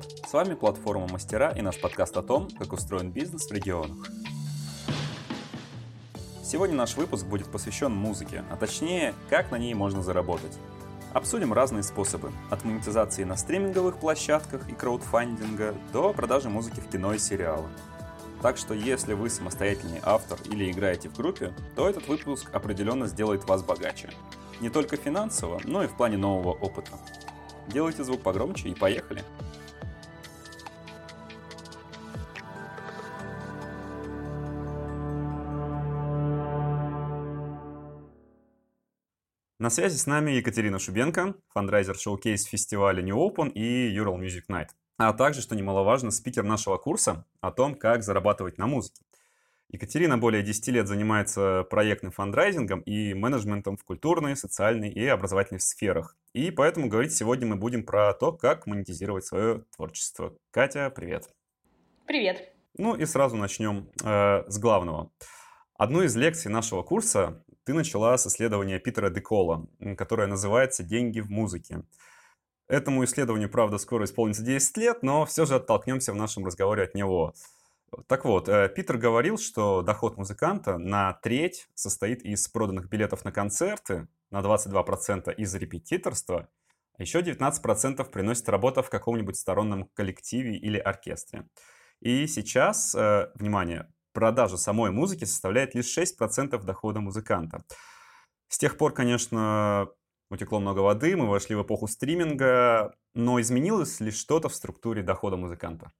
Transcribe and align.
привет! 0.00 0.26
С 0.26 0.32
вами 0.32 0.54
платформа 0.54 1.06
Мастера 1.08 1.50
и 1.50 1.62
наш 1.62 1.80
подкаст 1.80 2.16
о 2.16 2.22
том, 2.22 2.48
как 2.58 2.72
устроен 2.72 3.10
бизнес 3.10 3.48
в 3.48 3.52
регионах. 3.52 4.08
Сегодня 6.42 6.76
наш 6.76 6.96
выпуск 6.96 7.26
будет 7.26 7.46
посвящен 7.46 7.92
музыке, 7.92 8.44
а 8.50 8.56
точнее, 8.56 9.14
как 9.28 9.50
на 9.50 9.56
ней 9.56 9.74
можно 9.74 10.02
заработать. 10.02 10.58
Обсудим 11.12 11.52
разные 11.52 11.82
способы, 11.82 12.32
от 12.50 12.64
монетизации 12.64 13.24
на 13.24 13.36
стриминговых 13.36 13.98
площадках 13.98 14.68
и 14.68 14.72
краудфандинга 14.72 15.74
до 15.92 16.12
продажи 16.12 16.48
музыки 16.48 16.80
в 16.80 16.88
кино 16.88 17.14
и 17.14 17.18
сериалы. 17.18 17.68
Так 18.42 18.56
что 18.56 18.74
если 18.74 19.12
вы 19.12 19.28
самостоятельный 19.28 20.00
автор 20.02 20.38
или 20.44 20.70
играете 20.70 21.08
в 21.08 21.16
группе, 21.16 21.52
то 21.76 21.88
этот 21.88 22.08
выпуск 22.08 22.48
определенно 22.52 23.06
сделает 23.06 23.44
вас 23.44 23.62
богаче. 23.62 24.10
Не 24.60 24.70
только 24.70 24.96
финансово, 24.96 25.60
но 25.64 25.82
и 25.82 25.88
в 25.88 25.96
плане 25.96 26.16
нового 26.16 26.52
опыта. 26.52 26.92
Делайте 27.68 28.02
звук 28.04 28.22
погромче 28.22 28.68
и 28.68 28.74
поехали. 28.74 29.24
На 39.60 39.68
связи 39.68 39.98
с 39.98 40.06
нами 40.06 40.30
Екатерина 40.30 40.78
Шубенко, 40.78 41.34
фандрайзер 41.50 41.94
showcase 41.94 42.44
фестиваля 42.44 43.02
New 43.02 43.16
Open 43.16 43.52
и 43.52 43.94
Ural 43.94 44.18
Music 44.18 44.44
Night, 44.48 44.68
а 44.96 45.12
также, 45.12 45.42
что 45.42 45.54
немаловажно, 45.54 46.10
спикер 46.10 46.44
нашего 46.44 46.78
курса 46.78 47.26
о 47.42 47.50
том, 47.50 47.74
как 47.74 48.02
зарабатывать 48.02 48.56
на 48.56 48.66
музыке. 48.66 49.02
Екатерина 49.68 50.16
более 50.16 50.42
10 50.42 50.68
лет 50.68 50.88
занимается 50.88 51.66
проектным 51.68 52.10
фандрайзингом 52.10 52.80
и 52.80 53.12
менеджментом 53.12 53.76
в 53.76 53.84
культурной, 53.84 54.34
социальной 54.34 54.88
и 54.88 55.06
образовательной 55.06 55.60
сферах. 55.60 56.16
И 56.32 56.50
поэтому 56.50 56.88
говорить 56.88 57.12
сегодня 57.12 57.46
мы 57.46 57.56
будем 57.56 57.84
про 57.84 58.14
то, 58.14 58.32
как 58.32 58.66
монетизировать 58.66 59.26
свое 59.26 59.66
творчество. 59.76 60.34
Катя, 60.52 60.88
привет. 60.88 61.28
Привет. 62.06 62.50
Ну 62.78 62.94
и 62.94 63.04
сразу 63.04 63.36
начнем 63.36 63.90
э, 64.02 64.42
с 64.48 64.58
главного. 64.58 65.10
Одну 65.76 66.02
из 66.02 66.16
лекций 66.16 66.50
нашего 66.50 66.82
курса 66.82 67.44
ты 67.64 67.74
начала 67.74 68.16
с 68.16 68.26
исследования 68.26 68.78
Питера 68.78 69.10
Декола, 69.10 69.66
которое 69.96 70.26
называется 70.26 70.82
«Деньги 70.82 71.20
в 71.20 71.30
музыке». 71.30 71.82
Этому 72.68 73.04
исследованию, 73.04 73.50
правда, 73.50 73.78
скоро 73.78 74.04
исполнится 74.04 74.42
10 74.42 74.76
лет, 74.76 75.02
но 75.02 75.26
все 75.26 75.44
же 75.44 75.56
оттолкнемся 75.56 76.12
в 76.12 76.16
нашем 76.16 76.46
разговоре 76.46 76.84
от 76.84 76.94
него. 76.94 77.34
Так 78.06 78.24
вот, 78.24 78.48
э, 78.48 78.68
Питер 78.68 78.96
говорил, 78.96 79.38
что 79.38 79.82
доход 79.82 80.16
музыканта 80.16 80.78
на 80.78 81.14
треть 81.14 81.68
состоит 81.74 82.22
из 82.22 82.46
проданных 82.46 82.88
билетов 82.88 83.24
на 83.24 83.32
концерты, 83.32 84.06
на 84.30 84.40
22% 84.40 85.32
из 85.32 85.52
репетиторства, 85.56 86.48
а 86.96 87.02
еще 87.02 87.22
19% 87.22 88.10
приносит 88.10 88.48
работа 88.48 88.82
в 88.82 88.90
каком-нибудь 88.90 89.36
сторонном 89.36 89.88
коллективе 89.94 90.56
или 90.56 90.78
оркестре. 90.78 91.48
И 92.00 92.26
сейчас, 92.28 92.94
э, 92.94 93.30
внимание, 93.34 93.92
продажа 94.12 94.56
самой 94.56 94.90
музыки 94.90 95.24
составляет 95.24 95.74
лишь 95.74 95.96
6% 95.96 96.62
дохода 96.62 97.00
музыканта. 97.00 97.62
С 98.48 98.58
тех 98.58 98.76
пор, 98.76 98.92
конечно, 98.92 99.88
утекло 100.30 100.60
много 100.60 100.80
воды, 100.80 101.16
мы 101.16 101.28
вошли 101.28 101.54
в 101.54 101.62
эпоху 101.62 101.86
стриминга, 101.86 102.94
но 103.14 103.40
изменилось 103.40 104.00
ли 104.00 104.10
что-то 104.10 104.48
в 104.48 104.54
структуре 104.54 105.02
дохода 105.02 105.36
музыканта? 105.36 105.92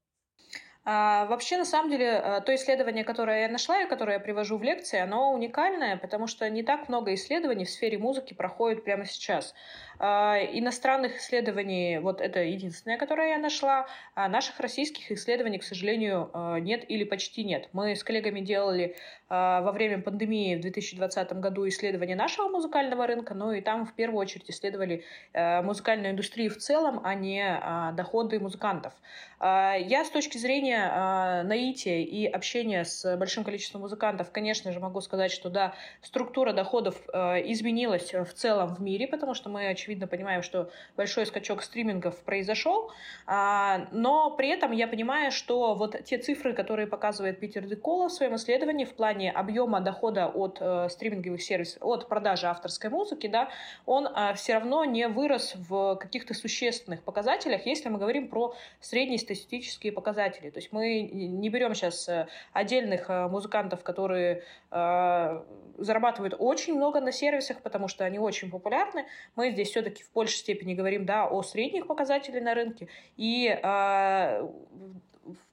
А, 0.82 1.26
вообще, 1.26 1.58
на 1.58 1.66
самом 1.66 1.90
деле, 1.90 2.06
э, 2.06 2.40
то 2.40 2.54
исследование, 2.54 3.04
которое 3.04 3.42
я 3.42 3.48
нашла 3.50 3.82
и 3.82 3.88
которое 3.88 4.14
я 4.14 4.20
привожу 4.20 4.56
в 4.56 4.62
лекции, 4.62 4.98
оно 4.98 5.32
уникальное, 5.32 5.98
потому 5.98 6.26
что 6.26 6.48
не 6.48 6.62
так 6.62 6.88
много 6.88 7.12
исследований 7.12 7.66
в 7.66 7.70
сфере 7.70 7.98
музыки 7.98 8.32
проходит 8.32 8.82
прямо 8.82 9.04
сейчас. 9.04 9.54
А, 9.98 10.38
иностранных 10.38 11.18
исследований, 11.18 11.98
вот 11.98 12.22
это 12.22 12.40
единственное, 12.42 12.96
которое 12.96 13.32
я 13.32 13.38
нашла, 13.38 13.86
а 14.14 14.28
наших 14.30 14.58
российских 14.58 15.12
исследований, 15.12 15.58
к 15.58 15.64
сожалению, 15.64 16.30
э, 16.32 16.60
нет 16.60 16.90
или 16.90 17.04
почти 17.04 17.44
нет. 17.44 17.68
Мы 17.74 17.94
с 17.94 18.02
коллегами 18.02 18.40
делали 18.40 18.96
а, 19.28 19.60
во 19.60 19.72
время 19.72 20.00
пандемии 20.00 20.56
в 20.56 20.60
2020 20.62 21.34
году 21.34 21.68
исследование 21.68 22.16
нашего 22.16 22.48
музыкального 22.48 23.06
рынка, 23.06 23.34
но 23.34 23.52
и 23.52 23.60
там 23.60 23.84
в 23.84 23.92
первую 23.92 24.18
очередь 24.20 24.50
исследовали 24.50 25.04
музыкальную 25.34 26.12
индустрию 26.12 26.50
в 26.50 26.56
целом, 26.56 27.00
а 27.04 27.14
не 27.14 27.42
а, 27.44 27.92
доходы 27.92 28.40
музыкантов. 28.40 28.94
А, 29.38 29.74
я 29.74 30.04
с 30.04 30.10
точки 30.10 30.36
зрения 30.36 30.69
наития 30.76 31.98
и 31.98 32.26
общения 32.26 32.84
с 32.84 33.16
большим 33.16 33.44
количеством 33.44 33.82
музыкантов, 33.82 34.30
конечно 34.30 34.72
же, 34.72 34.80
могу 34.80 35.00
сказать, 35.00 35.32
что 35.32 35.50
да, 35.50 35.74
структура 36.02 36.52
доходов 36.52 36.96
э, 37.12 37.50
изменилась 37.50 38.12
в 38.12 38.32
целом 38.34 38.74
в 38.74 38.80
мире, 38.80 39.06
потому 39.06 39.34
что 39.34 39.48
мы, 39.48 39.68
очевидно, 39.68 40.06
понимаем, 40.06 40.42
что 40.42 40.70
большой 40.96 41.26
скачок 41.26 41.62
стримингов 41.62 42.18
произошел, 42.22 42.90
но 43.26 44.34
при 44.36 44.48
этом 44.48 44.72
я 44.72 44.88
понимаю, 44.88 45.30
что 45.30 45.74
вот 45.74 45.96
те 46.04 46.18
цифры, 46.18 46.52
которые 46.52 46.86
показывает 46.86 47.40
Питер 47.40 47.66
Декола 47.66 48.08
в 48.08 48.12
своем 48.12 48.34
исследовании 48.36 48.84
в 48.84 48.94
плане 48.94 49.30
объема 49.30 49.80
дохода 49.80 50.26
от 50.28 50.58
э, 50.60 50.88
стриминговых 50.88 51.42
сервисов, 51.42 51.78
от 51.82 52.08
продажи 52.08 52.46
авторской 52.46 52.90
музыки, 52.90 53.26
да, 53.26 53.50
он 53.86 54.06
э, 54.06 54.34
все 54.34 54.54
равно 54.54 54.84
не 54.84 55.08
вырос 55.08 55.54
в 55.56 55.96
каких-то 55.96 56.34
существенных 56.34 57.02
показателях, 57.02 57.66
если 57.66 57.88
мы 57.88 57.98
говорим 57.98 58.28
про 58.28 58.54
среднестатистические 58.80 59.92
показатели. 59.92 60.50
То 60.60 60.62
есть 60.62 60.72
мы 60.74 61.00
не 61.00 61.48
берем 61.48 61.74
сейчас 61.74 62.06
э, 62.06 62.28
отдельных 62.52 63.08
э, 63.08 63.28
музыкантов, 63.28 63.82
которые 63.82 64.42
э, 64.70 65.42
зарабатывают 65.78 66.34
очень 66.38 66.76
много 66.76 67.00
на 67.00 67.12
сервисах, 67.12 67.62
потому 67.62 67.88
что 67.88 68.04
они 68.04 68.18
очень 68.18 68.50
популярны. 68.50 69.06
Мы 69.36 69.52
здесь 69.52 69.70
все-таки 69.70 70.02
в 70.02 70.12
большей 70.12 70.36
степени 70.36 70.74
говорим 70.74 71.06
да, 71.06 71.26
о 71.26 71.42
средних 71.42 71.86
показателях 71.86 72.42
на 72.42 72.52
рынке. 72.52 72.88
И 73.16 73.58
в 73.62 74.50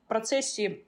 процессе 0.10 0.80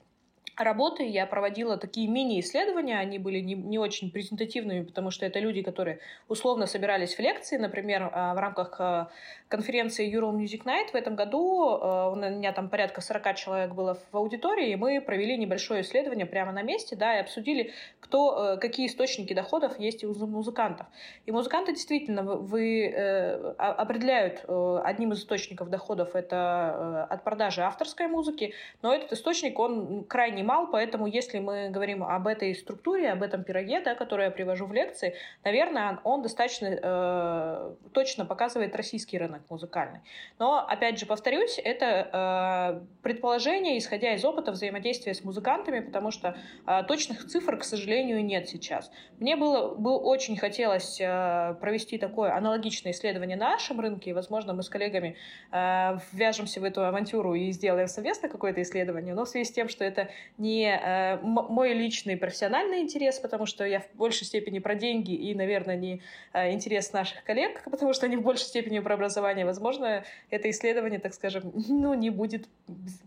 работы 0.64 1.04
я 1.04 1.26
проводила 1.26 1.76
такие 1.76 2.08
мини-исследования, 2.08 2.98
они 2.98 3.18
были 3.18 3.40
не, 3.40 3.54
не 3.54 3.78
очень 3.78 4.10
презентативными, 4.10 4.84
потому 4.84 5.10
что 5.10 5.26
это 5.26 5.38
люди, 5.38 5.62
которые 5.62 6.00
условно 6.28 6.66
собирались 6.66 7.14
в 7.14 7.18
лекции, 7.18 7.56
например, 7.56 8.10
а, 8.12 8.34
в 8.34 8.38
рамках 8.38 8.76
а, 8.78 9.10
конференции 9.48 10.12
Ural 10.12 10.32
Music 10.36 10.64
Night 10.64 10.92
в 10.92 10.94
этом 10.94 11.16
году, 11.16 11.78
а, 11.80 12.10
у 12.10 12.16
меня 12.16 12.52
там 12.52 12.68
порядка 12.68 13.00
40 13.00 13.36
человек 13.36 13.74
было 13.74 13.98
в 14.12 14.16
аудитории, 14.16 14.70
и 14.70 14.76
мы 14.76 15.00
провели 15.00 15.36
небольшое 15.36 15.82
исследование 15.82 16.26
прямо 16.26 16.52
на 16.52 16.62
месте, 16.62 16.96
да, 16.96 17.16
и 17.16 17.20
обсудили, 17.20 17.72
кто, 18.00 18.58
какие 18.60 18.86
источники 18.86 19.32
доходов 19.34 19.78
есть 19.78 20.04
у 20.04 20.14
музыкантов. 20.26 20.86
И 21.26 21.32
музыканты 21.32 21.72
действительно 21.72 22.22
вы, 22.22 22.86
э, 22.86 23.54
определяют 23.58 24.44
э, 24.46 24.80
одним 24.84 25.12
из 25.12 25.20
источников 25.20 25.70
доходов 25.70 26.14
это 26.14 27.06
э, 27.10 27.14
от 27.14 27.24
продажи 27.24 27.62
авторской 27.62 28.06
музыки, 28.06 28.54
но 28.82 28.94
этот 28.94 29.12
источник, 29.12 29.58
он 29.58 30.04
крайне 30.04 30.42
мал, 30.50 30.66
поэтому 30.66 31.06
если 31.06 31.38
мы 31.38 31.70
говорим 31.70 32.02
об 32.02 32.26
этой 32.26 32.54
структуре, 32.56 33.12
об 33.12 33.22
этом 33.22 33.44
пироге, 33.44 33.80
да, 33.80 33.94
который 33.94 34.24
я 34.24 34.30
привожу 34.32 34.66
в 34.66 34.72
лекции, 34.72 35.14
наверное, 35.44 36.00
он 36.02 36.22
достаточно 36.22 36.66
э, 36.66 37.74
точно 37.92 38.26
показывает 38.26 38.74
российский 38.74 39.16
рынок 39.16 39.42
музыкальный. 39.48 40.00
Но, 40.40 40.66
опять 40.66 40.98
же, 40.98 41.06
повторюсь, 41.06 41.60
это 41.62 41.86
э, 41.86 42.86
предположение, 43.02 43.78
исходя 43.78 44.12
из 44.14 44.24
опыта 44.24 44.50
взаимодействия 44.50 45.14
с 45.14 45.22
музыкантами, 45.22 45.80
потому 45.80 46.10
что 46.10 46.36
э, 46.66 46.82
точных 46.88 47.26
цифр, 47.26 47.56
к 47.56 47.64
сожалению, 47.64 48.24
нет 48.24 48.48
сейчас. 48.48 48.90
Мне 49.20 49.36
было 49.36 49.74
бы 49.76 49.96
очень 49.96 50.36
хотелось 50.36 51.00
э, 51.00 51.54
провести 51.60 51.96
такое 51.96 52.34
аналогичное 52.34 52.90
исследование 52.90 53.36
на 53.36 53.50
нашем 53.50 53.78
рынке, 53.78 54.10
и, 54.10 54.12
возможно, 54.12 54.52
мы 54.52 54.64
с 54.64 54.68
коллегами 54.68 55.16
э, 55.52 55.98
ввяжемся 56.12 56.60
в 56.60 56.64
эту 56.64 56.84
авантюру 56.84 57.34
и 57.34 57.52
сделаем 57.52 57.86
совместно 57.86 58.28
какое-то 58.28 58.60
исследование, 58.62 59.14
но 59.14 59.24
в 59.24 59.28
связи 59.28 59.44
с 59.44 59.52
тем, 59.52 59.68
что 59.68 59.84
это 59.84 60.10
не 60.40 60.74
э, 60.74 61.18
мой 61.20 61.74
личный 61.74 62.16
профессиональный 62.16 62.80
интерес, 62.80 63.18
потому 63.18 63.44
что 63.44 63.64
я 63.64 63.80
в 63.80 63.94
большей 63.94 64.26
степени 64.26 64.58
про 64.58 64.74
деньги 64.74 65.12
и, 65.12 65.34
наверное, 65.34 65.76
не 65.76 66.02
э, 66.32 66.52
интерес 66.52 66.92
наших 66.92 67.22
коллег, 67.24 67.62
потому 67.70 67.92
что 67.92 68.06
они 68.06 68.16
в 68.16 68.22
большей 68.22 68.46
степени 68.46 68.78
про 68.78 68.94
образование. 68.94 69.44
Возможно, 69.44 70.02
это 70.30 70.50
исследование, 70.50 70.98
так 70.98 71.12
скажем, 71.12 71.52
ну, 71.68 71.94
не 71.94 72.10
будет 72.10 72.48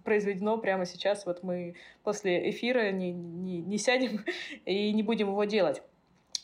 произведено 0.04 0.58
прямо 0.58 0.86
сейчас. 0.86 1.26
Вот 1.26 1.44
мы 1.44 1.76
после 2.04 2.50
эфира 2.52 2.92
не, 2.92 3.12
не, 3.12 3.62
не 3.62 3.78
сядем 3.80 4.24
и 4.66 4.94
не 4.94 5.02
будем 5.02 5.30
его 5.30 5.44
делать. 5.44 5.82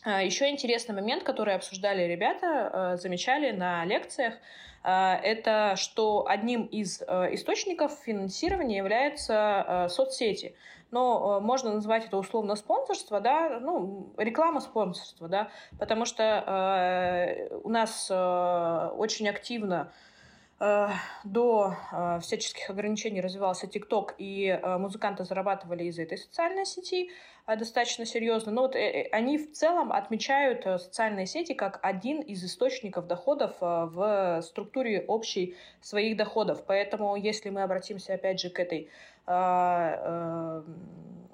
А, 0.03 0.23
Еще 0.23 0.49
интересный 0.49 0.95
момент, 0.95 1.23
который 1.23 1.55
обсуждали 1.55 2.03
ребята, 2.03 2.93
э, 2.93 2.97
замечали 2.97 3.51
на 3.51 3.83
лекциях, 3.83 4.35
э, 4.83 4.89
это 4.89 5.75
что 5.75 6.25
одним 6.27 6.65
из 6.65 7.01
источников 7.01 7.91
финансирования 8.05 8.77
являются 8.77 9.87
соцсети 9.89 10.55
но 10.91 11.39
можно 11.39 11.71
назвать 11.71 12.05
это 12.05 12.17
условно 12.17 12.55
спонсорство, 12.55 13.19
да, 13.19 13.59
ну, 13.59 14.11
реклама 14.17 14.59
спонсорства, 14.59 15.27
да, 15.27 15.51
потому 15.77 16.05
что 16.05 17.51
у 17.63 17.69
нас 17.69 18.09
очень 18.09 19.29
активно 19.29 19.93
до 20.59 21.75
всяческих 22.23 22.71
ограничений 22.71 23.21
развивался 23.21 23.67
ТикТок, 23.67 24.15
и 24.17 24.59
музыканты 24.79 25.25
зарабатывали 25.25 25.83
из 25.83 25.99
этой 25.99 26.17
социальной 26.17 26.65
сети. 26.65 27.11
Достаточно 27.55 28.05
серьезно. 28.05 28.51
Но 28.51 28.61
вот 28.63 28.75
они 29.11 29.37
в 29.37 29.51
целом 29.53 29.91
отмечают 29.91 30.63
социальные 30.63 31.25
сети 31.25 31.53
как 31.53 31.79
один 31.81 32.21
из 32.21 32.43
источников 32.43 33.07
доходов 33.07 33.55
в 33.59 34.41
структуре 34.43 35.03
общей 35.07 35.55
своих 35.81 36.17
доходов. 36.17 36.63
Поэтому, 36.65 37.15
если 37.15 37.49
мы 37.49 37.63
обратимся 37.63 38.13
опять 38.13 38.39
же 38.39 38.49
к 38.49 38.59
этой 38.59 38.89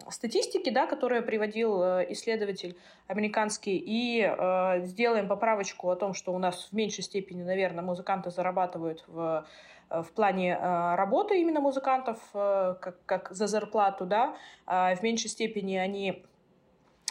статистики, 0.10 0.70
да, 0.70 0.88
которую 0.88 1.24
приводил 1.24 1.82
э, 1.82 2.06
исследователь 2.10 2.78
американский, 3.08 3.78
и 3.78 4.22
э, 4.22 4.82
сделаем 4.84 5.28
поправочку 5.28 5.90
о 5.90 5.96
том, 5.96 6.14
что 6.14 6.34
у 6.34 6.38
нас 6.38 6.70
в 6.72 6.74
меньшей 6.74 7.04
степени, 7.04 7.44
наверное, 7.44 7.84
музыканты 7.84 8.30
зарабатывают 8.30 9.04
в 9.08 9.46
э, 9.46 9.50
в 9.90 10.12
плане 10.14 10.58
э, 10.60 10.96
работы 10.96 11.40
именно 11.40 11.62
музыкантов, 11.62 12.18
э, 12.34 12.76
как, 12.82 12.98
как 13.06 13.32
за 13.32 13.48
зарплату, 13.48 14.06
да, 14.06 14.36
э, 14.68 14.96
в 14.96 15.04
меньшей 15.04 15.30
степени 15.30 15.76
они 15.78 16.12
а, 16.12 16.35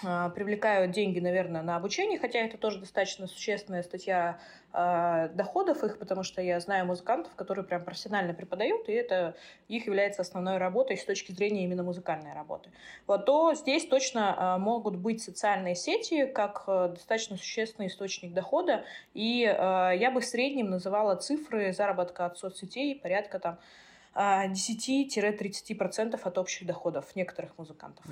привлекают 0.03 0.91
деньги, 0.91 1.21
наверное, 1.21 1.63
на 1.63 1.77
обучение, 1.77 2.19
хотя 2.19 2.41
это 2.41 2.59
тоже 2.59 2.81
достаточно 2.81 3.27
существенная 3.27 3.83
статья 3.83 4.39
э, 4.73 5.31
доходов 5.35 5.83
их, 5.85 5.99
потому 5.99 6.23
что 6.25 6.43
я 6.43 6.61
знаю 6.61 6.87
музыкантов, 6.87 7.35
которые 7.37 7.65
прям 7.65 7.85
профессионально 7.85 8.35
преподают, 8.35 8.89
и 8.89 8.93
это 8.93 9.37
их 9.69 9.87
является 9.87 10.23
основной 10.23 10.59
работой 10.59 10.97
с 10.97 11.05
точки 11.05 11.31
зрения 11.33 11.65
именно 11.65 11.85
музыкальной 11.85 12.35
работы. 12.35 12.71
Вот, 13.07 13.25
то 13.25 13.55
здесь 13.55 13.87
точно 13.87 14.37
э, 14.37 14.59
могут 14.61 14.97
быть 14.97 15.23
социальные 15.23 15.77
сети 15.77 16.27
как 16.27 16.65
э, 16.67 16.89
достаточно 16.95 17.37
существенный 17.37 17.87
источник 17.87 18.35
дохода, 18.35 18.85
и 19.15 19.41
я 19.41 20.11
бы 20.13 20.21
в 20.21 20.25
среднем 20.25 20.71
называла 20.71 21.15
цифры 21.17 21.73
заработка 21.73 22.27
от 22.27 22.37
соцсетей 22.37 22.99
порядка 22.99 23.39
там 23.39 23.59
10-30% 24.15 26.21
от 26.23 26.39
общих 26.39 26.67
доходов 26.67 27.15
некоторых 27.15 27.57
музыкантов 27.59 28.05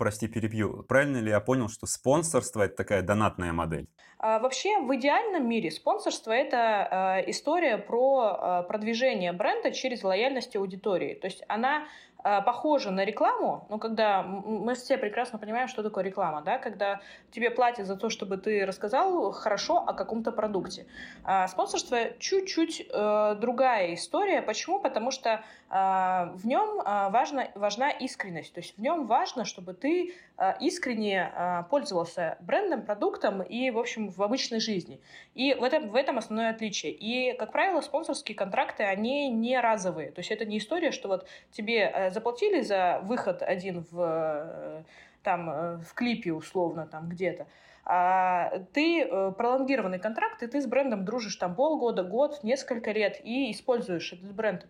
прости, 0.00 0.28
перебью. 0.28 0.82
Правильно 0.88 1.18
ли 1.18 1.28
я 1.28 1.40
понял, 1.40 1.68
что 1.68 1.86
спонсорство 1.86 2.62
это 2.62 2.74
такая 2.74 3.02
донатная 3.02 3.52
модель? 3.52 3.86
А, 4.18 4.38
вообще, 4.38 4.78
в 4.78 4.94
идеальном 4.96 5.46
мире 5.46 5.70
спонсорство 5.70 6.32
это 6.32 7.20
э, 7.26 7.30
история 7.30 7.76
про 7.76 8.62
э, 8.64 8.68
продвижение 8.68 9.32
бренда 9.32 9.72
через 9.72 10.02
лояльность 10.02 10.56
аудитории. 10.56 11.14
То 11.14 11.26
есть 11.26 11.44
она 11.48 11.84
а, 12.22 12.42
похоже 12.42 12.90
на 12.90 13.04
рекламу, 13.04 13.66
но 13.70 13.78
когда 13.78 14.22
мы 14.22 14.74
все 14.74 14.98
прекрасно 14.98 15.38
понимаем, 15.38 15.68
что 15.68 15.82
такое 15.82 16.04
реклама, 16.04 16.42
да, 16.42 16.58
когда 16.58 17.00
тебе 17.30 17.50
платят 17.50 17.86
за 17.86 17.96
то, 17.96 18.10
чтобы 18.10 18.36
ты 18.36 18.66
рассказал 18.66 19.32
хорошо 19.32 19.78
о 19.78 19.94
каком-то 19.94 20.32
продукте. 20.32 20.86
А 21.24 21.48
спонсорство 21.48 21.98
чуть-чуть 22.18 22.86
э, 22.92 23.36
другая 23.40 23.94
история. 23.94 24.42
Почему? 24.42 24.80
Потому 24.80 25.10
что 25.10 25.30
э, 25.30 25.40
в 25.70 26.40
нем 26.44 26.80
э, 26.80 27.10
важно, 27.10 27.48
важна 27.54 27.90
искренность. 27.90 28.52
То 28.52 28.60
есть 28.60 28.76
в 28.76 28.80
нем 28.80 29.06
важно, 29.06 29.44
чтобы 29.44 29.72
ты 29.72 30.14
э, 30.36 30.52
искренне 30.58 31.32
пользовался 31.70 32.38
брендом, 32.40 32.82
продуктом 32.82 33.40
и, 33.40 33.70
в 33.70 33.78
общем, 33.78 34.08
в 34.08 34.20
обычной 34.20 34.58
жизни. 34.58 35.00
И 35.34 35.54
в 35.54 35.62
этом, 35.62 35.90
в 35.90 35.94
этом 35.94 36.18
основное 36.18 36.50
отличие. 36.50 36.92
И, 36.92 37.36
как 37.36 37.52
правило, 37.52 37.80
спонсорские 37.82 38.36
контракты, 38.36 38.82
они 38.82 39.28
не 39.30 39.60
разовые. 39.60 40.10
То 40.10 40.20
есть 40.20 40.32
это 40.32 40.44
не 40.44 40.58
история, 40.58 40.90
что 40.90 41.08
вот 41.08 41.26
тебе 41.52 41.82
э, 41.82 42.10
заплатили 42.10 42.62
за 42.62 43.00
выход 43.04 43.42
один 43.42 43.84
в, 43.90 44.00
э, 44.00 44.82
там, 45.22 45.50
э, 45.50 45.76
в 45.78 45.94
клипе 45.94 46.32
условно 46.32 46.86
там 46.86 47.08
где-то, 47.08 47.46
а 47.84 48.58
ты 48.72 49.06
пролонгированный 49.06 49.98
контракт, 49.98 50.42
и 50.42 50.46
ты 50.46 50.60
с 50.60 50.66
брендом 50.66 51.04
дружишь 51.04 51.36
там 51.36 51.54
полгода, 51.54 52.04
год, 52.04 52.44
несколько 52.44 52.92
лет 52.92 53.20
и 53.24 53.50
используешь 53.50 54.12
этот 54.12 54.32
бренд 54.34 54.66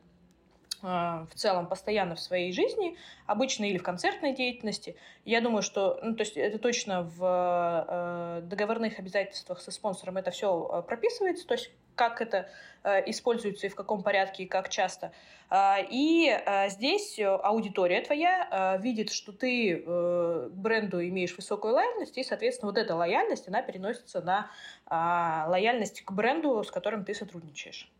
в 0.83 1.35
целом 1.35 1.67
постоянно 1.67 2.15
в 2.15 2.21
своей 2.21 2.53
жизни, 2.53 2.97
обычно 3.27 3.65
или 3.65 3.79
в 3.79 3.83
концертной 3.83 4.35
деятельности. 4.35 4.97
Я 5.25 5.41
думаю, 5.41 5.63
что, 5.63 5.99
ну, 6.03 6.15
то 6.15 6.23
есть 6.23 6.37
это 6.37 6.59
точно 6.59 7.03
в 7.03 8.43
договорных 8.47 8.99
обязательствах 8.99 9.61
со 9.61 9.71
спонсором 9.71 10.17
это 10.17 10.31
все 10.31 10.85
прописывается, 10.87 11.47
то 11.47 11.55
есть 11.55 11.71
как 12.01 12.23
это 12.23 12.49
э, 12.83 13.11
используется 13.11 13.67
и 13.67 13.71
в 13.71 13.75
каком 13.75 14.03
порядке 14.03 14.45
и 14.45 14.47
как 14.47 14.71
часто. 14.71 15.13
А, 15.51 15.79
и 15.79 16.31
э, 16.31 16.71
здесь 16.71 17.21
аудитория 17.21 18.01
твоя 18.01 18.49
э, 18.51 18.83
видит, 18.83 19.13
что 19.13 19.33
ты 19.33 19.77
к 19.77 20.49
бренду 20.51 21.07
имеешь 21.07 21.37
высокую 21.37 21.75
лояльность, 21.75 22.17
и, 22.17 22.25
соответственно, 22.25 22.73
вот 22.73 22.79
эта 22.79 22.95
лояльность, 22.95 23.49
она 23.49 23.61
переносится 23.61 24.23
на 24.23 24.51
а, 24.87 25.47
лояльность 25.49 26.03
к 26.03 26.11
бренду, 26.13 26.65
с 26.65 26.71
которым 26.71 27.05
ты 27.05 27.13
сотрудничаешь. 27.13 27.91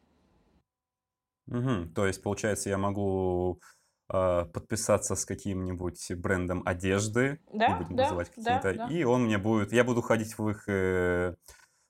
Угу. 1.51 1.93
То 1.95 2.07
есть, 2.07 2.23
получается, 2.23 2.71
я 2.71 2.79
могу 2.79 3.61
подписаться 4.09 5.15
с 5.15 5.25
каким-нибудь 5.25 6.11
брендом 6.17 6.65
одежды, 6.67 7.39
да, 7.53 7.77
будем 7.77 7.95
да, 7.95 8.03
называть 8.03 8.29
какие-то, 8.31 8.75
да, 8.75 8.89
да. 8.89 8.89
и 8.93 9.05
он 9.05 9.27
мне 9.27 9.39
будет, 9.39 9.73
я 9.73 9.85
буду 9.85 10.03
ходить 10.03 10.37
в 10.37 10.49
их 10.49 10.67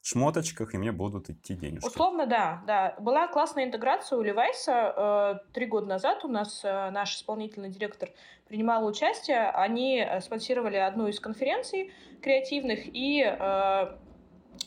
шмоточках, 0.02 0.74
и 0.74 0.78
мне 0.78 0.92
будут 0.92 1.30
идти 1.30 1.54
денежки. 1.54 1.86
Условно, 1.86 2.26
да, 2.26 2.62
да. 2.66 2.94
Была 2.98 3.28
классная 3.28 3.64
интеграция 3.64 4.18
у 4.18 4.22
Левайса. 4.22 4.94
Э, 4.96 5.52
три 5.52 5.66
года 5.66 5.86
назад 5.86 6.24
у 6.24 6.28
нас 6.28 6.62
э, 6.64 6.90
наш 6.90 7.16
исполнительный 7.16 7.70
директор 7.70 8.10
принимал 8.48 8.86
участие. 8.86 9.50
Они 9.50 9.98
э, 9.98 10.20
спонсировали 10.20 10.76
одну 10.76 11.06
из 11.06 11.20
конференций 11.20 11.92
креативных, 12.22 12.80
и 12.84 13.22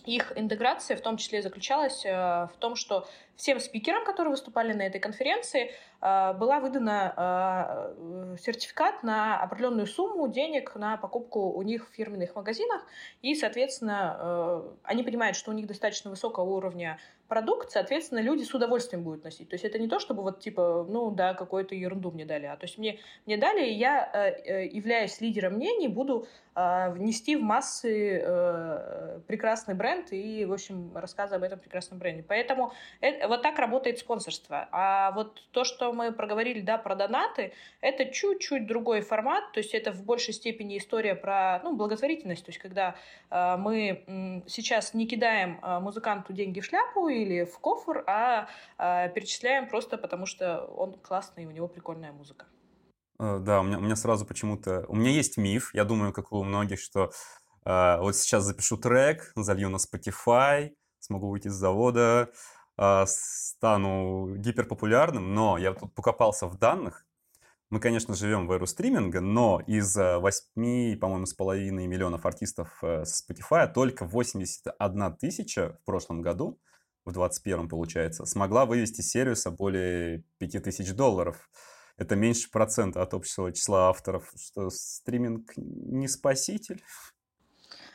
их 0.05 0.33
интеграция 0.35 0.97
в 0.97 1.01
том 1.01 1.17
числе 1.17 1.41
заключалась 1.41 2.03
в 2.03 2.53
том, 2.59 2.75
что 2.75 3.07
всем 3.35 3.59
спикерам, 3.59 4.05
которые 4.05 4.31
выступали 4.31 4.73
на 4.73 4.83
этой 4.83 4.99
конференции, 4.99 5.71
а, 6.01 6.33
была 6.33 6.59
выдана 6.59 7.13
а, 7.15 8.37
сертификат 8.39 9.03
на 9.03 9.41
определенную 9.41 9.87
сумму 9.87 10.27
денег 10.27 10.75
на 10.75 10.97
покупку 10.97 11.51
у 11.51 11.61
них 11.61 11.87
в 11.89 11.95
фирменных 11.95 12.35
магазинах. 12.35 12.85
И, 13.21 13.35
соответственно, 13.35 14.63
они 14.83 15.03
понимают, 15.03 15.35
что 15.35 15.51
у 15.51 15.53
них 15.53 15.67
достаточно 15.67 16.09
высокого 16.09 16.43
уровня 16.43 16.99
продукт, 17.33 17.71
соответственно, 17.71 18.19
люди 18.19 18.43
с 18.43 18.53
удовольствием 18.53 19.03
будут 19.03 19.23
носить. 19.23 19.49
То 19.49 19.55
есть 19.55 19.65
это 19.65 19.79
не 19.79 19.87
то, 19.87 19.97
чтобы 19.97 20.21
вот 20.21 20.39
типа, 20.39 20.85
ну 20.87 21.09
да, 21.09 21.33
какую-то 21.33 21.73
ерунду 21.73 22.11
мне 22.11 22.25
дали, 22.25 22.45
а 22.45 22.55
то 22.55 22.65
есть 22.65 22.77
мне, 22.77 22.99
мне 23.25 23.37
дали, 23.37 23.65
и 23.65 23.73
я, 23.73 24.07
э, 24.13 24.67
являясь 24.67 25.19
лидером 25.19 25.53
мнений, 25.53 25.87
буду 25.87 26.27
внести 26.55 27.35
в 27.35 27.41
массы 27.41 28.21
э, 28.23 29.19
прекрасный 29.27 29.73
бренд 29.73 30.13
и, 30.13 30.45
в 30.45 30.53
общем, 30.53 30.95
рассказы 30.95 31.35
об 31.35 31.41
этом 31.41 31.59
прекрасном 31.59 31.97
бренде. 31.97 32.23
Поэтому 32.27 32.73
это, 33.01 33.27
вот 33.27 33.41
так 33.41 33.57
работает 33.57 33.97
спонсорство. 33.97 34.67
А 34.71 35.11
вот 35.13 35.41
то, 35.51 35.63
что 35.63 35.91
мы 35.93 36.11
проговорили, 36.11 36.61
да, 36.61 36.77
про 36.77 36.93
донаты, 36.93 37.53
это 37.81 38.05
чуть-чуть 38.05 38.67
другой 38.67 39.01
формат, 39.01 39.51
то 39.51 39.59
есть 39.59 39.73
это 39.73 39.91
в 39.91 40.03
большей 40.03 40.33
степени 40.33 40.77
история 40.77 41.15
про, 41.15 41.59
ну, 41.63 41.75
благотворительность, 41.75 42.45
то 42.45 42.49
есть 42.49 42.59
когда 42.59 42.95
э, 43.31 43.57
мы 43.57 44.03
э, 44.05 44.41
сейчас 44.47 44.93
не 44.93 45.07
кидаем 45.07 45.59
э, 45.63 45.79
музыканту 45.79 46.33
деньги 46.33 46.59
в 46.59 46.65
шляпу 46.65 47.09
или 47.23 47.45
в 47.45 47.59
кофр, 47.59 48.03
а 48.07 48.47
э, 48.77 49.09
перечисляем 49.13 49.67
просто 49.67 49.97
потому, 49.97 50.25
что 50.25 50.65
он 50.65 50.93
классный, 50.93 51.43
и 51.43 51.45
у 51.47 51.51
него 51.51 51.67
прикольная 51.67 52.11
музыка. 52.11 52.45
Э, 53.19 53.39
да, 53.39 53.61
у 53.61 53.63
меня, 53.63 53.77
у 53.77 53.81
меня 53.81 53.95
сразу 53.95 54.25
почему-то... 54.25 54.85
У 54.87 54.95
меня 54.95 55.11
есть 55.11 55.37
миф, 55.37 55.73
я 55.73 55.85
думаю, 55.85 56.13
как 56.13 56.31
у 56.31 56.43
многих, 56.43 56.79
что 56.79 57.11
э, 57.65 57.97
вот 57.99 58.15
сейчас 58.15 58.43
запишу 58.43 58.77
трек, 58.77 59.31
залью 59.35 59.69
на 59.69 59.77
Spotify, 59.77 60.71
смогу 60.99 61.29
выйти 61.29 61.47
с 61.47 61.53
завода, 61.53 62.29
э, 62.77 63.03
стану 63.07 64.35
гиперпопулярным, 64.35 65.33
но 65.33 65.57
я 65.57 65.73
тут 65.73 65.93
покопался 65.93 66.47
в 66.47 66.57
данных. 66.57 67.05
Мы, 67.69 67.79
конечно, 67.79 68.13
живем 68.13 68.45
в 68.45 68.51
эру 68.51 68.67
стриминга, 68.67 69.19
но 69.19 69.59
из 69.65 69.95
8, 69.95 70.99
по-моему, 70.99 71.25
с 71.25 71.33
половиной 71.33 71.87
миллионов 71.87 72.23
артистов 72.25 72.77
э, 72.83 73.03
с 73.03 73.25
Spotify 73.27 73.71
только 73.71 74.05
81 74.05 75.15
тысяча 75.15 75.79
в 75.81 75.85
прошлом 75.85 76.21
году, 76.21 76.59
в 77.05 77.11
21 77.11 77.69
получается, 77.69 78.25
смогла 78.25 78.65
вывести 78.65 79.01
сервиса 79.01 79.51
более 79.51 80.23
5000 80.39 80.93
долларов. 80.93 81.49
Это 81.97 82.15
меньше 82.15 82.49
процента 82.49 83.01
от 83.01 83.13
общего 83.13 83.51
числа 83.51 83.89
авторов, 83.89 84.31
что 84.35 84.69
стриминг 84.69 85.53
не 85.55 86.07
спаситель. 86.07 86.83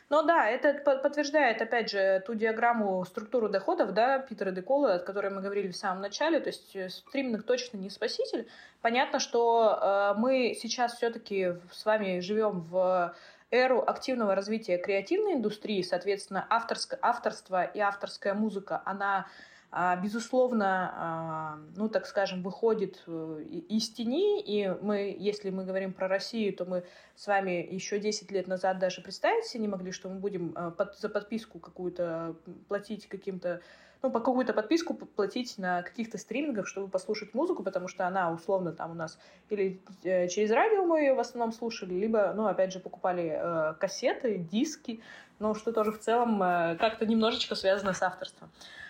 Ну 0.09 0.23
да, 0.23 0.49
это 0.49 0.73
подтверждает, 0.73 1.61
опять 1.61 1.91
же, 1.91 2.23
ту 2.25 2.33
диаграмму 2.33 3.05
структуру 3.05 3.47
доходов, 3.47 3.93
да, 3.93 4.17
Питера 4.17 4.49
Декола, 4.49 4.95
о 4.95 4.99
которой 4.99 5.29
мы 5.29 5.41
говорили 5.41 5.67
в 5.67 5.77
самом 5.77 6.01
начале, 6.01 6.39
то 6.39 6.49
есть 6.49 6.75
э, 6.75 6.89
стриминг 6.89 7.43
точно 7.43 7.77
не 7.77 7.91
спаситель. 7.91 8.47
Понятно, 8.81 9.19
что 9.19 9.77
э, 9.79 10.19
мы 10.19 10.57
сейчас 10.59 10.95
все-таки 10.95 11.53
с 11.71 11.85
вами 11.85 12.21
живем 12.21 12.61
в 12.61 13.13
эру 13.51 13.83
активного 13.85 14.35
развития 14.35 14.77
креативной 14.77 15.33
индустрии, 15.33 15.81
соответственно, 15.81 16.45
авторское, 16.49 16.99
авторство 17.01 17.63
и 17.63 17.79
авторская 17.79 18.33
музыка, 18.33 18.81
она 18.85 19.27
а, 19.71 19.95
безусловно, 19.97 20.93
а, 20.95 21.59
ну, 21.75 21.89
так 21.89 22.07
скажем, 22.07 22.41
выходит 22.41 23.03
э, 23.05 23.43
из 23.69 23.89
тени, 23.91 24.41
и 24.41 24.67
мы, 24.81 25.15
если 25.17 25.51
мы 25.51 25.63
говорим 25.63 25.93
про 25.93 26.07
Россию, 26.07 26.55
то 26.55 26.65
мы 26.65 26.83
с 27.15 27.27
вами 27.27 27.67
еще 27.71 27.99
10 27.99 28.31
лет 28.31 28.47
назад 28.47 28.79
даже 28.79 29.01
представить 29.01 29.45
себе 29.45 29.61
не 29.61 29.67
могли, 29.67 29.91
что 29.91 30.09
мы 30.09 30.15
будем 30.15 30.55
э, 30.55 30.71
под, 30.71 30.97
за 30.97 31.07
подписку 31.07 31.59
какую-то 31.59 32.35
платить 32.67 33.07
каким-то 33.07 33.61
ну, 34.01 34.11
по 34.11 34.19
какую-то 34.19 34.53
подписку 34.53 34.93
платить 34.93 35.57
на 35.57 35.83
каких-то 35.83 36.17
стримингах, 36.17 36.67
чтобы 36.67 36.87
послушать 36.87 37.33
музыку, 37.33 37.63
потому 37.63 37.87
что 37.87 38.07
она 38.07 38.31
условно 38.31 38.71
там 38.71 38.91
у 38.91 38.93
нас 38.93 39.19
или 39.49 39.81
э, 40.03 40.27
через 40.29 40.51
радио 40.51 40.85
мы 40.85 41.01
ее 41.01 41.13
в 41.13 41.19
основном 41.19 41.51
слушали, 41.51 41.93
либо, 41.93 42.33
ну, 42.35 42.47
опять 42.47 42.71
же, 42.71 42.79
покупали 42.79 43.33
э, 43.35 43.73
кассеты, 43.79 44.37
диски, 44.37 45.01
ну, 45.39 45.53
что 45.53 45.73
тоже 45.73 45.91
в 45.91 45.99
целом 45.99 46.41
э, 46.41 46.77
как-то 46.79 47.05
немножечко 47.05 47.55
связано 47.55 47.93
с 47.93 48.01
авторством. 48.01 48.49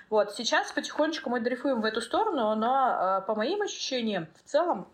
Вот, 0.10 0.34
сейчас 0.34 0.72
потихонечку 0.72 1.30
мы 1.30 1.40
дрейфуем 1.40 1.82
в 1.82 1.86
эту 1.86 2.02
сторону, 2.02 2.56
но, 2.56 3.22
э, 3.22 3.26
по 3.26 3.34
моим 3.34 3.64
ощущениям, 3.64 4.28
в 4.36 4.48
целом 4.48 4.88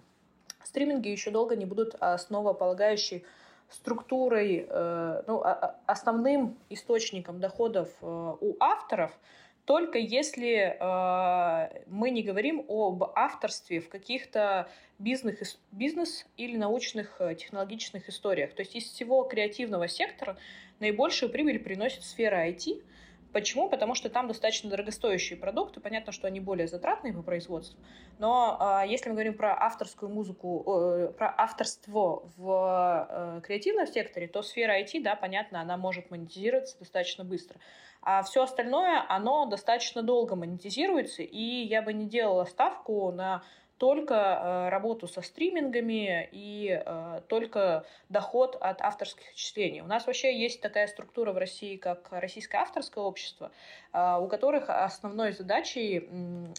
стриминги 0.64 1.10
еще 1.10 1.30
долго 1.30 1.58
не 1.58 1.66
будут 1.66 1.96
основополагающей 2.00 3.26
структурой, 3.70 4.66
э, 4.70 5.24
ну, 5.28 5.44
основным 5.86 6.58
источником 6.70 7.42
доходов 7.42 7.90
э, 8.02 8.06
у 8.06 8.56
авторов– 8.62 9.12
только 9.66 9.98
если 9.98 10.78
э, 10.80 11.84
мы 11.88 12.12
не 12.12 12.22
говорим 12.22 12.66
об 12.70 13.04
авторстве 13.16 13.82
в 13.82 13.90
каких-то 13.90 14.70
бизнес, 15.00 15.60
бизнес 15.72 16.26
или 16.38 16.56
научных 16.56 17.20
э, 17.20 17.36
технологичных 17.36 18.08
историях. 18.10 18.54
То 18.54 18.62
есть 18.62 18.76
из 18.76 18.84
всего 18.84 19.24
креативного 19.24 19.88
сектора 19.88 20.38
наибольшую 20.80 21.32
прибыль 21.32 21.60
приносит 21.60 22.04
сфера 22.04 22.48
IT– 22.48 22.84
Почему? 23.36 23.68
Потому 23.68 23.96
что 23.96 24.10
там 24.10 24.30
достаточно 24.30 24.70
дорогостоящие 24.70 25.38
продукты. 25.38 25.82
Понятно, 25.82 26.14
что 26.14 26.26
они 26.26 26.40
более 26.40 26.68
затратные 26.68 27.14
по 27.14 27.22
производству. 27.22 27.78
Но 28.18 28.82
э, 28.86 28.88
если 28.88 29.10
мы 29.10 29.16
говорим 29.16 29.34
про 29.34 29.54
авторскую 29.62 30.10
музыку, 30.10 30.64
э, 30.66 31.12
про 31.18 31.36
авторство 31.38 32.24
в 32.38 33.10
э, 33.10 33.42
креативном 33.42 33.88
секторе, 33.88 34.30
то 34.30 34.42
сфера 34.42 34.82
IT, 34.82 35.04
да, 35.04 35.18
понятно, 35.18 35.60
она 35.60 35.76
может 35.76 36.12
монетизироваться 36.12 36.80
достаточно 36.80 37.26
быстро. 37.26 37.60
А 38.06 38.22
все 38.22 38.44
остальное, 38.44 39.04
оно 39.10 39.48
достаточно 39.48 40.04
долго 40.04 40.36
монетизируется, 40.36 41.24
и 41.24 41.64
я 41.66 41.82
бы 41.82 41.92
не 41.92 42.06
делала 42.06 42.46
ставку 42.46 43.12
на 43.12 43.44
только 43.78 44.14
э, 44.14 44.70
работу 44.70 45.08
со 45.08 45.22
стримингами 45.22 46.30
и 46.32 46.82
э, 46.86 47.22
только 47.28 47.86
доход 48.10 48.56
от 48.62 48.82
авторских 48.82 49.32
отчислений. 49.32 49.82
У 49.82 49.88
нас 49.88 50.08
вообще 50.08 50.38
есть 50.40 50.62
такая 50.62 50.88
структура 50.88 51.34
в 51.34 51.38
России, 51.38 51.76
как 51.76 52.08
Российское 52.12 52.60
авторское 52.60 53.04
общество, 53.04 53.52
э, 53.92 54.18
у 54.22 54.28
которых 54.28 54.70
основной 54.70 55.34
задачей 55.34 56.08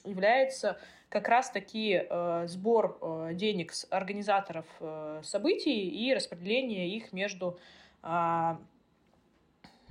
является 0.04 0.78
как 1.08 1.28
раз-таки 1.28 2.04
сбор 2.46 3.30
денег 3.34 3.72
с 3.72 3.86
организаторов 3.90 4.66
событий 5.22 5.88
и 5.88 6.12
распределение 6.12 6.88
их 6.88 7.12
между 7.12 7.58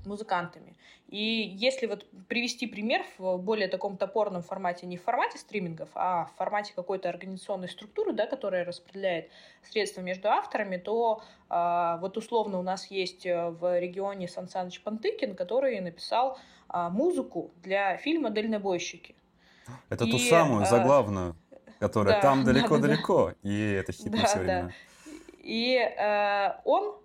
музыкантами. 0.06 0.76
И 1.08 1.56
если 1.58 1.86
вот 1.86 2.06
привести 2.28 2.66
пример 2.66 3.06
в 3.18 3.38
более 3.38 3.68
таком 3.68 3.96
топорном 3.96 4.42
формате, 4.42 4.88
не 4.88 4.98
в 4.98 5.04
формате 5.04 5.38
стримингов, 5.38 5.90
а 5.94 6.26
в 6.26 6.38
формате 6.38 6.74
какой-то 6.76 7.10
организационной 7.10 7.70
структуры, 7.70 8.12
да, 8.14 8.26
которая 8.26 8.66
распределяет 8.66 9.30
средства 9.64 10.02
между 10.02 10.30
авторами, 10.30 10.78
то 10.78 11.22
а, 11.48 11.98
вот 11.98 12.18
условно 12.18 12.60
у 12.60 12.64
нас 12.64 12.90
есть 12.90 13.26
э, 13.26 13.50
в 13.50 13.80
регионе 13.80 14.28
Сан 14.28 14.50
Саныч 14.50 14.82
Пантыкин, 14.82 15.36
который 15.36 15.80
написал 15.80 16.40
а, 16.70 16.90
музыку 16.90 17.52
для 17.62 17.98
фильма 17.98 18.32
«Дальнобойщики». 18.32 19.16
Это 19.90 20.06
и, 20.06 20.12
ту 20.12 20.18
самую, 20.18 20.64
а, 20.64 20.66
заглавную, 20.66 21.36
которая 21.80 22.16
да, 22.16 22.22
там 22.22 22.44
далеко-далеко, 22.46 23.28
да, 23.28 23.36
да. 23.44 23.50
и 23.50 23.72
это 23.74 23.92
хит 23.92 24.12
да, 24.12 24.18
на 24.18 24.26
все 24.26 24.40
время. 24.40 24.64
Да. 24.64 24.72
И 25.44 25.76
э, 25.76 26.62
он 26.64 26.96
Э, 26.96 27.05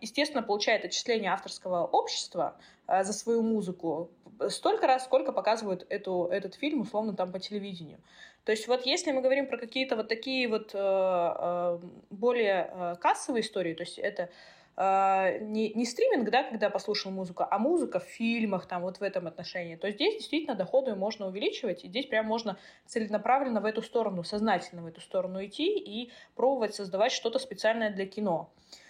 естественно, 0.00 0.42
получает 0.42 0.84
отчисление 0.84 1.30
авторского 1.32 1.84
общества 1.84 2.56
э, 2.86 3.04
за 3.04 3.12
свою 3.12 3.42
музыку 3.42 4.10
столько 4.48 4.86
раз, 4.86 5.04
сколько 5.04 5.32
показывают 5.32 5.86
эту, 5.90 6.28
этот 6.30 6.54
фильм, 6.54 6.80
условно, 6.80 7.14
там 7.14 7.30
по 7.30 7.38
телевидению. 7.38 7.98
То 8.44 8.52
есть 8.52 8.68
вот 8.68 8.86
если 8.86 9.12
мы 9.12 9.20
говорим 9.20 9.46
про 9.46 9.58
какие-то 9.58 9.96
вот 9.96 10.08
такие 10.08 10.48
вот 10.48 10.70
э, 10.72 11.78
более 12.08 12.96
кассовые 13.00 13.42
истории, 13.42 13.74
то 13.74 13.82
есть 13.82 13.98
это 13.98 14.30
не, 14.78 15.74
не 15.74 15.84
стриминг, 15.84 16.30
да, 16.30 16.42
когда 16.44 16.70
послушал 16.70 17.10
музыку, 17.10 17.44
а 17.50 17.58
музыка 17.58 18.00
в 18.00 18.04
фильмах, 18.04 18.64
там, 18.64 18.80
вот 18.80 18.98
в 18.98 19.02
этом 19.02 19.26
отношении, 19.26 19.76
то 19.76 19.90
здесь 19.90 20.14
действительно 20.14 20.54
доходы 20.54 20.94
можно 20.94 21.26
увеличивать, 21.26 21.84
и 21.84 21.88
здесь 21.88 22.06
прям 22.06 22.24
можно 22.24 22.56
целенаправленно 22.86 23.60
в 23.60 23.66
эту 23.66 23.82
сторону, 23.82 24.24
сознательно 24.24 24.80
в 24.82 24.86
эту 24.86 25.02
сторону 25.02 25.44
идти 25.44 25.76
и 25.76 26.10
пробовать 26.34 26.74
создавать 26.74 27.12
что-то 27.12 27.38
специальное 27.38 27.90
для 27.90 28.06
кино. 28.06 28.48
А, 28.48 28.80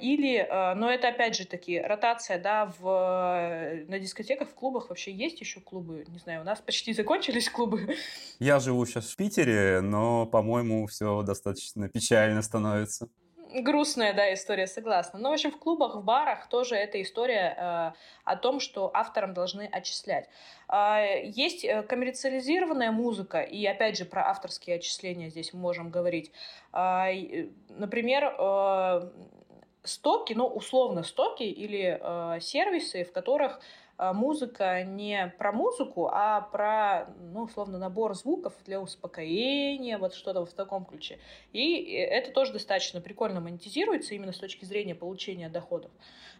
или, 0.00 0.46
а, 0.48 0.74
но 0.74 0.90
это 0.90 1.08
опять 1.08 1.36
же 1.36 1.46
таки 1.46 1.78
ротация, 1.78 2.38
да, 2.38 2.72
в, 2.78 3.84
на 3.88 3.98
дискотеках, 3.98 4.48
в 4.48 4.54
клубах 4.54 4.88
вообще 4.88 5.12
есть 5.12 5.40
еще 5.40 5.60
клубы, 5.60 6.04
не 6.08 6.18
знаю, 6.18 6.40
у 6.40 6.44
нас 6.44 6.60
почти 6.60 6.92
закончились 6.94 7.50
клубы. 7.50 7.96
Я 8.38 8.58
живу 8.58 8.86
сейчас 8.86 9.10
в 9.10 9.16
Питере, 9.16 9.80
но, 9.82 10.24
по-моему, 10.26 10.86
все 10.86 11.22
достаточно 11.22 11.88
печально 11.88 12.42
становится. 12.42 13.08
Грустная, 13.52 14.14
да, 14.14 14.32
история, 14.32 14.66
согласна. 14.68 15.18
Но, 15.18 15.30
в 15.30 15.32
общем, 15.32 15.50
в 15.50 15.58
клубах, 15.58 15.96
в 15.96 16.04
барах 16.04 16.48
тоже 16.48 16.76
эта 16.76 17.02
история 17.02 17.56
э, 17.58 17.92
о 18.24 18.36
том, 18.36 18.60
что 18.60 18.90
авторам 18.94 19.34
должны 19.34 19.68
отчислять. 19.70 20.28
Э, 20.68 21.22
есть 21.24 21.66
коммерциализированная 21.88 22.92
музыка, 22.92 23.40
и, 23.40 23.66
опять 23.66 23.98
же, 23.98 24.04
про 24.04 24.30
авторские 24.30 24.76
отчисления 24.76 25.30
здесь 25.30 25.52
мы 25.52 25.58
можем 25.60 25.90
говорить. 25.90 26.30
Э, 26.72 27.48
например, 27.70 28.36
э, 28.38 29.10
стоки, 29.82 30.32
ну, 30.32 30.46
условно 30.46 31.02
стоки 31.02 31.42
или 31.42 31.98
э, 32.00 32.40
сервисы, 32.40 33.04
в 33.04 33.12
которых 33.12 33.60
э, 33.98 34.12
музыка 34.12 34.82
не 34.82 35.32
про 35.38 35.52
музыку, 35.52 36.08
а 36.12 36.40
про, 36.42 37.06
ну, 37.32 37.42
условно, 37.42 37.78
набор 37.78 38.14
звуков 38.14 38.54
для 38.64 38.80
успокоения, 38.80 39.98
вот 39.98 40.14
что-то 40.14 40.44
в 40.44 40.52
таком 40.52 40.84
ключе. 40.84 41.18
И 41.52 41.92
это 41.92 42.32
тоже 42.32 42.52
достаточно 42.52 43.00
прикольно 43.00 43.40
монетизируется 43.40 44.14
именно 44.14 44.32
с 44.32 44.38
точки 44.38 44.64
зрения 44.64 44.94
получения 44.94 45.48
доходов. 45.48 45.90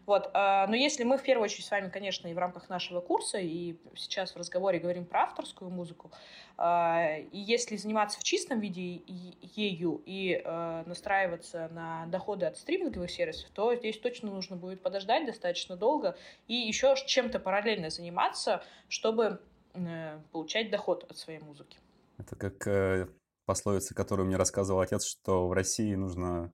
Вот. 0.06 0.30
А, 0.34 0.66
но 0.66 0.76
если 0.76 1.04
мы 1.04 1.18
в 1.18 1.22
первую 1.22 1.44
очередь 1.44 1.64
с 1.64 1.70
вами, 1.70 1.88
конечно, 1.88 2.28
и 2.28 2.34
в 2.34 2.38
рамках 2.38 2.68
нашего 2.68 3.00
курса, 3.00 3.38
и 3.38 3.76
сейчас 3.94 4.34
в 4.34 4.36
разговоре 4.36 4.78
говорим 4.78 5.04
про 5.04 5.24
авторскую 5.24 5.70
музыку, 5.70 6.10
а, 6.56 7.16
и 7.18 7.38
если 7.38 7.76
заниматься 7.76 8.18
в 8.18 8.24
чистом 8.24 8.60
виде 8.60 9.02
ею 9.06 10.02
и 10.06 10.42
а, 10.44 10.84
настраиваться 10.84 11.68
на 11.72 12.06
доходы 12.06 12.46
от 12.46 12.56
стриминговых 12.56 13.10
сервисов, 13.10 13.50
то 13.50 13.74
здесь 13.74 13.98
точно 13.98 14.30
нужно 14.30 14.56
будет 14.56 14.82
подождать 14.82 15.26
достаточно 15.26 15.76
долго 15.76 16.16
и 16.48 16.54
еще 16.54 16.94
чем-то 17.06 17.38
параллельно 17.38 17.90
заниматься, 17.90 18.62
чтобы 18.88 19.40
э, 19.74 20.18
получать 20.32 20.70
доход 20.70 21.04
от 21.08 21.16
своей 21.16 21.40
музыки. 21.40 21.78
Это 22.18 22.36
как 22.36 22.66
э, 22.66 23.08
пословица, 23.46 23.94
которую 23.94 24.26
мне 24.26 24.36
рассказывал 24.36 24.80
отец, 24.80 25.04
что 25.06 25.48
в 25.48 25.52
России 25.52 25.94
нужно 25.94 26.52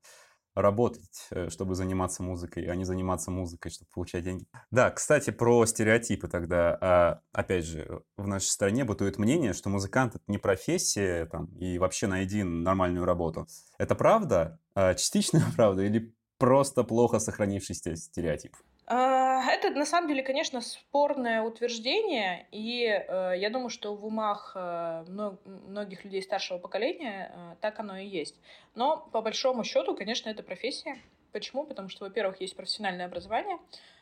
работать, 0.56 1.28
э, 1.30 1.50
чтобы 1.50 1.74
заниматься 1.74 2.22
музыкой, 2.22 2.64
а 2.64 2.74
не 2.74 2.84
заниматься 2.84 3.30
музыкой, 3.30 3.70
чтобы 3.70 3.90
получать 3.92 4.24
деньги. 4.24 4.46
Да, 4.70 4.90
кстати, 4.90 5.30
про 5.30 5.64
стереотипы 5.66 6.28
тогда. 6.28 6.78
А, 6.80 7.20
опять 7.32 7.66
же, 7.66 8.02
в 8.16 8.26
нашей 8.26 8.46
стране 8.46 8.84
бытует 8.84 9.18
мнение, 9.18 9.52
что 9.52 9.68
музыкант— 9.68 10.14
это 10.16 10.24
не 10.26 10.38
профессия, 10.38 11.26
там, 11.26 11.46
и 11.58 11.78
вообще 11.78 12.06
найди 12.06 12.42
нормальную 12.42 13.04
работу. 13.04 13.46
Это 13.78 13.94
правда? 13.94 14.58
А, 14.74 14.94
частичная 14.94 15.44
правда 15.56 15.82
или 15.82 16.14
просто 16.38 16.82
плохо 16.84 17.18
сохранившийся 17.18 17.94
стереотип? 17.94 18.56
А, 18.88 19.42
это 19.50 19.70
на 19.70 19.84
самом 19.84 20.06
деле, 20.06 20.22
конечно, 20.22 20.60
спорное 20.60 21.42
утверждение, 21.42 22.46
и 22.52 22.84
э, 22.84 23.32
я 23.36 23.50
думаю, 23.50 23.68
что 23.68 23.96
в 23.96 24.06
умах 24.06 24.52
э, 24.54 25.04
многих 25.08 26.04
людей 26.04 26.22
старшего 26.22 26.58
поколения 26.58 27.32
э, 27.34 27.56
так 27.60 27.80
оно 27.80 27.96
и 27.98 28.06
есть. 28.06 28.36
Но 28.76 29.08
по 29.10 29.22
большому 29.22 29.64
счету, 29.64 29.96
конечно, 29.96 30.30
это 30.30 30.44
профессия. 30.44 30.98
Почему? 31.32 31.64
Потому 31.64 31.88
что, 31.88 32.04
во-первых, 32.04 32.40
есть 32.40 32.54
профессиональное 32.54 33.06
образование. 33.06 33.58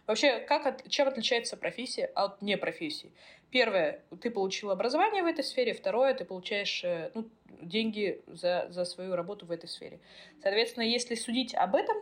Вообще, 0.07 0.39
как 0.41 0.67
от, 0.67 0.87
чем 0.91 1.09
отличается 1.09 1.57
профессия 1.57 2.05
от 2.05 2.43
непрофессии? 2.43 3.11
Первое, 3.51 4.03
ты 4.21 4.31
получил 4.31 4.71
образование 4.71 5.23
в 5.23 5.27
этой 5.27 5.45
сфере. 5.45 5.73
Второе, 5.73 6.13
ты 6.13 6.27
получаешь 6.27 6.85
ну, 7.15 7.27
деньги 7.63 8.23
за, 8.27 8.67
за 8.69 8.85
свою 8.85 9.17
работу 9.17 9.47
в 9.47 9.51
этой 9.51 9.69
сфере. 9.69 9.99
Соответственно, 10.43 10.85
если 10.85 11.15
судить 11.15 11.55
об 11.55 11.75
этом, 11.75 11.97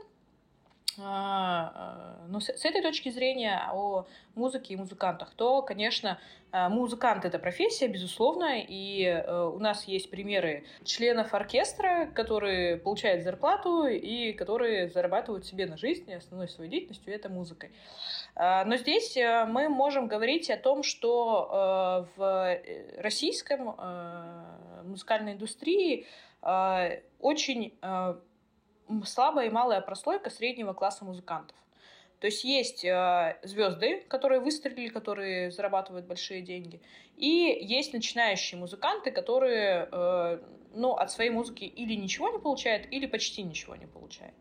а, 0.98 1.72
а, 1.74 2.26
ну, 2.28 2.40
с, 2.40 2.48
этой 2.48 2.82
точки 2.82 3.10
зрения 3.10 3.68
о 3.70 4.06
музыке 4.34 4.74
и 4.74 4.76
музыкантах, 4.76 5.30
то, 5.34 5.62
конечно, 5.62 6.18
а, 6.50 6.68
музыкант— 6.68 7.24
это 7.26 7.38
профессия, 7.38 7.88
безусловно, 7.88 8.60
и 8.60 9.04
э, 9.04 9.44
у 9.44 9.58
нас 9.58 9.84
есть 9.84 10.10
примеры 10.10 10.64
членов 10.84 11.32
оркестра, 11.32 12.10
которые 12.14 12.76
получают 12.76 13.22
зарплату 13.22 13.86
и 13.86 14.32
которые 14.32 14.88
зарабатывают 14.88 15.46
себе 15.46 15.66
на 15.66 15.76
жизнь, 15.78 16.12
основной 16.12 16.48
своей 16.48 16.70
деятельностью— 16.70 17.14
это 17.14 17.28
музыкой. 17.28 17.70
Но 18.36 18.76
здесь 18.76 19.16
э, 19.16 19.46
мы 19.46 19.68
можем 19.68 20.08
говорить 20.08 20.50
о 20.50 20.56
том, 20.56 20.82
что 20.82 22.06
э, 22.16 22.18
в 22.18 22.60
российском 22.98 23.76
музыкальной 24.84 25.32
индустрии 25.34 26.06
очень 27.20 27.72
слабая 29.04 29.46
и 29.46 29.50
малая 29.50 29.80
прослойка 29.80 30.30
среднего 30.30 30.72
класса 30.72 31.04
музыкантов. 31.04 31.56
То 32.22 32.26
есть 32.26 32.44
есть 32.44 32.84
э, 32.84 33.36
звезды, 33.42 34.04
которые 34.08 34.40
выстрелили, 34.40 34.88
которые 34.88 35.50
зарабатывают 35.50 36.06
большие 36.06 36.40
деньги, 36.40 36.80
и 37.16 37.58
есть 37.60 37.92
начинающие 37.92 38.60
музыканты, 38.60 39.10
которые 39.10 39.88
э, 39.90 40.38
ну, 40.72 40.92
от 40.92 41.10
своей 41.10 41.30
музыки 41.30 41.64
или 41.64 41.94
ничего 41.94 42.28
не 42.28 42.38
получают, 42.38 42.86
или 42.92 43.06
почти 43.06 43.42
ничего 43.42 43.74
не 43.74 43.86
получают. 43.86 44.36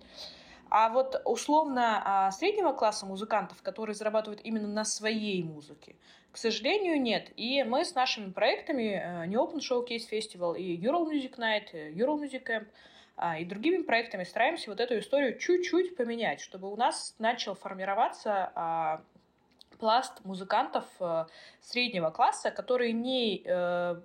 А 0.70 0.90
вот 0.90 1.20
условно 1.26 2.30
э, 2.30 2.32
среднего 2.34 2.72
класса 2.72 3.08
музыкантов, 3.08 3.64
которые 3.64 3.96
зарабатывают 3.96 4.42
именно 4.44 4.68
на 4.68 4.86
своей 4.86 5.42
музыке, 5.42 5.96
к 6.32 6.38
сожалению, 6.38 7.02
нет. 7.02 7.32
И 7.36 7.64
мы 7.64 7.84
с 7.84 7.96
нашими 7.96 8.32
проектами 8.32 9.02
э, 9.04 9.26
New 9.26 9.42
Open 9.42 9.58
Showcase 9.58 10.08
Festival 10.12 10.56
и 10.56 10.78
Ural 10.78 11.10
Music 11.10 11.36
Night, 11.40 11.74
Ural 11.96 12.22
Music 12.22 12.46
Camp– 12.46 12.68
а, 12.76 12.90
и 13.40 13.46
другими 13.46 13.84
проектами 13.84 14.24
стараемся 14.24 14.70
вот 14.70 14.80
эту 14.80 14.98
историю 14.98 15.38
чуть-чуть 15.38 15.96
поменять, 15.96 16.42
чтобы 16.42 16.72
у 16.72 16.76
нас 16.76 17.16
начал 17.20 17.54
формироваться 17.54 18.52
а, 18.56 19.02
пласт 19.82 20.24
музыкантов 20.24 20.86
э, 21.00 21.26
среднего 21.60 22.12
класса, 22.12 22.52
которые 22.52 22.94
не 22.94 23.42
э, 23.44 23.96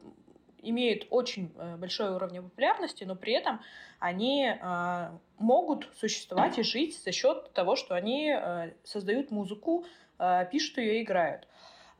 имеют 0.62 1.06
очень 1.10 1.52
э, 1.54 1.76
большой 1.76 2.10
уровень 2.10 2.42
популярности, 2.42 3.04
но 3.04 3.14
при 3.14 3.34
этом 3.34 3.60
они 3.98 4.52
могут 5.38 5.88
существовать 5.98 6.58
и 6.58 6.62
жить 6.62 7.02
за 7.02 7.12
счет 7.12 7.50
того, 7.54 7.76
что 7.76 7.94
они 7.94 8.30
создают 8.84 9.30
музыку, 9.30 9.86
пишут 10.50 10.76
ее 10.76 10.98
и 10.98 11.02
играют. 11.02 11.48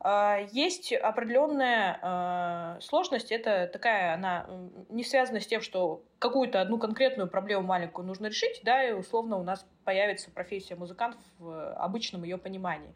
А, 0.09 0.37
есть 0.53 0.93
определенная 0.93 1.99
а, 2.01 2.77
сложность, 2.79 3.29
это 3.29 3.67
такая, 3.67 4.13
она 4.13 4.47
не 4.87 5.03
связана 5.03 5.41
с 5.41 5.47
тем, 5.47 5.59
что 5.59 6.01
какую-то 6.17 6.61
одну 6.61 6.77
конкретную 6.77 7.29
проблему 7.29 7.63
маленькую 7.67 8.07
нужно 8.07 8.27
решить, 8.27 8.61
да, 8.63 8.87
и 8.87 8.93
условно 8.93 9.37
у 9.37 9.43
нас 9.43 9.67
появится 9.83 10.31
профессия 10.31 10.75
музыкант 10.75 11.17
в 11.39 11.73
обычном 11.73 12.23
ее 12.23 12.37
понимании. 12.37 12.95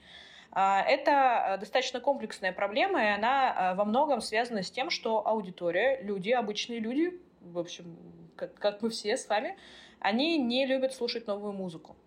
А, 0.53 0.81
это 0.83 1.57
достаточно 1.59 1.99
комплексная 1.99 2.53
проблема, 2.53 3.03
и 3.03 3.09
она 3.09 3.73
во 3.75 3.83
многом 3.83 4.21
связана 4.21 4.63
с 4.63 4.71
тем, 4.71 4.89
что 4.89 5.27
аудитория, 5.27 6.01
люди, 6.01 6.29
обычные 6.29 6.79
люди, 6.79 7.19
в 7.41 7.59
общем, 7.59 7.97
как, 8.37 8.53
как 8.53 8.81
мы 8.81 8.89
все 8.89 9.17
с 9.17 9.27
вами, 9.27 9.57
они 9.99 10.37
не 10.37 10.65
любят 10.65 10.93
слушать 10.93 11.27
новую 11.27 11.51
музыку. 11.51 11.97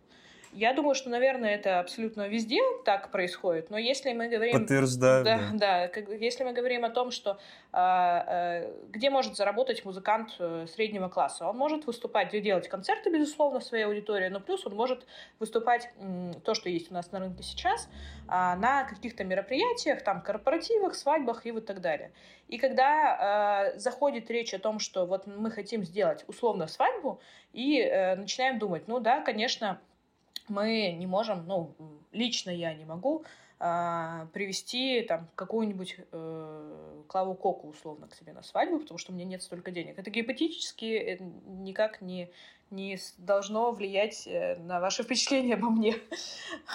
Я 0.55 0.73
думаю, 0.73 0.95
что, 0.95 1.11
наверное, 1.11 1.57
это 1.57 1.81
абсолютно 1.81 2.29
везде 2.29 2.61
так 2.85 3.11
происходит, 3.11 3.71
но 3.71 3.79
если 3.79 4.13
мы 4.13 4.29
говорим... 4.29 4.53
Подтверждаю. 4.53 5.25
Да, 5.25 5.41
да. 5.53 5.91
да 5.93 6.15
если 6.15 6.45
мы 6.45 6.53
говорим 6.53 6.85
о 6.85 6.91
том, 6.91 7.11
что 7.11 7.41
а, 7.73 8.25
а, 8.27 8.73
где 8.91 9.11
может 9.11 9.37
заработать 9.37 9.85
музыкант 9.85 10.37
э, 10.39 10.67
среднего 10.73 11.09
класса, 11.09 11.49
он 11.49 11.57
может 11.57 11.87
выступать, 11.87 12.31
делать 12.31 12.69
концерты, 12.69 13.11
безусловно, 13.11 13.59
в 13.59 13.65
своей 13.65 13.85
аудитории, 13.85 14.29
но 14.29 14.39
плюс 14.39 14.65
он 14.65 14.77
может 14.77 15.05
выступать, 15.41 15.91
то, 16.45 16.55
что 16.55 16.69
есть 16.69 16.89
у 16.93 16.95
нас 16.95 17.11
на 17.11 17.19
рынке 17.19 17.43
сейчас, 17.43 17.89
а, 18.29 18.55
на 18.55 18.85
каких-то 18.85 19.25
мероприятиях, 19.25 20.05
там, 20.05 20.21
корпоративах, 20.21 20.95
свадьбах 20.95 21.47
и 21.47 21.51
вот 21.51 21.67
так 21.67 21.81
далее. 21.81 22.13
И 22.47 22.59
когда 22.59 23.73
э, 23.75 23.79
заходит 23.79 24.31
речь 24.31 24.55
о 24.55 24.61
том, 24.61 24.79
что 24.79 25.05
вот 25.05 25.27
мы 25.27 25.51
хотим 25.51 25.83
сделать 25.83 26.25
условно 26.29 26.69
свадьбу, 26.69 27.21
и 27.53 27.81
э, 27.81 28.15
начинаем 28.15 28.61
думать, 28.61 28.87
ну 28.87 29.01
да, 29.01 29.21
конечно, 29.21 29.81
мы 30.49 30.93
не 30.93 31.07
можем, 31.07 31.47
ну, 31.47 31.75
лично 32.13 32.51
я 32.51 32.75
не 32.75 32.85
могу 32.85 33.25
а, 33.61 34.27
привести 34.33 35.03
там 35.03 35.29
какую-нибудь 35.37 35.97
э, 36.13 37.03
Клаву 37.07 37.35
Коку 37.35 37.69
условно 37.69 38.09
к 38.09 38.15
себе 38.15 38.33
на 38.33 38.43
свадьбу, 38.43 38.81
потому 38.81 38.99
что 38.99 39.13
у 39.13 39.15
меня 39.15 39.25
нет 39.25 39.43
столько 39.43 39.71
денег. 39.71 39.99
Это 39.99 40.11
гипотетически 40.11 40.85
э, 40.85 41.19
никак 41.47 42.03
не, 42.03 42.31
не 42.71 42.99
должно 43.17 43.71
влиять 43.71 44.27
э, 44.27 44.57
на 44.57 44.81
ваше 44.81 45.03
впечатление 45.05 45.55
обо 45.55 45.71
мне. 45.71 45.95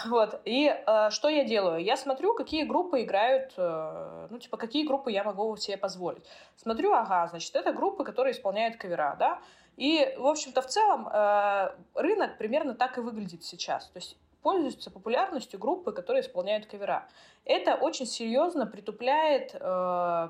вот. 0.07 0.41
И 0.45 0.67
э, 0.67 1.09
что 1.11 1.29
я 1.29 1.43
делаю? 1.43 1.83
Я 1.83 1.97
смотрю, 1.97 2.33
какие 2.33 2.63
группы 2.63 3.03
играют, 3.03 3.53
э, 3.57 4.27
ну, 4.31 4.39
типа, 4.39 4.57
какие 4.57 4.87
группы 4.87 5.11
я 5.11 5.23
могу 5.23 5.55
себе 5.57 5.77
позволить. 5.77 6.23
Смотрю, 6.55 6.93
ага, 6.93 7.27
значит, 7.27 7.55
это 7.55 7.73
группы, 7.73 8.03
которые 8.03 8.31
исполняют 8.31 8.77
кавера, 8.77 9.15
да, 9.19 9.41
и, 9.79 10.13
в 10.17 10.27
общем-то, 10.27 10.61
в 10.61 10.67
целом 10.67 11.07
э, 11.07 11.71
рынок 11.95 12.37
примерно 12.37 12.75
так 12.75 12.97
и 12.97 13.01
выглядит 13.01 13.45
сейчас. 13.45 13.87
То 13.87 13.99
есть 13.99 14.17
пользуются 14.41 14.91
популярностью 14.91 15.57
группы, 15.57 15.93
которые 15.93 16.21
исполняют 16.21 16.65
кавера. 16.65 17.07
Это 17.45 17.75
очень 17.75 18.05
серьезно 18.05 18.65
притупляет 18.65 19.55
э, 19.55 20.29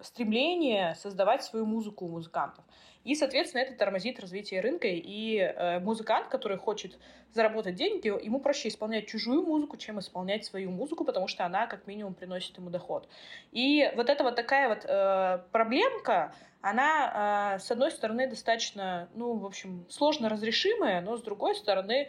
стремление 0.00 0.94
создавать 0.94 1.42
свою 1.42 1.66
музыку 1.66 2.04
у 2.04 2.08
музыкантов. 2.08 2.64
И, 3.06 3.14
соответственно, 3.14 3.62
это 3.62 3.74
тормозит 3.74 4.18
развитие 4.18 4.60
рынка, 4.60 4.88
и 4.88 5.36
э, 5.38 5.78
музыкант, 5.78 6.26
который 6.26 6.58
хочет 6.58 6.98
заработать 7.32 7.76
деньги, 7.76 8.08
ему 8.08 8.40
проще 8.40 8.68
исполнять 8.68 9.06
чужую 9.06 9.42
музыку, 9.42 9.76
чем 9.76 10.00
исполнять 10.00 10.44
свою 10.44 10.72
музыку, 10.72 11.04
потому 11.04 11.28
что 11.28 11.46
она 11.46 11.68
как 11.68 11.86
минимум 11.86 12.14
приносит 12.14 12.58
ему 12.58 12.68
доход. 12.68 13.08
И 13.52 13.88
вот 13.94 14.10
эта 14.10 14.24
вот 14.24 14.34
такая 14.34 14.68
вот 14.68 14.84
э, 14.84 15.38
проблемка, 15.52 16.34
она, 16.62 17.54
э, 17.54 17.58
с 17.60 17.70
одной 17.70 17.92
стороны, 17.92 18.28
достаточно, 18.28 19.08
ну, 19.14 19.34
в 19.34 19.46
общем, 19.46 19.86
сложно 19.88 20.28
разрешимая, 20.28 21.00
но 21.00 21.16
с 21.16 21.22
другой 21.22 21.54
стороны, 21.54 22.08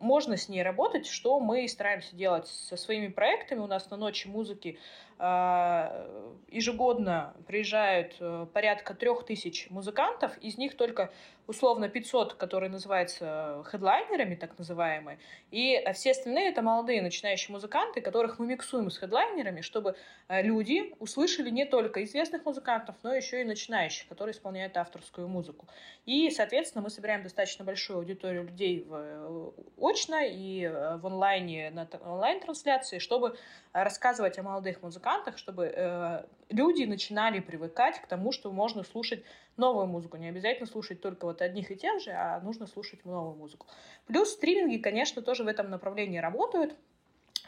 можно 0.00 0.36
с 0.36 0.48
ней 0.48 0.62
работать, 0.62 1.06
что 1.06 1.38
мы 1.38 1.68
стараемся 1.68 2.16
делать 2.16 2.48
со 2.48 2.76
своими 2.76 3.06
проектами. 3.06 3.60
У 3.60 3.68
нас 3.68 3.88
на 3.88 3.96
ночи 3.96 4.26
музыки 4.26 4.78
э, 5.18 6.34
ежегодно 6.48 7.34
приезжают 7.46 8.20
порядка 8.52 8.94
трех 8.94 9.24
тысяч 9.24 9.70
музыкантов, 9.70 10.36
из 10.38 10.58
них 10.58 10.76
только 10.76 11.12
условно 11.48 11.88
500, 11.88 12.34
которые 12.34 12.70
называются 12.70 13.64
хедлайнерами, 13.66 14.36
так 14.36 14.56
называемые, 14.56 15.18
и 15.50 15.82
все 15.94 16.12
остальные 16.12 16.50
это 16.50 16.62
молодые 16.62 17.02
начинающие 17.02 17.52
музыканты, 17.52 18.00
которых 18.00 18.38
мы 18.38 18.46
миксуем 18.46 18.90
с 18.90 18.98
хедлайнерами, 18.98 19.62
чтобы 19.62 19.96
люди 20.28 20.94
услышали 21.00 21.50
не 21.50 21.64
только 21.64 22.04
известных 22.04 22.44
музыкантов, 22.44 22.94
но 23.02 23.14
еще 23.14 23.40
и 23.40 23.44
начинающих, 23.44 24.06
которые 24.08 24.34
исполняют 24.34 24.76
авторскую 24.76 25.26
музыку. 25.26 25.66
И, 26.06 26.30
соответственно, 26.30 26.82
мы 26.82 26.90
собираем 26.90 27.22
достаточно 27.22 27.64
большую 27.64 27.98
аудиторию 27.98 28.44
людей 28.44 28.82
в, 28.82 28.94
э, 28.94 29.50
очно 29.78 30.24
и 30.24 30.62
э, 30.62 30.96
в 30.96 31.06
онлайне, 31.06 31.70
на 31.70 31.88
онлайн-трансляции, 32.04 32.98
чтобы 32.98 33.36
рассказывать 33.72 34.38
о 34.38 34.42
молодых 34.42 34.82
музыкантах, 34.82 35.38
чтобы 35.38 35.72
э, 35.74 36.24
люди 36.50 36.84
начинали 36.84 37.40
привыкать 37.40 38.00
к 38.00 38.06
тому, 38.06 38.32
что 38.32 38.50
можно 38.50 38.84
слушать 38.84 39.22
новую 39.56 39.86
музыку. 39.86 40.16
Не 40.16 40.28
обязательно 40.28 40.66
слушать 40.66 41.00
только 41.00 41.26
вот 41.26 41.37
одних 41.42 41.70
и 41.70 41.76
тех 41.76 42.00
же, 42.00 42.10
а 42.10 42.40
нужно 42.40 42.66
слушать 42.66 43.04
новую 43.04 43.36
музыку. 43.36 43.66
Плюс 44.06 44.30
стриминги, 44.30 44.78
конечно, 44.78 45.22
тоже 45.22 45.44
в 45.44 45.48
этом 45.48 45.70
направлении 45.70 46.18
работают. 46.18 46.74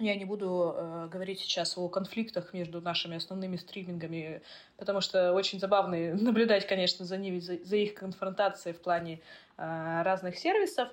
Я 0.01 0.15
не 0.15 0.25
буду 0.25 0.75
э, 0.75 1.09
говорить 1.13 1.41
сейчас 1.41 1.77
о 1.77 1.89
конфликтах 1.89 2.55
между 2.55 2.81
нашими 2.81 3.17
основными 3.17 3.57
стримингами, 3.57 4.41
потому 4.79 5.03
что 5.03 5.35
очень 5.35 5.61
забавно 5.61 6.15
наблюдать, 6.15 6.67
конечно, 6.67 7.05
за 7.05 7.19
ними, 7.19 7.39
за, 7.39 7.63
за 7.63 7.77
их 7.77 7.95
конфронтацией 7.95 8.75
в 8.75 8.81
плане 8.81 9.21
э, 9.59 10.03
разных 10.03 10.39
сервисов. 10.39 10.89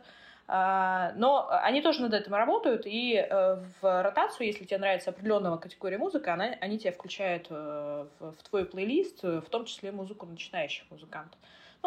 Э, 0.48 1.14
но 1.16 1.48
они 1.50 1.82
тоже 1.82 2.02
над 2.02 2.14
этим 2.14 2.34
работают, 2.34 2.86
и 2.86 3.16
э, 3.16 3.64
в 3.82 4.04
ротацию, 4.04 4.48
если 4.48 4.66
тебе 4.66 4.80
нравится 4.80 5.12
определенного 5.12 5.58
категория 5.58 5.98
музыка, 5.98 6.34
она, 6.34 6.56
они 6.60 6.78
тебя 6.78 6.92
включают 6.92 7.48
э, 7.50 8.08
в, 8.20 8.32
в 8.34 8.44
твой 8.50 8.66
плейлист, 8.66 9.24
в 9.24 9.50
том 9.50 9.66
числе 9.66 9.92
музыку 9.92 10.26
начинающих 10.26 10.90
музыкантов 10.92 11.40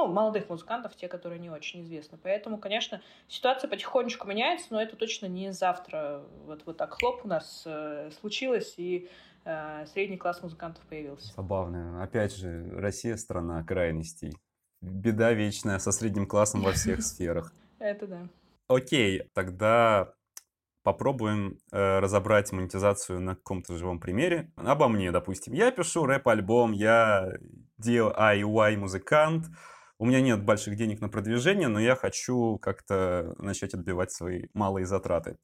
ну, 0.06 0.12
молодых 0.12 0.48
музыкантов, 0.48 0.96
те, 0.96 1.08
которые 1.08 1.38
не 1.38 1.50
очень 1.50 1.82
известны. 1.82 2.18
Поэтому, 2.22 2.58
конечно, 2.58 3.02
ситуация 3.28 3.68
потихонечку 3.68 4.26
меняется, 4.26 4.68
но 4.70 4.80
это 4.80 4.96
точно 4.96 5.26
не 5.26 5.52
завтра. 5.52 6.22
Вот, 6.46 6.62
вот 6.66 6.76
так 6.76 6.94
хлоп 6.94 7.24
у 7.24 7.28
нас 7.28 7.64
э, 7.66 8.10
случилось, 8.20 8.74
и 8.78 9.08
э, 9.44 9.86
средний 9.86 10.16
класс 10.16 10.42
музыкантов 10.42 10.84
появился. 10.86 11.32
Забавно. 11.34 12.02
Опять 12.02 12.34
же, 12.34 12.70
Россия 12.72 13.16
страна 13.16 13.62
крайностей. 13.62 14.32
Беда 14.80 15.32
вечная 15.32 15.78
со 15.78 15.92
средним 15.92 16.26
классом 16.26 16.62
во 16.62 16.72
всех 16.72 17.02
сферах. 17.02 17.52
Это 17.78 18.06
да. 18.06 18.28
Окей, 18.68 19.24
тогда 19.34 20.14
попробуем 20.82 21.58
э, 21.72 21.98
разобрать 21.98 22.52
монетизацию 22.52 23.20
на 23.20 23.34
каком-то 23.34 23.76
живом 23.76 24.00
примере. 24.00 24.50
Обо 24.56 24.88
мне, 24.88 25.12
допустим. 25.12 25.52
Я 25.52 25.70
пишу 25.70 26.06
рэп-альбом, 26.06 26.72
я 26.72 27.28
DIY-музыкант, 27.84 29.46
у 30.00 30.06
меня 30.06 30.22
нет 30.22 30.42
больших 30.42 30.76
денег 30.76 31.02
на 31.02 31.10
продвижение, 31.10 31.68
но 31.68 31.78
я 31.78 31.94
хочу 31.94 32.56
как-то 32.58 33.34
начать 33.36 33.74
отбивать 33.74 34.10
свои 34.10 34.46
малые 34.54 34.86
затраты. 34.86 35.36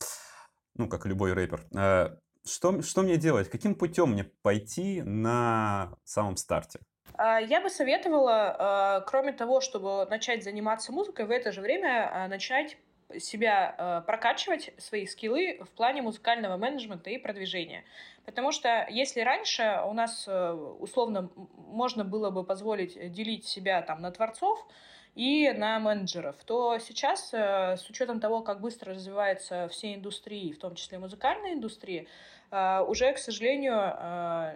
Ну, 0.75 0.88
как 0.88 1.05
любой 1.05 1.35
рэпер. 1.35 1.66
Э, 1.77 2.16
что, 2.42 2.81
что 2.81 3.03
мне 3.03 3.19
делать? 3.19 3.51
Каким 3.51 3.75
путем 3.75 4.12
мне 4.12 4.25
пойти 4.25 5.03
на 5.03 5.92
самом 6.05 6.37
старте? 6.37 6.81
А, 7.19 7.38
я 7.38 7.61
бы 7.61 7.69
советовала, 7.69 8.57
а, 8.59 9.01
кроме 9.03 9.35
того, 9.35 9.61
чтобы 9.61 10.07
начать 10.09 10.42
заниматься 10.42 10.90
музыкой, 10.90 11.27
в 11.27 11.31
это 11.31 11.53
же 11.53 11.61
время 11.61 12.09
а, 12.11 12.27
начать 12.27 12.79
себя 13.19 14.03
прокачивать, 14.07 14.73
свои 14.79 15.07
скиллы 15.07 15.59
в 15.61 15.71
плане 15.71 16.03
музыкального 16.03 16.57
менеджмента 16.57 17.11
и 17.11 17.19
продвижения. 17.19 17.85
Потому 18.25 18.51
что 18.51 18.87
если 18.90 19.21
раньше 19.21 19.81
у 19.87 19.92
нас 19.92 20.25
э, 20.27 20.53
условно 20.53 21.31
можно 21.57 22.05
было 22.05 22.31
бы 22.31 22.42
позволить 22.42 23.12
делить 23.12 23.47
себя 23.47 23.81
там 23.83 24.03
на 24.03 24.11
творцов, 24.11 24.66
и 25.14 25.51
на 25.51 25.79
менеджеров, 25.79 26.37
то 26.45 26.79
сейчас, 26.79 27.33
э, 27.33 27.77
с 27.79 27.88
учетом 27.88 28.21
того, 28.21 28.42
как 28.42 28.61
быстро 28.61 28.92
развивается 28.92 29.66
все 29.69 29.95
индустрии, 29.95 30.53
в 30.53 30.59
том 30.59 30.75
числе 30.75 30.99
музыкальная 30.99 31.55
индустрия, 31.55 32.07
уже, 32.51 33.12
к 33.12 33.19
сожалению, 33.19 34.55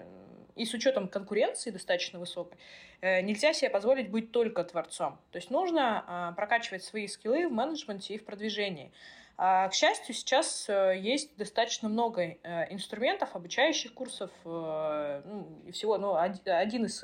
и 0.57 0.65
с 0.65 0.75
учетом 0.75 1.09
конкуренции 1.09 1.71
достаточно 1.71 2.19
высокой, 2.19 2.59
э, 3.01 3.21
нельзя 3.23 3.53
себе 3.53 3.71
позволить 3.71 4.11
быть 4.11 4.33
только 4.33 4.65
творцом. 4.65 5.19
То 5.31 5.37
есть 5.37 5.51
нужно 5.51 6.05
а, 6.07 6.33
прокачивать 6.33 6.85
свои 6.85 7.07
скиллы 7.07 7.49
в 7.49 7.53
менеджменте 7.53 8.15
и 8.15 8.19
в 8.19 8.25
продвижении. 8.25 8.93
А, 9.37 9.69
к 9.69 9.75
счастью, 9.75 10.15
сейчас 10.15 10.69
э, 10.69 10.99
есть 10.99 11.37
достаточно 11.37 11.89
много 11.89 12.23
э, 12.23 12.73
инструментов, 12.73 13.35
обучающих 13.35 13.95
курсов 13.95 14.31
ну, 14.45 15.47
и 15.67 15.73
всего. 15.73 15.97
Но 15.97 16.17
один 16.17 16.85
из 16.85 17.01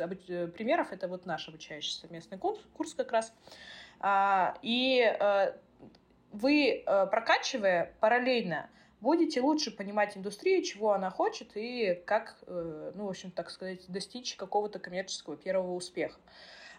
примеров 0.53 0.93
это 0.93 1.09
вот 1.09 1.25
наш 1.25 1.49
обучающий 1.49 1.93
совместный 1.93 2.39
курс, 2.39 2.61
курс 2.77 2.95
как 2.95 3.13
раз. 3.13 3.33
А, 4.01 4.59
и 4.63 5.17
вы, 6.33 6.83
прокачивая 6.85 7.95
параллельно 8.01 8.69
будете 9.01 9.41
лучше 9.41 9.71
понимать 9.71 10.17
индустрию, 10.17 10.63
чего 10.63 10.93
она 10.93 11.11
хочет 11.11 11.53
и 11.55 12.01
как, 12.05 12.37
э, 12.47 12.93
ну, 12.95 13.07
в 13.07 13.09
общем, 13.11 13.31
так 13.31 13.51
сказать, 13.51 13.85
достичь 13.89 14.37
какого-то 14.37 14.79
коммерческого 14.79 15.37
первого 15.37 15.75
успеха. 15.75 16.19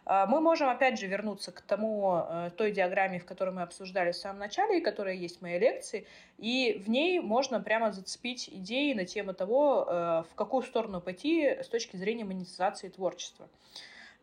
А, 0.10 0.26
мы 0.26 0.40
можем, 0.40 0.70
опять 0.70 0.98
же, 0.98 1.08
вернуться 1.08 1.52
к 1.52 1.60
тому, 1.62 2.24
э, 2.30 2.52
той 2.56 2.72
диаграмме, 2.72 3.20
в 3.20 3.26
которой 3.26 3.50
мы 3.50 3.62
обсуждали 3.62 4.14
в 4.14 4.16
самом 4.16 4.40
начале, 4.40 4.80
и 4.80 4.82
которая 4.82 5.16
есть 5.16 5.40
в 5.40 5.42
моей 5.42 5.60
лекции, 5.60 6.08
и 6.38 6.82
в 6.86 6.90
ней 6.90 7.20
можно 7.20 7.60
прямо 7.60 7.92
зацепить 7.92 8.48
идеи 8.50 8.94
на 8.94 9.04
тему 9.04 9.34
того, 9.34 9.86
э, 9.86 10.24
в 10.32 10.36
какую 10.36 10.64
сторону 10.64 11.02
пойти 11.02 11.44
с 11.46 11.68
точки 11.68 11.98
зрения 11.98 12.24
монетизации 12.24 12.88
творчества. 12.88 13.50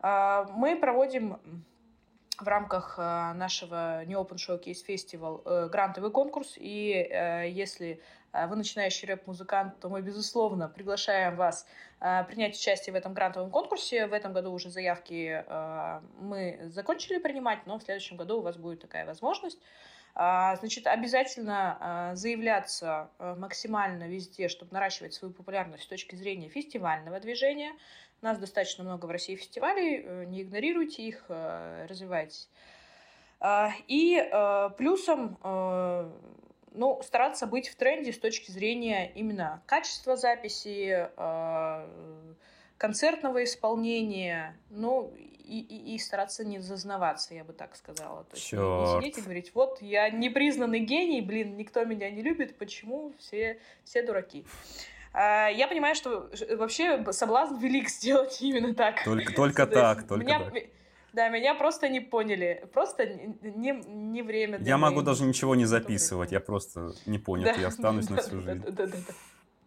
А, 0.00 0.46
мы 0.56 0.76
проводим 0.76 1.38
в 2.40 2.48
рамках 2.48 2.96
э, 2.98 3.32
нашего 3.34 4.04
не 4.04 4.14
Open 4.14 4.36
Showcase 4.36 4.84
Festival 4.86 5.42
э, 5.44 5.68
грантовый 5.68 6.10
конкурс. 6.10 6.54
И 6.56 6.92
э, 6.92 7.48
если 7.50 8.00
вы 8.32 8.56
начинающий 8.56 9.06
рэп-музыкант, 9.06 9.78
то 9.78 9.88
мы, 9.88 10.02
безусловно, 10.02 10.68
приглашаем 10.68 11.36
вас 11.36 11.68
принять 12.00 12.56
участие 12.56 12.92
в 12.92 12.96
этом 12.96 13.14
грантовом 13.14 13.48
конкурсе. 13.48 14.08
В 14.08 14.12
этом 14.12 14.32
году 14.32 14.50
уже 14.50 14.70
заявки 14.70 15.44
мы 16.18 16.58
закончили 16.74 17.18
принимать, 17.18 17.64
но 17.66 17.78
в 17.78 17.84
следующем 17.84 18.16
году 18.16 18.38
у 18.38 18.42
вас 18.42 18.56
будет 18.56 18.80
такая 18.80 19.06
возможность. 19.06 19.60
Значит, 20.14 20.86
обязательно 20.86 22.12
заявляться 22.14 23.10
максимально 23.18 24.04
везде, 24.04 24.48
чтобы 24.48 24.72
наращивать 24.72 25.12
свою 25.12 25.34
популярность 25.34 25.82
с 25.82 25.88
точки 25.88 26.14
зрения 26.14 26.48
фестивального 26.48 27.18
движения– 27.18 27.72
у 28.24 28.26
нас 28.26 28.38
достаточно 28.38 28.84
много 28.84 29.04
в 29.04 29.10
России 29.10 29.36
фестивалей, 29.36 30.02
э, 30.02 30.24
не 30.24 30.40
игнорируйте 30.40 31.02
их, 31.02 31.26
э, 31.28 31.84
развивайтесь. 31.86 32.48
А, 33.38 33.70
и 33.86 34.16
э, 34.16 34.70
плюсом 34.78 35.38
ну, 36.72 37.00
стараться 37.02 37.46
быть 37.46 37.68
в 37.68 37.76
тренде 37.76 38.14
с 38.14 38.18
точки 38.18 38.50
зрения 38.50 39.12
именно 39.14 39.62
качества 39.66 40.16
записи, 40.16 41.08
концертного 42.78 43.44
исполнения, 43.44 44.56
ну, 44.70 45.12
и, 45.44 45.60
и, 45.60 45.94
и 45.94 45.98
стараться 45.98 46.44
не 46.44 46.58
зазнаваться, 46.58 47.34
я 47.34 47.44
бы 47.44 47.52
так 47.52 47.76
сказала. 47.76 48.24
То 48.24 48.36
есть 48.36 48.52
не, 48.52 48.58
не 48.58 49.00
сидеть 49.00 49.18
и 49.18 49.20
говорить, 49.20 49.50
вот, 49.54 49.80
я 49.82 50.10
непризнанный 50.10 50.80
гений, 50.80 51.20
блин, 51.20 51.56
никто 51.56 51.84
меня 51.84 52.10
не 52.10 52.22
любит, 52.22 52.56
почему 52.56 53.12
все, 53.18 53.58
все 53.84 54.02
дураки. 54.02 54.44
А, 55.12 55.48
я 55.48 55.68
понимаю, 55.68 55.94
что 55.94 56.30
вообще 56.56 57.04
соблазн 57.12 57.56
велик 57.56 57.88
сделать 57.90 58.40
именно 58.40 58.74
так. 58.74 59.04
Только, 59.04 59.32
только 59.36 59.66
так, 59.66 60.06
только 60.06 60.24
меня, 60.24 60.40
так. 60.40 60.62
Да, 61.12 61.28
меня 61.28 61.54
просто 61.54 61.88
не 61.88 62.00
поняли. 62.00 62.68
Просто 62.72 63.06
не, 63.06 63.70
не 63.86 64.22
время. 64.22 64.58
Я 64.60 64.78
могу 64.78 65.02
даже 65.02 65.24
ничего 65.24 65.54
не 65.54 65.64
записывать, 65.64 66.32
я 66.32 66.40
просто 66.40 66.92
не 67.06 67.18
понял, 67.18 67.44
да, 67.44 67.52
я 67.52 67.66
останусь 67.68 68.10
на 68.10 68.16
всю 68.16 68.40
жизнь. 68.40 68.64
Да, 68.66 68.86
да, 68.86 68.86
да. 68.86 69.14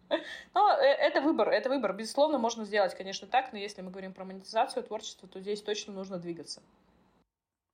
Но 0.54 0.72
э, 0.72 0.84
это 0.84 1.20
выбор, 1.20 1.48
это 1.48 1.68
выбор. 1.68 1.92
Безусловно, 1.92 2.38
можно 2.38 2.64
сделать, 2.64 2.94
конечно, 2.96 3.26
так, 3.26 3.52
но 3.52 3.58
если 3.58 3.82
мы 3.82 3.90
говорим 3.90 4.12
про 4.12 4.24
монетизацию 4.24 4.82
творчества, 4.82 5.28
то 5.28 5.40
здесь 5.40 5.62
точно 5.62 5.92
нужно 5.92 6.18
двигаться. 6.18 6.62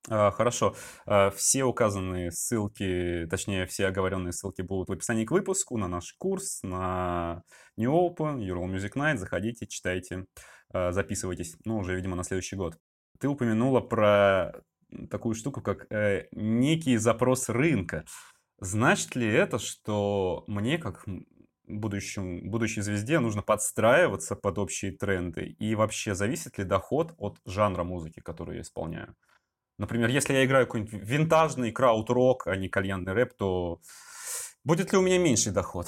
А, 0.09 0.31
хорошо. 0.31 0.75
А, 1.05 1.31
все 1.31 1.63
указанные 1.63 2.31
ссылки, 2.31 3.27
точнее, 3.29 3.65
все 3.65 3.87
оговоренные 3.87 4.33
ссылки 4.33 4.61
будут 4.61 4.89
в 4.89 4.91
описании 4.91 5.25
к 5.25 5.31
выпуску, 5.31 5.77
на 5.77 5.87
наш 5.87 6.13
курс, 6.13 6.61
на 6.63 7.43
New 7.77 7.91
Open, 7.91 8.37
Ural 8.39 8.65
Music 8.65 8.93
Night. 8.95 9.17
Заходите, 9.17 9.65
читайте, 9.65 10.25
а, 10.73 10.91
записывайтесь. 10.91 11.55
Ну, 11.65 11.77
уже, 11.77 11.95
видимо, 11.95 12.15
на 12.15 12.23
следующий 12.23 12.55
год. 12.55 12.77
Ты 13.19 13.27
упомянула 13.27 13.81
про 13.81 14.61
такую 15.09 15.35
штуку, 15.35 15.61
как 15.61 15.91
э, 15.91 16.27
некий 16.31 16.97
запрос 16.97 17.49
рынка. 17.49 18.05
Значит 18.59 19.15
ли 19.15 19.27
это, 19.27 19.57
что 19.59 20.43
мне, 20.47 20.77
как 20.77 21.05
будущему, 21.67 22.49
будущей 22.49 22.81
звезде, 22.81 23.19
нужно 23.19 23.41
подстраиваться 23.41 24.35
под 24.35 24.57
общие 24.57 24.91
тренды? 24.91 25.55
И 25.59 25.75
вообще, 25.75 26.15
зависит 26.15 26.57
ли 26.57 26.63
доход 26.63 27.13
от 27.17 27.39
жанра 27.45 27.83
музыки, 27.83 28.19
которую 28.19 28.55
я 28.55 28.61
исполняю? 28.61 29.15
Например, 29.77 30.09
если 30.09 30.33
я 30.33 30.45
играю 30.45 30.65
какой-нибудь 30.65 30.93
винтажный 30.93 31.71
крауд-рок, 31.71 32.47
а 32.47 32.55
не 32.55 32.69
кальянный 32.69 33.13
рэп, 33.13 33.33
то 33.33 33.79
будет 34.63 34.91
ли 34.93 34.97
у 34.97 35.01
меня 35.01 35.17
меньший 35.17 35.51
доход? 35.51 35.87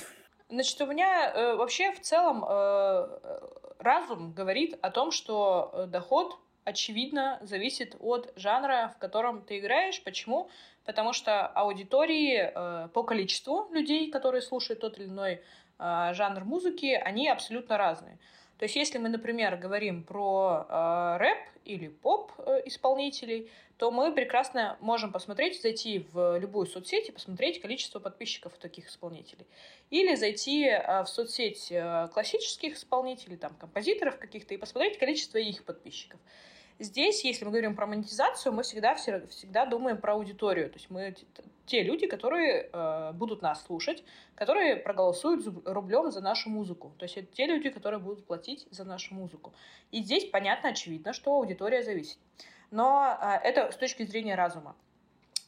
Значит, 0.49 0.79
у 0.81 0.85
меня 0.85 1.31
э, 1.33 1.55
вообще 1.55 1.91
в 1.91 2.01
целом 2.01 2.43
э, 2.47 3.07
разум 3.79 4.33
говорит 4.33 4.77
о 4.81 4.91
том, 4.91 5.11
что 5.11 5.71
э, 5.73 5.85
доход, 5.87 6.37
очевидно, 6.63 7.39
зависит 7.41 7.95
от 7.99 8.31
жанра, 8.35 8.93
в 8.95 8.99
котором 8.99 9.41
ты 9.43 9.59
играешь. 9.59 10.01
Почему? 10.03 10.49
Потому 10.85 11.11
что 11.11 11.47
аудитории 11.47 12.51
э, 12.53 12.87
по 12.89 13.03
количеству 13.03 13.67
людей, 13.71 14.09
которые 14.09 14.41
слушают 14.41 14.79
тот 14.79 14.97
или 14.99 15.07
иной 15.07 15.41
жанр 15.79 16.43
музыки, 16.43 16.93
они 17.03 17.29
абсолютно 17.29 17.77
разные. 17.77 18.17
То 18.57 18.63
есть, 18.63 18.75
если 18.75 18.97
мы, 18.97 19.09
например, 19.09 19.55
говорим 19.57 20.03
про 20.03 20.65
э, 20.67 21.17
рэп 21.19 21.37
или 21.65 21.89
поп 21.89 22.31
э, 22.39 22.63
исполнителей, 22.65 23.51
то 23.77 23.91
мы 23.91 24.11
прекрасно 24.11 24.77
можем 24.79 25.11
посмотреть, 25.11 25.61
зайти 25.61 26.07
в 26.11 26.39
любую 26.39 26.65
соцсеть 26.65 27.09
и 27.09 27.11
посмотреть 27.11 27.61
количество 27.61 27.99
подписчиков 27.99 28.57
таких 28.57 28.87
исполнителей. 28.87 29.45
Или 29.91 30.15
зайти 30.15 30.65
э, 30.65 31.03
в 31.03 31.07
соцсеть 31.07 31.67
э, 31.71 32.07
классических 32.11 32.75
исполнителей, 32.75 33.37
там, 33.37 33.53
композиторов 33.53 34.17
каких-то, 34.17 34.55
и 34.55 34.57
посмотреть 34.57 34.97
количество 34.97 35.37
их 35.37 35.63
подписчиков. 35.63 36.19
Здесь, 36.79 37.23
если 37.23 37.43
мы 37.43 37.51
говорим 37.51 37.75
про 37.75 37.87
монетизацию, 37.87 38.53
мы 38.53 38.61
всегда, 38.61 38.93
всегда 38.95 39.65
думаем 39.65 39.97
про 39.97 40.13
аудиторию. 40.13 40.69
То 40.69 40.75
есть 40.75 40.91
мы 40.91 41.15
те 41.65 41.81
люди, 41.81 42.05
которые 42.05 42.69
э, 42.71 43.11
будут 43.13 43.41
нас 43.41 43.63
слушать, 43.65 44.03
которые 44.35 44.75
проголосуют 44.75 45.43
рублем 45.65 46.11
за 46.11 46.21
нашу 46.21 46.49
музыку. 46.49 46.93
То 46.99 47.05
есть 47.05 47.17
это 47.17 47.27
те 47.33 47.47
люди, 47.47 47.69
которые 47.69 47.99
будут 47.99 48.25
платить 48.25 48.67
за 48.69 48.85
нашу 48.85 49.15
музыку. 49.15 49.53
И 49.91 50.03
здесь 50.03 50.25
понятно, 50.25 50.69
очевидно, 50.69 51.13
что 51.13 51.33
аудитория 51.33 51.81
зависит. 51.81 52.19
Но 52.69 53.17
э, 53.19 53.39
это 53.43 53.71
с 53.71 53.75
точки 53.75 54.03
зрения 54.05 54.35
разума. 54.35 54.75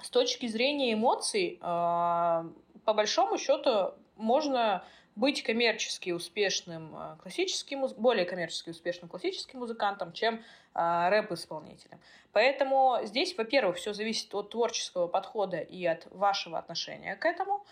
С 0.01 0.09
точки 0.09 0.47
зрения 0.47 0.93
эмоций, 0.93 1.59
э, 1.61 1.61
по 1.61 2.93
большому 2.93 3.37
счету, 3.37 3.93
можно 4.15 4.83
быть 5.19 5.43
коммерчески 5.43 6.12
успешным 6.12 6.95
э, 6.95 7.17
классическим, 7.21 7.88
более 7.97 8.25
коммерчески 8.25 8.69
успешным 8.69 9.10
классическим 9.10 9.60
музыкантом, 9.60 10.13
чем 10.13 10.43
э, 10.73 11.10
рэп-исполнителем. 11.10 11.99
Поэтому 12.32 12.99
здесь, 13.03 13.38
во-первых, 13.38 13.77
все 13.77 13.93
зависит 13.93 14.34
от 14.34 14.51
творческого 14.51 15.08
подхода 15.08 15.58
и 15.58 15.86
от 15.86 16.08
вашего 16.12 16.58
отношения 16.58 17.15
к 17.15 17.25
этому. 17.25 17.65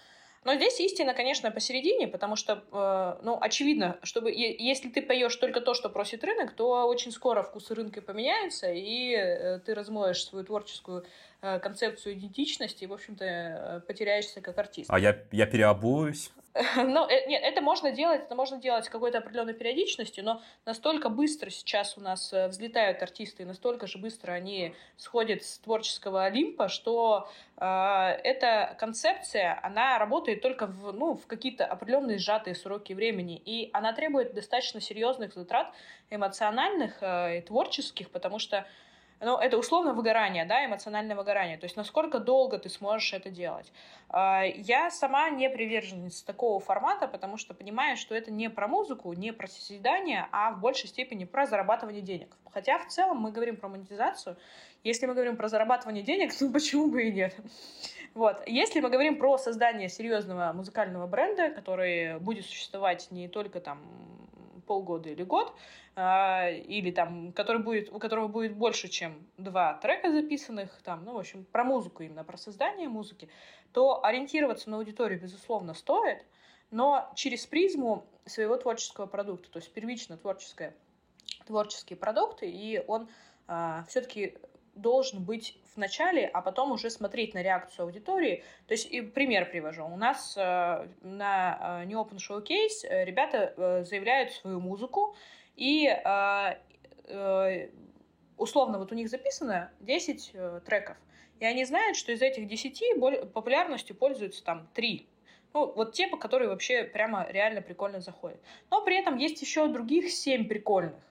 Но 0.43 0.55
здесь 0.55 0.79
истина, 0.79 1.13
конечно, 1.13 1.51
посередине, 1.51 2.07
потому 2.07 2.35
что, 2.35 2.63
э, 2.71 3.23
ну, 3.23 3.37
очевидно, 3.41 3.97
чтобы 4.03 4.31
если 4.31 4.89
ты 4.89 5.01
поешь 5.01 5.35
только 5.35 5.59
то, 5.59 5.73
что 5.73 5.89
просит 5.89 6.23
рынок, 6.23 6.53
то 6.53 6.87
очень 6.87 7.11
скоро 7.11 7.43
вкусы 7.43 7.75
рынка 7.75 8.01
поменяются, 8.01 8.71
и 8.71 9.13
э, 9.13 9.59
ты 9.59 9.73
размоешь 9.73 10.23
свою 10.23 10.45
творческую 10.45 11.05
э, 11.41 11.59
концепцию 11.59 12.15
идентичности 12.15 12.85
и, 12.85 12.87
в 12.87 12.93
общем-то, 12.93 13.25
э, 13.25 13.81
потеряешься 13.87 14.39
как 14.39 14.57
артист. 14.57 14.89
А 14.89 14.99
я, 14.99 15.17
я 15.31 15.45
переобуюсь? 15.47 16.31
Ну, 16.75 17.07
э, 17.07 17.27
нет, 17.27 17.41
это 17.43 17.61
можно 17.61 17.91
делать, 17.91 18.23
это 18.23 18.35
можно 18.35 18.57
делать 18.57 18.85
с 18.85 18.89
какой-то 18.89 19.19
определенной 19.19 19.53
периодичностью, 19.53 20.23
но 20.23 20.41
настолько 20.65 21.09
быстро 21.09 21.49
сейчас 21.49 21.97
у 21.97 22.01
нас 22.01 22.33
э, 22.33 22.47
взлетают 22.47 23.01
артисты, 23.01 23.43
и 23.43 23.45
настолько 23.45 23.87
же 23.87 23.97
быстро 23.97 24.31
они 24.31 24.75
сходят 24.95 25.43
с 25.43 25.59
творческого 25.59 26.25
Олимпа, 26.25 26.67
что 26.69 27.29
э, 27.57 27.65
эта 27.65 28.75
концепция, 28.79 29.59
она 29.61 29.97
работает 29.99 30.41
только 30.41 30.67
в, 30.67 30.91
ну, 30.91 31.15
в 31.15 31.27
какие-то 31.27 31.65
определенные 31.65 32.17
сжатые 32.17 32.55
сроки 32.55 32.93
времени, 32.93 33.41
и 33.43 33.69
она 33.73 33.93
требует 33.93 34.33
достаточно 34.33 34.81
серьезных 34.81 35.33
затрат 35.33 35.73
эмоциональных 36.09 36.97
э, 37.01 37.39
и 37.39 37.41
творческих, 37.41 38.09
потому 38.09 38.39
что 38.39 38.65
ну, 39.19 39.37
это 39.37 39.57
условно 39.57 39.93
выгорание, 39.93 40.45
да, 40.45 40.65
эмоциональное 40.65 41.15
выгорание. 41.15 41.57
То 41.57 41.65
есть, 41.65 41.75
насколько 41.75 42.19
долго 42.19 42.59
ты 42.59 42.69
сможешь 42.69 43.13
это 43.13 43.29
делать. 43.29 43.71
А, 44.09 44.43
я 44.43 44.91
сама 44.91 45.29
не 45.29 45.49
приверженец 45.49 46.21
такого 46.21 46.59
формата, 46.59 47.07
потому 47.07 47.37
что 47.37 47.53
понимаю, 47.53 47.97
что 47.97 48.13
это 48.13 48.31
не 48.31 48.49
про 48.49 48.67
музыку, 48.67 49.11
не 49.13 49.33
про 49.33 49.47
созидание, 49.47 50.27
а 50.31 50.51
в 50.51 50.59
большей 50.59 50.87
степени 50.87 51.25
про 51.25 51.47
зарабатывание 51.47 52.01
денег. 52.01 52.35
Хотя 52.53 52.77
в 52.77 52.87
целом 52.87 53.17
мы 53.17 53.31
говорим 53.31 53.57
про 53.57 53.69
монетизацию. 53.69 54.37
Если 54.83 55.07
мы 55.07 55.13
говорим 55.13 55.35
про 55.35 55.47
зарабатывание 55.47 56.03
денег, 56.03 56.33
то 56.37 56.49
почему 56.49 56.87
бы 56.87 57.03
и 57.03 57.11
нет? 57.11 57.35
Вот. 58.13 58.41
Если 58.47 58.79
мы 58.81 58.89
говорим 58.89 59.17
про 59.17 59.37
создание 59.37 59.89
серьезного 59.89 60.53
музыкального 60.53 61.07
бренда, 61.07 61.49
который 61.49 62.19
будет 62.19 62.45
существовать 62.45 63.07
не 63.11 63.27
только 63.27 63.59
там 63.61 63.79
полгода 64.67 65.09
или 65.09 65.23
год, 65.23 65.53
а, 65.95 66.49
или 66.49 66.91
там, 66.91 67.33
который 67.33 67.61
будет, 67.61 67.91
у 67.91 67.97
которого 67.97 68.27
будет 68.27 68.55
больше, 68.55 68.87
чем 68.87 69.25
два 69.37 69.73
трека 69.75 70.11
записанных, 70.11 70.79
там, 70.83 71.03
ну, 71.05 71.13
в 71.13 71.17
общем, 71.17 71.45
про 71.45 71.63
музыку 71.63 72.03
именно, 72.03 72.23
про 72.23 72.37
создание 72.37 72.87
музыки, 72.87 73.29
то 73.73 74.03
ориентироваться 74.05 74.69
на 74.69 74.77
аудиторию, 74.77 75.19
безусловно, 75.19 75.73
стоит, 75.73 76.23
но 76.69 77.11
через 77.15 77.47
призму 77.47 78.05
своего 78.25 78.57
творческого 78.57 79.07
продукта, 79.07 79.49
то 79.49 79.57
есть 79.57 79.71
первично 79.71 80.17
творческое, 80.17 80.75
творческие 81.47 81.97
продукты, 81.97 82.49
и 82.49 82.83
он 82.87 83.07
а, 83.47 83.85
все-таки 83.87 84.35
должен 84.77 85.23
быть 85.23 85.57
в 85.73 85.77
начале, 85.77 86.27
а 86.27 86.41
потом 86.41 86.71
уже 86.71 86.89
смотреть 86.89 87.33
на 87.33 87.43
реакцию 87.43 87.85
аудитории. 87.85 88.43
То 88.67 88.73
есть, 88.73 88.87
и 88.87 89.01
пример 89.01 89.49
привожу. 89.49 89.85
У 89.85 89.97
нас 89.97 90.35
э, 90.37 90.87
на 91.01 91.81
э, 91.81 91.85
New 91.85 91.99
Open 91.99 92.17
Showcase 92.17 92.87
э, 92.87 93.05
ребята 93.05 93.53
э, 93.55 93.83
заявляют 93.83 94.31
свою 94.31 94.59
музыку, 94.59 95.15
и 95.55 95.87
э, 95.87 96.57
э, 97.05 97.69
условно 98.37 98.79
вот 98.79 98.91
у 98.91 98.95
них 98.95 99.09
записано 99.09 99.71
10 99.81 100.31
э, 100.33 100.61
треков. 100.65 100.97
И 101.39 101.45
они 101.45 101.65
знают, 101.65 101.97
что 101.97 102.11
из 102.11 102.21
этих 102.21 102.47
10 102.47 102.99
популярностью 103.33 103.95
пользуются 103.95 104.43
там 104.43 104.67
3. 104.73 105.07
Ну, 105.53 105.71
вот 105.73 105.93
те, 105.93 106.07
по 106.07 106.17
которые 106.17 106.49
вообще 106.49 106.83
прямо 106.83 107.27
реально 107.29 107.61
прикольно 107.61 107.99
заходят. 107.99 108.39
Но 108.69 108.83
при 108.83 108.99
этом 108.99 109.17
есть 109.17 109.41
еще 109.41 109.67
других 109.67 110.11
7 110.11 110.47
прикольных. 110.47 111.01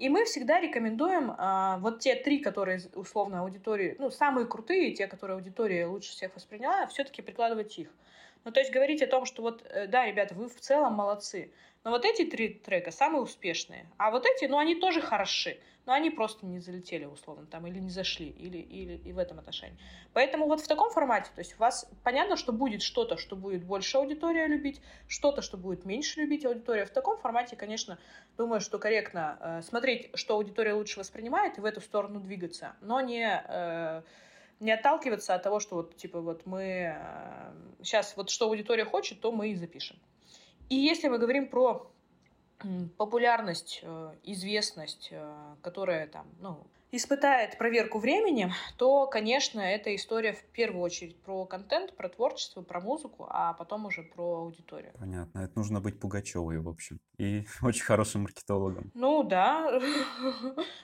И 0.00 0.08
мы 0.08 0.24
всегда 0.24 0.58
рекомендуем 0.58 1.34
а, 1.36 1.76
вот 1.76 2.00
те 2.00 2.14
три, 2.14 2.38
которые 2.38 2.80
условно 2.94 3.40
аудитории, 3.40 3.96
ну, 3.98 4.10
самые 4.10 4.46
крутые, 4.46 4.92
те, 4.94 5.06
которые 5.06 5.36
аудитория 5.36 5.84
лучше 5.86 6.12
всех 6.12 6.34
восприняла, 6.34 6.86
все-таки 6.86 7.20
прикладывать 7.20 7.78
их. 7.78 7.88
Ну, 8.44 8.52
то 8.52 8.60
есть 8.60 8.72
говорить 8.72 9.02
о 9.02 9.06
том, 9.06 9.24
что 9.24 9.42
вот, 9.42 9.64
э, 9.68 9.86
да, 9.86 10.06
ребята, 10.06 10.34
вы 10.34 10.48
в 10.48 10.60
целом 10.60 10.94
молодцы, 10.94 11.52
но 11.84 11.90
вот 11.90 12.04
эти 12.04 12.24
три 12.24 12.48
трека 12.50 12.90
самые 12.90 13.22
успешные. 13.22 13.86
А 13.96 14.10
вот 14.10 14.26
эти, 14.26 14.44
ну, 14.44 14.58
они 14.58 14.74
тоже 14.76 15.00
хороши. 15.00 15.58
Но 15.86 15.94
они 15.94 16.10
просто 16.10 16.44
не 16.44 16.58
залетели, 16.58 17.06
условно, 17.06 17.46
там, 17.46 17.66
или 17.66 17.78
не 17.78 17.90
зашли, 17.90 18.28
или, 18.28 18.58
или 18.58 18.98
и 18.98 19.12
в 19.12 19.18
этом 19.18 19.38
отношении. 19.38 19.78
Поэтому 20.12 20.46
вот 20.46 20.60
в 20.60 20.68
таком 20.68 20.90
формате, 20.90 21.30
то 21.34 21.40
есть 21.40 21.54
у 21.54 21.58
вас 21.58 21.88
понятно, 22.04 22.36
что 22.36 22.52
будет 22.52 22.82
что-то, 22.82 23.16
что 23.16 23.34
будет 23.34 23.64
больше 23.64 23.96
аудитория 23.96 24.46
любить, 24.46 24.82
что-то, 25.08 25.40
что 25.40 25.56
будет 25.56 25.86
меньше 25.86 26.20
любить 26.20 26.44
аудитория. 26.44 26.84
В 26.84 26.90
таком 26.90 27.16
формате, 27.18 27.56
конечно, 27.56 27.98
думаю, 28.36 28.60
что 28.60 28.78
корректно 28.78 29.38
э, 29.40 29.62
смотреть, 29.62 30.10
что 30.14 30.34
аудитория 30.34 30.74
лучше 30.74 31.00
воспринимает, 31.00 31.56
и 31.56 31.62
в 31.62 31.64
эту 31.64 31.80
сторону 31.80 32.20
двигаться, 32.20 32.76
но 32.82 33.00
не... 33.00 33.42
Э, 33.48 34.02
не 34.60 34.72
отталкиваться 34.72 35.34
от 35.34 35.42
того, 35.42 35.58
что 35.58 35.76
вот, 35.76 35.96
типа, 35.96 36.20
вот 36.20 36.46
мы 36.46 36.94
э, 36.96 37.52
сейчас 37.82 38.16
вот 38.16 38.30
что 38.30 38.46
аудитория 38.46 38.84
хочет, 38.84 39.20
то 39.20 39.32
мы 39.32 39.50
и 39.50 39.54
запишем. 39.54 39.96
И 40.68 40.76
если 40.76 41.08
мы 41.08 41.18
говорим 41.18 41.48
про 41.48 41.90
популярность, 42.98 43.80
э, 43.82 44.14
известность, 44.24 45.08
э, 45.10 45.54
которая 45.62 46.06
там, 46.06 46.26
ну, 46.40 46.66
испытает 46.92 47.56
проверку 47.58 47.98
временем, 47.98 48.52
то, 48.76 49.06
конечно, 49.06 49.60
эта 49.60 49.94
история 49.94 50.32
в 50.32 50.42
первую 50.52 50.82
очередь 50.82 51.16
про 51.22 51.44
контент, 51.46 51.96
про 51.96 52.08
творчество, 52.08 52.62
про 52.62 52.80
музыку, 52.80 53.26
а 53.28 53.52
потом 53.54 53.86
уже 53.86 54.02
про 54.02 54.40
аудиторию. 54.40 54.92
Понятно. 54.98 55.40
Это 55.40 55.52
нужно 55.56 55.80
быть 55.80 56.00
Пугачевой, 56.00 56.58
в 56.58 56.68
общем, 56.68 56.98
и 57.18 57.46
очень 57.62 57.84
хорошим 57.84 58.22
маркетологом. 58.22 58.90
Ну, 58.94 59.22
да. 59.22 59.80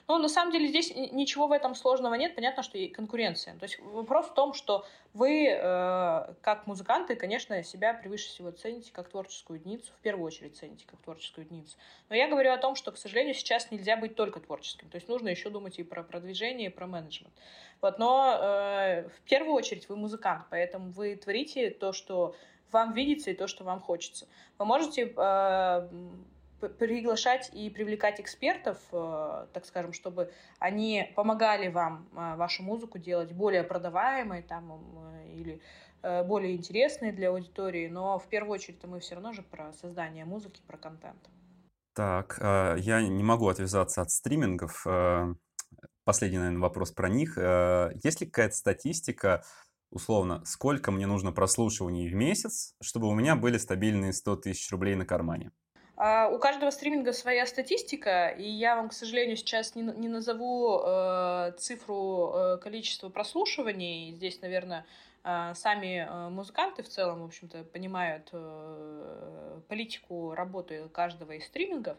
Ну, 0.07 0.17
на 0.19 0.29
самом 0.29 0.53
деле 0.53 0.67
здесь 0.67 0.93
ничего 0.95 1.47
в 1.47 1.51
этом 1.51 1.75
сложного 1.75 2.13
нет. 2.13 2.33
Понятно, 2.33 2.63
что 2.63 2.77
и 2.77 2.87
конкуренция. 2.87 3.55
То 3.57 3.63
есть 3.63 3.77
вопрос 3.79 4.27
в 4.27 4.33
том, 4.33 4.53
что 4.53 4.85
вы, 5.13 5.47
э, 5.47 6.33
как 6.41 6.65
музыканты, 6.65 7.15
конечно, 7.15 7.61
себя 7.63 7.93
превыше 7.93 8.27
всего 8.27 8.51
цените 8.51 8.91
как 8.93 9.09
творческую 9.09 9.59
единицу, 9.59 9.91
в 9.91 10.01
первую 10.01 10.25
очередь 10.25 10.55
цените 10.55 10.85
как 10.85 11.01
творческую 11.01 11.45
единицу. 11.45 11.77
Но 12.09 12.15
я 12.15 12.27
говорю 12.29 12.51
о 12.51 12.57
том, 12.57 12.75
что, 12.75 12.91
к 12.91 12.97
сожалению, 12.97 13.33
сейчас 13.33 13.69
нельзя 13.71 13.97
быть 13.97 14.15
только 14.15 14.39
творческим. 14.39 14.89
То 14.89 14.95
есть 14.95 15.09
нужно 15.09 15.29
еще 15.29 15.49
думать 15.49 15.79
и 15.79 15.83
про 15.83 15.96
продвижение, 16.03 16.69
и 16.69 16.73
про 16.73 16.87
менеджмент. 16.87 17.33
Вот, 17.81 17.99
но 17.99 18.37
э, 18.39 19.09
в 19.09 19.21
первую 19.29 19.53
очередь 19.53 19.87
вы 19.89 19.95
музыкант, 19.95 20.45
поэтому 20.49 20.91
вы 20.91 21.15
творите 21.15 21.69
то, 21.69 21.93
что 21.93 22.35
вам 22.71 22.93
видится, 22.93 23.31
и 23.31 23.33
то, 23.33 23.47
что 23.47 23.63
вам 23.63 23.79
хочется. 23.79 24.27
Вы 24.57 24.65
можете 24.65 25.13
э, 25.15 25.89
приглашать 26.59 27.49
и 27.53 27.69
привлекать 27.69 28.19
экспертов, 28.19 28.79
э, 28.91 29.47
так 29.53 29.65
скажем, 29.65 29.93
чтобы 29.93 30.31
они 30.59 31.11
помогали 31.15 31.67
вам 31.67 32.07
э, 32.11 32.35
вашу 32.35 32.63
музыку 32.63 32.97
делать 32.97 33.31
более 33.31 33.63
продаваемой 33.63 34.41
там, 34.41 34.81
э, 35.13 35.33
или 35.33 35.61
более 36.27 36.55
интересной 36.55 37.11
для 37.11 37.29
аудитории, 37.29 37.87
но 37.87 38.19
в 38.19 38.27
первую 38.27 38.53
очередь 38.53 38.81
мы 38.85 38.99
все 38.99 39.15
равно 39.15 39.33
же 39.33 39.41
про 39.41 39.73
создание 39.73 40.25
музыки, 40.25 40.61
про 40.65 40.77
контент. 40.77 41.17
Так, 41.95 42.37
я 42.39 43.01
не 43.01 43.23
могу 43.23 43.49
отвязаться 43.49 44.03
от 44.03 44.11
стримингов. 44.11 44.85
Последний, 46.07 46.37
наверное, 46.37 46.61
вопрос 46.61 46.91
про 46.91 47.09
них. 47.09 47.37
Есть 48.01 48.21
ли 48.21 48.27
какая-то 48.27 48.55
статистика, 48.55 49.43
условно, 49.91 50.41
сколько 50.45 50.89
мне 50.89 51.05
нужно 51.05 51.33
прослушиваний 51.33 52.07
в 52.07 52.15
месяц, 52.15 52.75
чтобы 52.81 53.09
у 53.09 53.13
меня 53.13 53.35
были 53.35 53.57
стабильные 53.57 54.13
100 54.13 54.37
тысяч 54.37 54.71
рублей 54.71 54.95
на 54.95 55.05
кармане? 55.05 55.51
Uh, 55.97 56.33
у 56.33 56.39
каждого 56.39 56.69
стриминга 56.69 57.11
своя 57.11 57.45
статистика, 57.45 58.29
и 58.29 58.47
я 58.47 58.77
вам, 58.77 58.87
к 58.87 58.93
сожалению, 58.93 59.35
сейчас 59.35 59.75
не, 59.75 59.81
не 59.81 60.07
назову 60.07 60.79
э, 60.85 61.53
цифру 61.57 62.31
э, 62.33 62.57
количества 62.59 63.09
прослушиваний. 63.09 64.13
Здесь, 64.13 64.39
наверное, 64.41 64.85
э, 65.23 65.53
сами 65.55 66.07
э, 66.07 66.29
музыканты 66.29 66.83
в 66.83 66.87
целом, 66.87 67.23
в 67.23 67.25
общем-то, 67.25 67.63
понимают 67.63 68.29
э, 68.31 69.59
политику 69.67 70.35
работы 70.35 70.87
каждого 70.89 71.31
из 71.31 71.45
стримингов. 71.47 71.97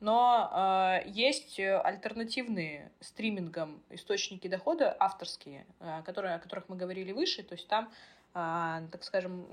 Но 0.00 0.50
э, 1.04 1.08
есть 1.10 1.60
альтернативные 1.60 2.90
стримингам 3.00 3.82
источники 3.90 4.48
дохода 4.48 4.96
авторские, 4.98 5.66
э, 5.78 6.02
которые, 6.04 6.36
о 6.36 6.38
которых 6.38 6.68
мы 6.70 6.76
говорили 6.76 7.12
выше. 7.12 7.42
То 7.42 7.54
есть 7.54 7.68
там, 7.68 7.92
э, 8.34 8.88
так 8.90 9.04
скажем, 9.04 9.46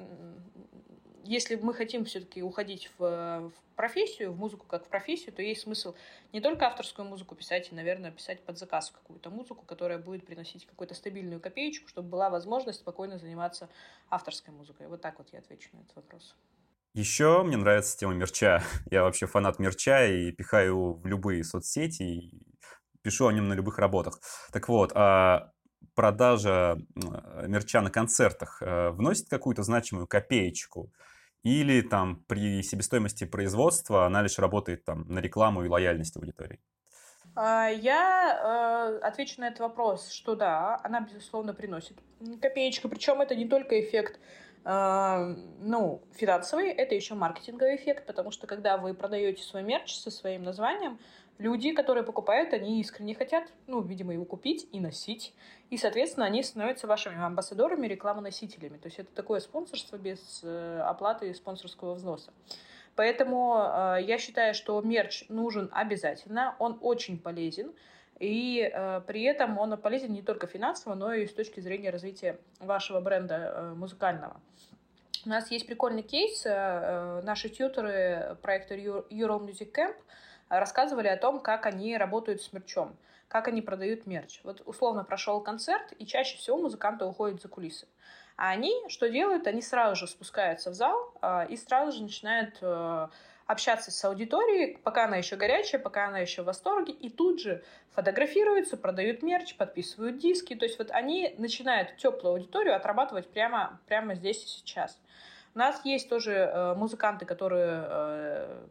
если 1.26 1.56
мы 1.56 1.74
хотим 1.74 2.06
все-таки 2.06 2.42
уходить 2.42 2.90
в, 2.98 3.50
в 3.50 3.54
профессию, 3.76 4.32
в 4.32 4.40
музыку 4.40 4.66
как 4.66 4.86
в 4.86 4.88
профессию, 4.88 5.34
то 5.34 5.42
есть 5.42 5.62
смысл 5.62 5.94
не 6.32 6.40
только 6.40 6.66
авторскую 6.66 7.06
музыку 7.06 7.36
писать, 7.36 7.70
и, 7.70 7.76
наверное, 7.76 8.12
писать 8.12 8.42
под 8.42 8.58
заказ 8.58 8.92
какую-то 8.92 9.30
музыку, 9.30 9.66
которая 9.66 10.00
будет 10.00 10.26
приносить 10.26 10.66
какую-то 10.66 10.96
стабильную 10.96 11.42
копеечку, 11.42 11.90
чтобы 11.90 12.08
была 12.08 12.30
возможность 12.30 12.80
спокойно 12.80 13.18
заниматься 13.18 13.68
авторской 14.10 14.54
музыкой. 14.54 14.88
Вот 14.88 15.02
так 15.02 15.18
вот 15.18 15.28
я 15.34 15.40
отвечу 15.40 15.70
на 15.74 15.80
этот 15.80 15.96
вопрос. 15.98 16.36
Еще 16.98 17.44
мне 17.44 17.58
нравится 17.58 17.96
тема 17.96 18.16
мерча. 18.16 18.64
Я 18.90 19.04
вообще 19.04 19.28
фанат 19.28 19.60
мерча 19.60 20.08
и 20.08 20.32
пихаю 20.32 20.94
в 20.94 21.06
любые 21.06 21.44
соцсети 21.44 22.02
и 22.02 22.42
пишу 23.04 23.28
о 23.28 23.32
нем 23.32 23.48
на 23.48 23.54
любых 23.54 23.78
работах. 23.78 24.20
Так 24.52 24.68
вот, 24.68 24.94
а 24.96 25.52
продажа 25.94 26.80
мерча 27.46 27.82
на 27.82 27.92
концертах 27.92 28.64
э, 28.64 28.90
вносит 28.90 29.30
какую-то 29.30 29.62
значимую 29.62 30.08
копеечку 30.08 30.92
или 31.44 31.82
там 31.82 32.24
при 32.28 32.64
себестоимости 32.64 33.26
производства 33.26 34.08
она 34.08 34.24
лишь 34.24 34.40
работает 34.40 34.84
там 34.84 35.08
на 35.08 35.20
рекламу 35.20 35.64
и 35.64 35.70
лояльность 35.70 36.18
аудитории? 36.18 36.60
А, 37.36 37.68
я 37.68 38.98
э, 39.04 39.06
отвечу 39.06 39.40
на 39.40 39.50
этот 39.50 39.60
вопрос, 39.60 40.10
что 40.10 40.36
да, 40.36 40.82
она, 40.84 41.02
безусловно, 41.02 41.54
приносит 41.54 42.00
копеечку. 42.42 42.90
Причем 42.90 43.22
это 43.22 43.36
не 43.36 43.48
только 43.48 43.80
эффект 43.80 44.20
ну, 44.70 46.02
финансовый, 46.14 46.70
это 46.70 46.94
еще 46.94 47.16
маркетинговый 47.16 47.78
эффект, 47.78 48.06
потому 48.06 48.32
что 48.32 48.48
когда 48.48 48.78
вы 48.78 48.94
продаете 48.94 49.42
свой 49.42 49.64
мерч 49.64 49.96
со 49.96 50.12
своим 50.12 50.44
названием, 50.44 51.00
люди, 51.38 51.72
которые 51.72 52.04
покупают, 52.04 52.54
они 52.54 52.82
искренне 52.82 53.16
хотят, 53.16 53.46
ну, 53.68 53.82
видимо, 53.82 54.14
его 54.14 54.26
купить 54.26 54.68
и 54.72 54.80
носить. 54.80 55.34
И, 55.70 55.78
соответственно, 55.78 56.26
они 56.26 56.44
становятся 56.44 56.88
вашими 56.88 57.18
амбассадорами, 57.18 57.88
рекламоносителями. 57.88 58.78
То 58.78 58.88
есть 58.88 59.00
это 59.00 59.14
такое 59.14 59.40
спонсорство 59.40 59.98
без 59.98 60.42
э, 60.44 60.82
оплаты 60.84 61.34
спонсорского 61.34 61.94
взноса. 61.94 62.32
Поэтому 62.96 63.58
э, 63.58 64.00
я 64.02 64.18
считаю, 64.18 64.54
что 64.54 64.82
мерч 64.82 65.26
нужен 65.30 65.70
обязательно, 65.72 66.56
он 66.60 66.78
очень 66.82 67.20
полезен. 67.20 67.72
И 68.20 68.70
э, 68.74 69.02
при 69.06 69.24
этом 69.24 69.58
он 69.60 69.78
полезен 69.78 70.12
не 70.12 70.22
только 70.22 70.48
финансово, 70.48 70.96
но 70.96 71.14
и 71.14 71.28
с 71.28 71.34
точки 71.34 71.60
зрения 71.60 71.92
развития 71.92 72.40
вашего 72.60 73.00
бренда 73.00 73.36
э, 73.36 73.74
музыкального. 73.76 74.42
У 75.26 75.30
нас 75.30 75.52
есть 75.52 75.68
прикольный 75.68 76.04
кейс. 76.04 76.46
Э, 76.46 76.50
э 76.50 77.22
наши 77.24 77.50
тьютеры 77.50 78.38
проекта 78.42 78.76
Euro 78.76 79.40
Music 79.40 79.72
Camp 79.72 79.96
рассказывали 80.50 81.08
о 81.08 81.18
том, 81.18 81.40
как 81.40 81.66
они 81.66 81.98
работают 81.98 82.42
с 82.42 82.54
мерчом, 82.54 82.98
как 83.28 83.48
они 83.48 83.62
продают 83.62 84.08
мерч. 84.08 84.40
Вот 84.44 84.62
условно 84.66 85.04
прошел 85.04 85.42
концерт, 85.42 85.92
и 86.00 86.06
чаще 86.06 86.38
всего 86.38 86.58
музыканты 86.58 87.06
уходят 87.06 87.42
за 87.42 87.50
кулисы. 87.50 87.88
А 88.36 88.50
они 88.50 88.74
что 88.88 89.10
делают? 89.10 89.48
Они 89.48 89.62
сразу 89.62 89.96
же 89.96 90.08
спускаются 90.08 90.72
в 90.72 90.74
зал 90.74 91.14
э, 91.22 91.48
и 91.50 91.58
сразу 91.58 91.98
же 91.98 92.04
начинают 92.04 92.58
э, 92.62 93.08
общаться 93.48 93.92
с 93.92 94.06
аудиторией, 94.06 94.78
пока 94.84 95.06
она 95.06 95.18
еще 95.18 95.38
горячая, 95.38 95.82
пока 95.82 96.08
она 96.08 96.20
еще 96.20 96.42
в 96.42 96.46
восторге, 96.46 96.94
и 96.94 97.10
тут 97.10 97.40
же 97.40 97.64
фотографируются, 97.92 98.78
продают 98.78 99.24
мерч, 99.24 99.56
подписывают 99.56 100.18
диски. 100.18 100.54
То 100.54 100.66
есть 100.66 100.78
вот 100.78 100.92
они 100.92 101.34
начинают 101.38 101.96
теплую 101.98 102.34
аудиторию 102.34 102.76
отрабатывать 102.76 103.28
прямо, 103.30 103.80
прямо 103.88 104.16
здесь 104.16 104.44
и 104.44 104.48
сейчас. 104.48 105.00
У 105.56 105.60
нас 105.60 105.84
есть 105.86 106.10
тоже 106.10 106.34
э, 106.34 106.76
музыканты, 106.76 107.26
которые 107.26 107.84
э, 107.88 108.66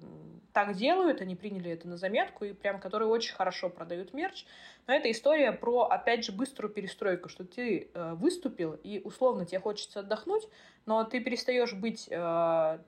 так 0.52 0.74
делают, 0.74 1.20
они 1.20 1.34
приняли 1.36 1.70
это 1.70 1.88
на 1.88 1.96
заметку, 1.96 2.44
и 2.44 2.52
прям 2.52 2.78
которые 2.78 3.08
очень 3.08 3.34
хорошо 3.34 3.70
продают 3.70 4.12
мерч. 4.12 4.44
Но 4.86 4.94
это 4.94 5.10
история 5.10 5.52
про, 5.52 5.82
опять 5.84 6.24
же, 6.24 6.32
быструю 6.32 6.72
перестройку, 6.72 7.28
что 7.28 7.44
ты 7.44 7.90
э, 7.92 8.14
выступил, 8.14 8.74
и 8.74 9.00
условно 9.02 9.46
тебе 9.46 9.58
хочется 9.58 10.00
отдохнуть, 10.00 10.46
но 10.84 11.02
ты 11.04 11.20
перестаешь 11.20 11.72
быть 11.72 12.08
э, 12.10 12.78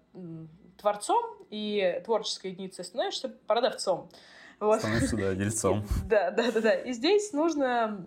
творцом 0.79 1.23
и 1.51 2.01
творческой 2.05 2.53
единицей, 2.53 2.85
становишься 2.85 3.29
продавцом. 3.47 4.09
Вот. 4.61 4.81
Становишься, 4.81 5.17
да, 5.17 5.35
дельцом. 5.35 5.85
Да, 6.09 6.31
да, 6.31 6.51
да, 6.51 6.61
да. 6.61 6.75
И 6.75 6.93
здесь 6.93 7.33
нужно 7.33 8.05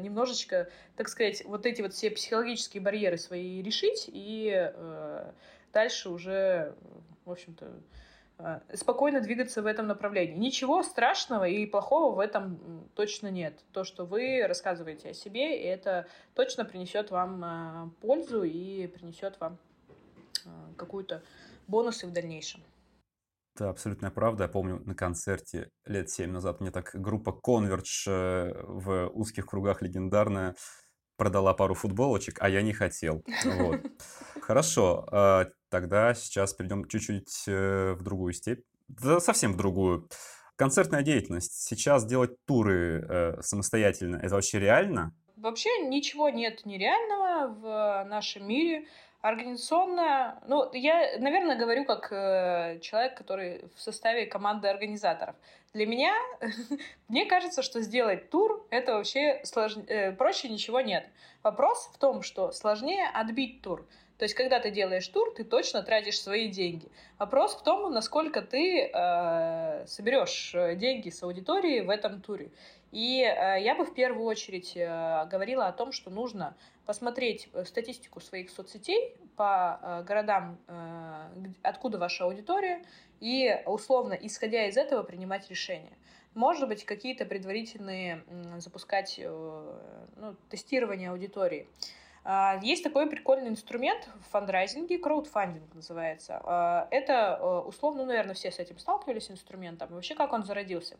немножечко, 0.00 0.68
так 0.96 1.08
сказать, 1.08 1.44
вот 1.44 1.64
эти 1.64 1.82
вот 1.82 1.94
все 1.94 2.10
психологические 2.10 2.82
барьеры 2.82 3.16
свои 3.16 3.62
решить, 3.62 4.04
и 4.08 4.52
э, 4.52 5.32
дальше 5.72 6.10
уже, 6.10 6.74
в 7.24 7.30
общем-то, 7.30 7.66
Э, 8.38 8.60
спокойно 8.74 9.20
двигаться 9.20 9.62
в 9.62 9.66
этом 9.66 9.86
направлении. 9.86 10.36
Ничего 10.36 10.82
страшного 10.82 11.44
и 11.48 11.64
плохого 11.64 12.14
в 12.14 12.20
этом 12.20 12.88
точно 12.94 13.28
нет. 13.28 13.58
То, 13.72 13.84
что 13.84 14.04
вы 14.04 14.44
рассказываете 14.46 15.10
о 15.10 15.14
себе, 15.14 15.58
это 15.62 16.06
точно 16.34 16.64
принесет 16.64 17.10
вам 17.10 17.44
э, 17.44 17.90
пользу 18.02 18.42
и 18.42 18.86
принесет 18.88 19.40
вам 19.40 19.56
э, 20.44 20.48
какую-то 20.76 21.22
бонусы 21.68 22.06
в 22.06 22.12
дальнейшем. 22.12 22.62
Это 23.54 23.70
абсолютная 23.70 24.10
правда. 24.10 24.44
Я 24.44 24.48
помню 24.48 24.82
на 24.84 24.94
концерте 24.94 25.70
лет 25.86 26.10
семь 26.10 26.30
назад 26.30 26.60
мне 26.60 26.70
так 26.70 26.90
группа 26.94 27.30
Converge 27.30 28.62
в 28.62 29.08
узких 29.14 29.46
кругах 29.46 29.80
легендарная 29.80 30.54
продала 31.16 31.54
пару 31.54 31.74
футболочек, 31.74 32.36
а 32.40 32.48
я 32.48 32.62
не 32.62 32.72
хотел. 32.72 33.24
Вот. 33.44 33.80
Хорошо, 34.40 35.06
а, 35.10 35.46
тогда 35.70 36.14
сейчас 36.14 36.52
перейдем 36.54 36.86
чуть-чуть 36.86 37.44
э, 37.46 37.94
в 37.94 38.02
другую 38.02 38.32
степь, 38.32 38.64
да 38.88 39.20
совсем 39.20 39.52
в 39.52 39.56
другую. 39.56 40.08
Концертная 40.56 41.02
деятельность. 41.02 41.52
Сейчас 41.52 42.06
делать 42.06 42.36
туры 42.46 43.04
э, 43.08 43.42
самостоятельно, 43.42 44.16
это 44.16 44.34
вообще 44.34 44.58
реально? 44.58 45.14
Вообще 45.36 45.68
ничего 45.86 46.30
нет 46.30 46.64
нереального 46.64 47.54
в 47.54 48.04
нашем 48.08 48.48
мире. 48.48 48.86
Организационно, 49.26 50.40
ну, 50.46 50.70
я, 50.72 51.18
наверное, 51.18 51.56
говорю 51.56 51.84
как 51.84 52.12
э, 52.12 52.78
человек, 52.80 53.16
который 53.16 53.64
в 53.74 53.80
составе 53.80 54.26
команды 54.26 54.68
организаторов. 54.68 55.34
Для 55.74 55.84
меня, 55.84 56.14
мне 57.08 57.26
кажется, 57.26 57.62
что 57.62 57.80
сделать 57.80 58.30
тур 58.30 58.64
это 58.70 58.94
вообще 58.94 59.40
слож... 59.42 59.76
э, 59.88 60.12
проще 60.12 60.48
ничего 60.48 60.80
нет. 60.80 61.08
Вопрос 61.42 61.90
в 61.92 61.98
том, 61.98 62.22
что 62.22 62.52
сложнее 62.52 63.08
отбить 63.12 63.62
тур. 63.62 63.84
То 64.18 64.24
есть, 64.24 64.34
когда 64.34 64.60
ты 64.60 64.70
делаешь 64.70 65.08
тур, 65.08 65.34
ты 65.36 65.42
точно 65.42 65.82
тратишь 65.82 66.20
свои 66.20 66.48
деньги. 66.48 66.88
Вопрос 67.18 67.56
в 67.56 67.62
том, 67.62 67.92
насколько 67.92 68.40
ты 68.40 68.82
э, 68.82 69.86
соберешь 69.86 70.54
э, 70.54 70.76
деньги 70.76 71.10
с 71.10 71.22
аудитории 71.24 71.80
в 71.80 71.90
этом 71.90 72.22
туре. 72.22 72.50
И 72.96 73.20
э, 73.20 73.60
я 73.60 73.74
бы 73.74 73.84
в 73.84 73.92
первую 73.92 74.24
очередь 74.24 74.72
э, 74.74 75.26
говорила 75.30 75.66
о 75.66 75.72
том, 75.72 75.92
что 75.92 76.08
нужно 76.08 76.56
посмотреть 76.86 77.50
э, 77.52 77.66
статистику 77.66 78.20
своих 78.20 78.48
соцсетей 78.48 79.14
по 79.36 80.02
городам, 80.08 80.56
откуда 81.60 81.98
ваша 81.98 82.24
аудитория, 82.24 82.82
и 83.20 83.62
условно, 83.66 84.14
исходя 84.14 84.66
из 84.66 84.78
этого, 84.78 85.02
принимать 85.02 85.50
решения. 85.50 85.92
Может 86.32 86.68
быть, 86.68 86.86
какие-то 86.86 87.26
предварительные 87.26 88.24
запускать 88.56 89.20
ну, 89.22 90.36
тестирование 90.48 91.10
аудитории. 91.10 91.68
А, 92.24 92.58
есть 92.62 92.82
такой 92.82 93.10
прикольный 93.10 93.50
инструмент 93.50 94.08
в 94.26 94.30
фандрайзинге, 94.30 94.98
краудфандинг 94.98 95.74
называется. 95.74 96.40
А, 96.42 96.88
это, 96.90 97.62
условно, 97.66 98.04
ну, 98.04 98.08
наверное, 98.08 98.34
все 98.34 98.50
с 98.50 98.58
этим 98.58 98.78
сталкивались, 98.78 99.30
инструментом. 99.30 99.90
Вообще, 99.90 100.14
как 100.14 100.32
он 100.32 100.44
зародился? 100.44 100.96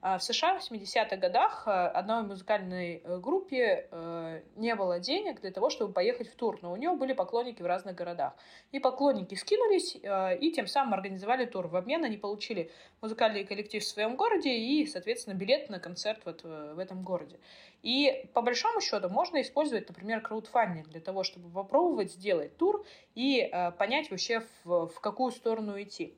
А, 0.00 0.16
в 0.18 0.22
США 0.22 0.56
в 0.56 0.70
80-х 0.70 1.16
годах 1.16 1.64
э, 1.66 1.70
одной 1.70 2.22
музыкальной 2.22 3.02
э, 3.02 3.18
группе 3.18 3.88
э, 3.90 4.42
не 4.54 4.76
было 4.76 5.00
денег 5.00 5.40
для 5.40 5.50
того, 5.50 5.70
чтобы 5.70 5.92
поехать 5.92 6.28
в 6.28 6.36
тур, 6.36 6.56
но 6.62 6.70
у 6.72 6.76
нее 6.76 6.92
были 6.92 7.14
поклонники 7.14 7.62
в 7.62 7.66
разных 7.66 7.96
городах. 7.96 8.34
И 8.70 8.78
поклонники 8.78 9.34
скинулись 9.34 9.96
и 9.96 10.52
тем 10.52 10.68
самым 10.68 10.94
организовали 10.94 11.46
тур. 11.46 11.66
В 11.66 11.74
обмен 11.74 12.04
они 12.04 12.16
получили 12.16 12.70
музыкальный 13.00 13.44
коллектив 13.44 13.82
в 13.82 13.86
своем 13.86 14.14
городе 14.14 14.50
и, 14.56 14.86
соответственно, 14.86 15.34
билет 15.34 15.68
на 15.68 15.80
концерт 15.80 16.20
вот 16.24 16.42
в 16.44 16.78
этом 16.78 17.02
городе. 17.02 17.40
И 17.82 18.28
по 18.34 18.42
большому 18.42 18.80
счету 18.80 19.08
можно 19.08 19.40
использовать, 19.40 19.88
например, 19.88 20.20
краудфандинг 20.20 20.88
для 20.88 21.00
того, 21.00 21.24
чтобы 21.24 21.50
попробовать 21.50 22.12
сделать 22.12 22.56
тур 22.56 22.84
и 23.14 23.50
понять 23.78 24.10
вообще 24.10 24.44
в, 24.64 24.86
в 24.86 25.00
какую 25.00 25.32
сторону 25.32 25.80
идти. 25.80 26.16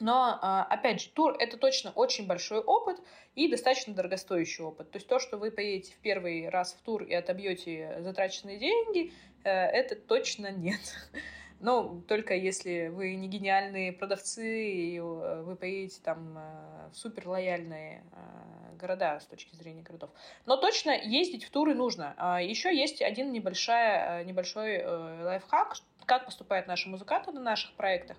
Но, 0.00 0.38
а, 0.42 0.64
опять 0.64 1.00
же, 1.00 1.08
тур— 1.10 1.36
это 1.38 1.56
точно 1.56 1.92
очень 1.92 2.26
большой 2.26 2.58
опыт 2.58 3.00
и 3.34 3.48
достаточно 3.48 3.94
дорогостоящий 3.94 4.64
опыт. 4.64 4.90
То 4.90 4.96
есть 4.96 5.08
то, 5.08 5.18
что 5.18 5.36
вы 5.36 5.50
поедете 5.50 5.92
в 5.92 5.98
первый 5.98 6.48
раз 6.48 6.74
в 6.74 6.82
тур 6.82 7.02
и 7.02 7.14
отобьете 7.14 7.98
затраченные 8.00 8.58
деньги, 8.58 9.12
э, 9.44 9.50
это 9.50 9.96
точно 9.96 10.50
нет. 10.50 10.80
Ну, 11.60 12.02
только 12.08 12.34
если 12.34 12.88
вы 12.88 13.14
не 13.14 13.26
гениальные 13.26 13.92
продавцы, 13.92 14.70
и 14.70 14.98
э, 14.98 15.42
вы 15.46 15.56
поедете 15.56 15.98
там 16.02 16.36
э, 16.36 16.90
в 16.92 16.96
супер 16.96 17.26
лояльные 17.28 18.04
города 18.78 19.18
с 19.18 19.24
точки 19.24 19.54
зрения 19.54 19.80
городов. 19.80 20.10
Но 20.44 20.58
точно 20.58 20.90
ездить 20.90 21.44
в 21.44 21.50
туры 21.50 21.74
нужно. 21.74 22.12
А 22.18 22.42
Еще 22.42 22.76
есть 22.76 23.00
один 23.00 23.32
небольшой, 23.32 24.24
небольшой 24.24 24.84
лайфхак, 24.84 25.76
как 26.04 26.26
поступают 26.26 26.66
наши 26.66 26.90
музыканты 26.90 27.32
на 27.32 27.40
наших 27.40 27.72
проектах. 27.74 28.18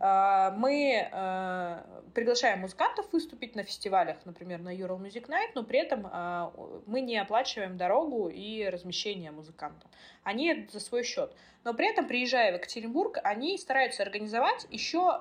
А, 0.00 0.52
мы 0.52 1.08
а, 1.10 1.84
приглашаем 2.14 2.60
музыкантов 2.60 3.12
выступить 3.12 3.56
на 3.56 3.64
фестивалях, 3.64 4.16
например, 4.24 4.60
на 4.60 4.74
Euro 4.74 4.98
Music 4.98 5.28
Night, 5.28 5.50
но 5.54 5.64
при 5.64 5.80
этом 5.80 6.08
а, 6.10 6.52
мы 6.86 7.00
не 7.00 7.16
оплачиваем 7.18 7.76
дорогу 7.76 8.28
и 8.28 8.64
размещение 8.68 9.30
музыкантам. 9.30 9.90
Они 10.22 10.68
за 10.70 10.80
свой 10.80 11.02
счет. 11.02 11.34
Но 11.64 11.74
при 11.74 11.90
этом, 11.90 12.06
приезжая 12.06 12.52
в 12.52 12.54
Екатеринбург, 12.56 13.18
они 13.24 13.58
стараются 13.58 14.02
организовать 14.02 14.66
еще 14.70 15.20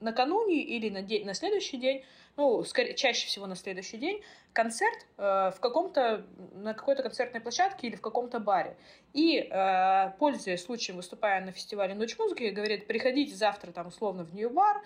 накануне 0.00 0.62
или 0.62 0.88
на, 0.88 1.02
день, 1.02 1.26
на 1.26 1.34
следующий 1.34 1.78
день 1.78 2.04
ну, 2.36 2.64
скорее, 2.64 2.94
чаще 2.94 3.26
всего 3.26 3.46
на 3.46 3.56
следующий 3.56 3.98
день, 3.98 4.22
концерт 4.52 5.06
э, 5.18 5.50
в 5.54 5.60
каком-то, 5.60 6.26
на 6.54 6.74
какой-то 6.74 7.02
концертной 7.02 7.40
площадке 7.40 7.86
или 7.86 7.96
в 7.96 8.00
каком-то 8.00 8.38
баре. 8.38 8.76
И, 9.12 9.38
э, 9.38 10.10
пользуясь 10.18 10.64
случаем, 10.64 10.96
выступая 10.96 11.44
на 11.44 11.52
фестивале 11.52 11.94
«Ночь 11.94 12.18
музыки», 12.18 12.44
говорит, 12.44 12.86
приходите 12.86 13.34
завтра 13.34 13.72
там 13.72 13.88
условно 13.88 14.24
в 14.24 14.34
Нью-Бар, 14.34 14.82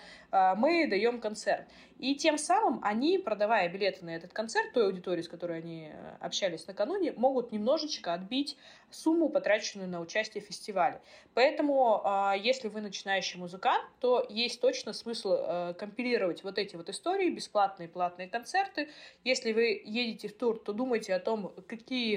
мы 0.57 0.87
даем 0.89 1.21
концерт. 1.21 1.67
И 1.99 2.15
тем 2.15 2.37
самым 2.37 2.81
они, 2.83 3.17
продавая 3.17 3.69
билеты 3.71 4.05
на 4.05 4.15
этот 4.15 4.33
концерт, 4.33 4.73
той 4.75 4.85
аудитории, 4.87 5.23
с 5.23 5.29
которой 5.29 5.59
они 5.59 5.91
общались 6.21 6.67
накануне, 6.67 7.13
могут 7.13 7.53
немножечко 7.53 8.13
отбить 8.13 8.59
сумму, 8.91 9.31
потраченную 9.31 9.89
на 9.89 10.01
участие 10.01 10.43
в 10.43 10.47
фестивале. 10.47 11.01
Поэтому, 11.35 12.03
если 12.39 12.69
вы 12.69 12.83
начинающий 12.83 13.39
музыкант, 13.39 13.85
то 14.01 14.27
есть 14.29 14.61
точно 14.61 14.93
смысл 14.93 15.75
компилировать 15.79 16.45
вот 16.45 16.59
эти 16.59 16.77
вот 16.77 16.91
истории, 16.91 17.31
бесплатные 17.31 17.89
платные 17.89 18.29
концерты. 18.29 18.91
Если 19.25 19.53
вы 19.53 19.81
едете 19.85 20.29
в 20.29 20.37
тур, 20.37 20.59
то 20.59 20.73
думайте 20.73 21.15
о 21.15 21.21
том, 21.21 21.53
какие 21.67 22.17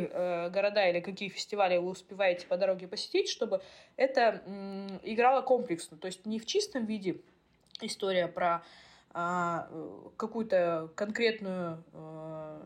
города 0.49 0.87
или 0.89 0.99
какие 0.99 1.29
фестивали 1.29 1.77
вы 1.77 1.89
успеваете 1.89 2.47
по 2.47 2.57
дороге 2.57 2.87
посетить, 2.87 3.29
чтобы 3.29 3.61
это 3.95 4.43
играло 5.03 5.41
комплексно. 5.41 5.97
То 5.97 6.07
есть 6.07 6.25
не 6.25 6.37
в 6.37 6.45
чистом 6.45 6.85
виде 6.85 7.21
история 7.81 8.27
про 8.27 8.55
а, 8.55 8.63
какую-то 9.11 10.91
конкретную 10.95 11.83
а, 11.93 12.61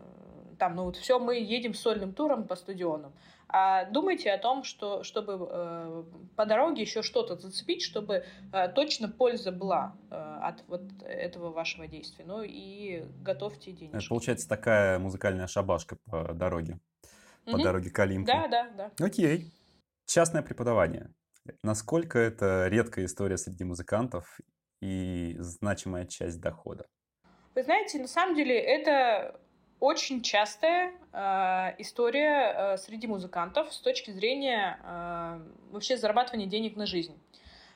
там, 0.58 0.76
ну 0.76 0.84
вот 0.86 0.96
все, 0.96 1.20
мы 1.20 1.38
едем 1.38 1.74
сольным 1.74 2.14
туром 2.14 2.48
по 2.48 2.56
стадионам. 2.56 3.14
А 3.50 3.86
думайте 3.86 4.32
о 4.32 4.38
том, 4.38 4.64
что, 4.64 5.04
чтобы 5.04 5.48
э, 5.50 6.04
по 6.36 6.46
дороге 6.46 6.82
еще 6.82 7.04
что-то 7.04 7.36
зацепить, 7.36 7.84
чтобы 7.84 8.26
э, 8.52 8.68
точно 8.70 9.10
польза 9.10 9.52
была 9.52 9.96
э, 10.10 10.16
от 10.16 10.64
вот 10.68 10.82
этого 11.04 11.52
вашего 11.52 11.88
действия. 11.88 12.26
Ну 12.26 12.42
и 12.42 13.04
готовьте. 13.22 13.72
Это 13.72 14.00
получается 14.08 14.50
такая 14.50 14.98
музыкальная 14.98 15.48
шабашка 15.48 15.98
по 16.10 16.34
дороге 16.34 16.80
по 17.46 17.56
угу. 17.56 17.64
дороге 17.64 17.92
к 17.92 18.00
Олимпу. 18.00 18.26
Да, 18.26 18.48
да, 18.48 18.70
да. 18.70 19.06
Окей. 19.06 19.52
Частное 20.06 20.42
преподавание. 20.42 21.14
Насколько 21.62 22.20
это 22.20 22.68
редкая 22.70 23.06
история 23.06 23.38
среди 23.38 23.66
музыкантов 23.66 24.40
и 24.84 25.36
значимая 25.40 26.06
часть 26.06 26.42
дохода? 26.42 26.86
Вы 27.56 27.64
знаете, 27.64 28.00
на 28.00 28.08
самом 28.08 28.36
деле 28.36 28.60
это 28.60 29.40
очень 29.80 30.22
частая 30.22 30.92
э, 31.12 31.76
история 31.78 32.54
э, 32.56 32.78
среди 32.78 33.08
музыкантов 33.08 33.74
с 33.74 33.80
точки 33.80 34.12
зрения 34.12 34.80
э, 34.84 35.40
вообще 35.72 35.96
зарабатывания 35.98 36.48
денег 36.48 36.76
на 36.76 36.86
жизнь. 36.86 37.18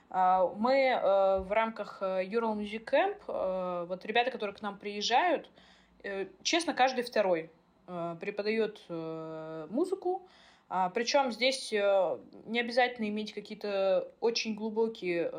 Мы 0.10 0.97
в 1.03 1.47
рамках 1.49 2.01
Ural 2.01 2.55
Music 2.55 2.86
Camp, 2.86 3.88
вот 3.88 4.05
ребята, 4.05 4.32
которые 4.32 4.55
к 4.55 4.62
нам 4.62 4.78
приезжают, 4.78 5.49
э, 6.03 6.28
честно, 6.43 6.74
каждый 6.74 7.03
второй 7.03 7.51
преподает 7.88 8.82
музыку, 9.70 10.26
а, 10.70 10.89
причем 10.89 11.32
здесь 11.32 11.72
э, 11.72 12.18
не 12.45 12.59
обязательно 12.59 13.07
иметь 13.07 13.34
какие-то 13.34 14.11
очень 14.20 14.55
глубокие 14.55 15.30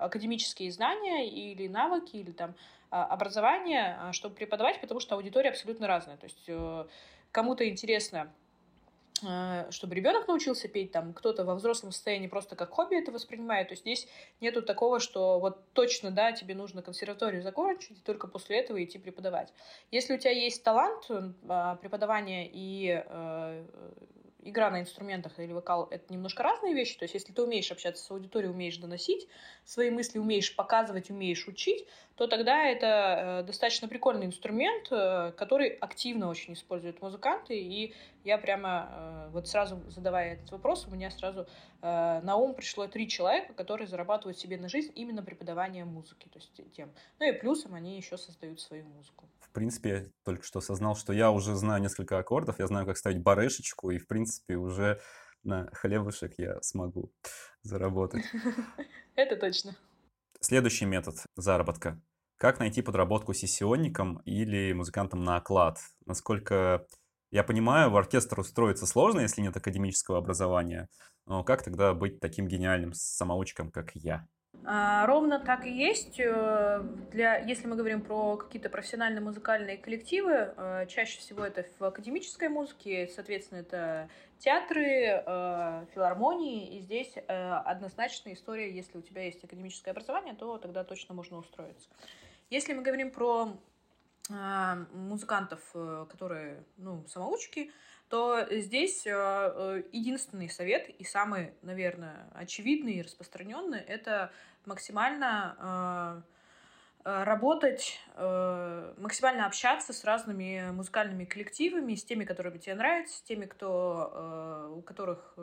академические 0.00 0.72
знания 0.72 1.28
или 1.28 1.68
навыки, 1.68 2.16
или 2.16 2.32
там 2.32 2.54
а, 2.90 3.04
образование, 3.04 3.96
а, 4.00 4.12
чтобы 4.12 4.34
преподавать, 4.34 4.80
потому 4.80 5.00
что 5.00 5.14
аудитория 5.14 5.50
абсолютно 5.50 5.86
разная. 5.86 6.16
То 6.16 6.26
есть 6.26 6.50
кому-то 7.32 7.68
интересно 7.68 8.32
Э, 9.22 9.70
чтобы 9.70 9.94
ребенок 9.94 10.28
научился 10.28 10.68
петь, 10.68 10.92
там 10.92 11.12
кто-то 11.14 11.44
во 11.44 11.54
взрослом 11.54 11.92
состоянии 11.92 12.26
просто 12.26 12.56
как 12.56 12.70
хобби 12.70 12.96
это 12.96 13.12
воспринимает. 13.12 13.68
То 13.68 13.72
есть 13.72 13.82
здесь 13.82 14.08
нету 14.40 14.62
такого, 14.62 15.00
что 15.00 15.38
вот 15.38 15.72
точно, 15.72 16.10
да, 16.10 16.32
тебе 16.32 16.54
нужно 16.54 16.82
консерваторию 16.82 17.42
закончить, 17.42 17.98
и 17.98 18.02
только 18.02 18.26
после 18.26 18.58
этого 18.58 18.82
идти 18.82 18.98
преподавать. 18.98 19.52
Если 19.90 20.14
у 20.14 20.18
тебя 20.18 20.32
есть 20.32 20.62
талант 20.62 21.06
преподавания 21.80 22.48
и 22.52 23.02
э, 23.06 23.64
игра 24.48 24.70
на 24.70 24.80
инструментах 24.80 25.38
или 25.38 25.52
вокал— 25.52 25.88
это 25.90 26.12
немножко 26.12 26.42
разные 26.42 26.74
вещи. 26.74 26.96
То 26.98 27.04
есть 27.04 27.14
если 27.14 27.32
ты 27.32 27.42
умеешь 27.42 27.70
общаться 27.70 28.04
с 28.04 28.10
аудиторией, 28.10 28.50
умеешь 28.50 28.76
доносить 28.76 29.28
свои 29.64 29.90
мысли, 29.90 30.18
умеешь 30.18 30.54
показывать, 30.54 31.10
умеешь 31.10 31.46
учить, 31.48 31.86
то 32.16 32.26
тогда 32.26 32.66
это 32.66 33.40
э, 33.42 33.46
достаточно 33.46 33.88
прикольный 33.88 34.26
инструмент, 34.26 34.88
э, 34.90 35.32
который 35.36 35.68
активно 35.68 36.28
очень 36.28 36.54
используют 36.54 37.02
музыканты. 37.02 37.58
И 37.58 37.94
я 38.26 38.38
прямо 38.38 38.88
э, 38.90 39.30
вот 39.32 39.48
сразу 39.48 39.82
задавая 39.88 40.34
этот 40.34 40.50
вопрос, 40.50 40.86
у 40.86 40.90
меня 40.90 41.10
сразу 41.10 41.46
на 41.82 42.36
ум 42.36 42.54
пришло 42.54 42.88
три 42.88 43.08
человека, 43.08 43.52
которые 43.54 43.86
зарабатывают 43.86 44.38
себе 44.38 44.58
на 44.58 44.68
жизнь 44.68 44.90
именно 44.96 45.22
преподаванием 45.22 45.86
музыки. 45.86 46.28
То 46.28 46.38
есть 46.38 46.72
тем. 46.72 46.92
Ну 47.20 47.28
и 47.28 47.32
плюсом 47.32 47.74
они 47.74 47.96
еще 47.96 48.16
создают 48.16 48.60
свою 48.60 48.84
музыку 48.86 49.28
принципе, 49.56 49.88
я 49.88 50.04
только 50.22 50.44
что 50.44 50.58
осознал, 50.58 50.96
что 50.96 51.14
я 51.14 51.30
уже 51.30 51.54
знаю 51.54 51.80
несколько 51.80 52.18
аккордов, 52.18 52.58
я 52.58 52.66
знаю, 52.66 52.84
как 52.84 52.98
ставить 52.98 53.22
барышечку, 53.22 53.90
и, 53.90 53.96
в 53.96 54.06
принципе, 54.06 54.56
уже 54.56 55.00
на 55.44 55.70
хлебушек 55.72 56.34
я 56.36 56.60
смогу 56.60 57.10
заработать. 57.62 58.22
Это 59.14 59.36
точно. 59.36 59.74
Следующий 60.40 60.84
метод 60.84 61.14
заработка. 61.36 61.98
Как 62.36 62.58
найти 62.58 62.82
подработку 62.82 63.32
сессионником 63.32 64.18
или 64.26 64.74
музыкантом 64.74 65.24
на 65.24 65.36
оклад? 65.36 65.78
Насколько 66.04 66.86
я 67.36 67.44
понимаю, 67.44 67.90
в 67.90 67.96
оркестр 67.98 68.40
устроиться 68.40 68.86
сложно, 68.86 69.20
если 69.20 69.42
нет 69.42 69.54
академического 69.54 70.16
образования. 70.16 70.88
Но 71.26 71.44
как 71.44 71.62
тогда 71.62 71.92
быть 71.92 72.18
таким 72.18 72.48
гениальным 72.48 72.94
самоучком, 72.94 73.70
как 73.70 73.90
я? 73.94 74.26
А, 74.64 75.04
ровно 75.04 75.38
так 75.38 75.66
и 75.66 75.70
есть. 75.70 76.18
Э, 76.18 76.80
для, 77.12 77.36
если 77.36 77.66
мы 77.66 77.76
говорим 77.76 78.00
про 78.00 78.38
какие-то 78.38 78.70
профессиональные 78.70 79.20
музыкальные 79.20 79.76
коллективы, 79.76 80.54
э, 80.56 80.86
чаще 80.88 81.18
всего 81.18 81.44
это 81.44 81.66
в 81.78 81.84
академической 81.84 82.48
музыке, 82.48 83.06
соответственно, 83.14 83.58
это 83.58 84.08
театры, 84.38 85.22
э, 85.26 85.84
филармонии, 85.94 86.78
и 86.78 86.80
здесь 86.80 87.12
однозначная 87.28 88.32
история, 88.32 88.74
если 88.74 88.96
у 88.96 89.02
тебя 89.02 89.24
есть 89.24 89.44
академическое 89.44 89.92
образование, 89.92 90.34
то 90.34 90.56
тогда 90.56 90.84
точно 90.84 91.14
можно 91.14 91.36
устроиться. 91.36 91.90
Если 92.48 92.72
мы 92.72 92.80
говорим 92.80 93.10
про 93.10 93.58
музыкантов, 94.28 95.60
которые, 96.08 96.64
ну, 96.76 97.06
самоучки, 97.06 97.72
то 98.08 98.46
здесь 98.50 99.06
э, 99.06 99.10
э, 99.12 99.82
единственный 99.92 100.48
совет 100.48 100.88
и 100.88 101.04
самый, 101.04 101.52
наверное, 101.62 102.28
очевидный 102.34 102.94
и 102.94 103.02
распространенный— 103.02 103.80
это 103.88 104.30
максимально 104.64 106.22
э, 107.04 107.22
работать, 107.24 108.00
максимально 108.16 109.46
общаться 109.46 109.92
с 109.92 110.02
разными 110.02 110.72
музыкальными 110.72 111.24
коллективами, 111.24 111.94
с 111.94 112.04
теми, 112.04 112.24
которые 112.24 112.58
тебе 112.58 112.74
нравятся, 112.74 113.18
с 113.18 113.22
теми, 113.22 113.44
кто, 113.44 114.72
у 114.76 114.82
которых, 114.82 115.38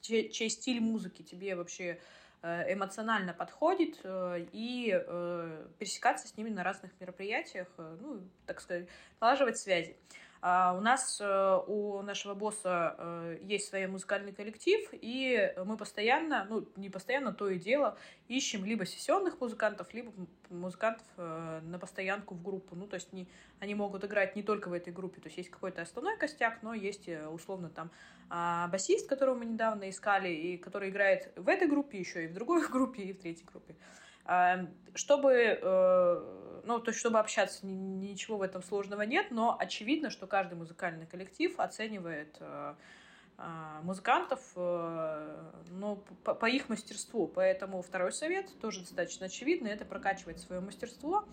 чей 0.00 0.48
стиль 0.50 0.80
музыки 0.80 1.22
тебе 1.22 1.56
вообще 1.56 1.98
эмоционально 2.44 3.32
подходит, 3.32 4.00
и 4.04 4.86
пересекаться 5.78 6.28
с 6.28 6.36
ними 6.36 6.50
на 6.50 6.62
разных 6.62 6.92
мероприятиях, 7.00 7.68
ну, 7.78 8.20
так 8.46 8.60
сказать, 8.60 8.86
налаживать 9.20 9.56
связи. 9.58 9.96
А 10.46 10.74
у 10.76 10.82
нас, 10.82 11.22
э, 11.22 11.60
у 11.68 12.02
нашего 12.02 12.34
босса 12.34 12.96
э, 12.98 13.38
есть 13.40 13.66
свой 13.70 13.86
музыкальный 13.86 14.34
коллектив, 14.34 14.86
и 14.92 15.50
мы 15.64 15.78
постоянно, 15.78 16.46
ну, 16.50 16.68
не 16.76 16.90
постоянно, 16.90 17.32
то 17.32 17.48
и 17.48 17.58
дело, 17.58 17.96
ищем 18.28 18.62
либо 18.66 18.84
сессионных 18.84 19.40
музыкантов, 19.40 19.94
либо 19.94 20.12
музыкантов 20.50 21.06
э, 21.16 21.60
на 21.62 21.78
постоянку 21.78 22.34
в 22.34 22.42
группу. 22.42 22.76
Ну, 22.76 22.86
то 22.86 22.96
есть 22.96 23.10
не, 23.14 23.26
они 23.58 23.74
могут 23.74 24.04
играть 24.04 24.36
не 24.36 24.42
только 24.42 24.68
в 24.68 24.74
этой 24.74 24.92
группе, 24.92 25.18
то 25.18 25.28
есть 25.28 25.38
есть 25.38 25.48
какой-то 25.48 25.80
основной 25.80 26.18
костяк, 26.18 26.58
но 26.60 26.74
есть 26.74 27.08
условно 27.08 27.70
там 27.70 27.90
а, 28.28 28.68
басист, 28.68 29.08
которого 29.08 29.36
мы 29.36 29.46
недавно 29.46 29.88
искали, 29.88 30.28
и 30.28 30.58
который 30.58 30.90
играет 30.90 31.32
в 31.36 31.48
этой 31.48 31.68
группе, 31.68 31.96
еще 31.96 32.24
и 32.24 32.26
в 32.26 32.34
другой 32.34 32.68
группе, 32.70 33.02
и 33.04 33.14
в 33.14 33.18
третьей 33.18 33.46
группе. 33.46 33.76
А, 34.24 34.66
чтобы 34.94 35.60
ну, 36.66 36.80
то 36.80 36.90
есть, 36.90 37.00
чтобы 37.00 37.18
общаться, 37.18 37.66
ничего 37.66 38.38
в 38.38 38.42
этом 38.42 38.62
сложного 38.62 39.02
нет, 39.02 39.26
но 39.30 39.56
очевидно, 39.58 40.10
что 40.10 40.26
каждый 40.26 40.54
музыкальный 40.54 41.06
коллектив 41.06 41.58
оценивает 41.60 42.36
э, 42.40 42.74
э, 43.38 43.80
музыкантов 43.82 44.40
э, 44.56 45.50
ну, 45.70 45.96
по 46.24 46.46
их 46.46 46.68
мастерству. 46.68 47.26
Поэтому 47.26 47.82
второй 47.82 48.12
совет 48.12 48.46
тоже 48.60 48.80
достаточно 48.80 49.26
очевидный, 49.26 49.70
это 49.70 49.84
прокачивать 49.84 50.40
свое 50.40 50.60
мастерство, 50.60 51.24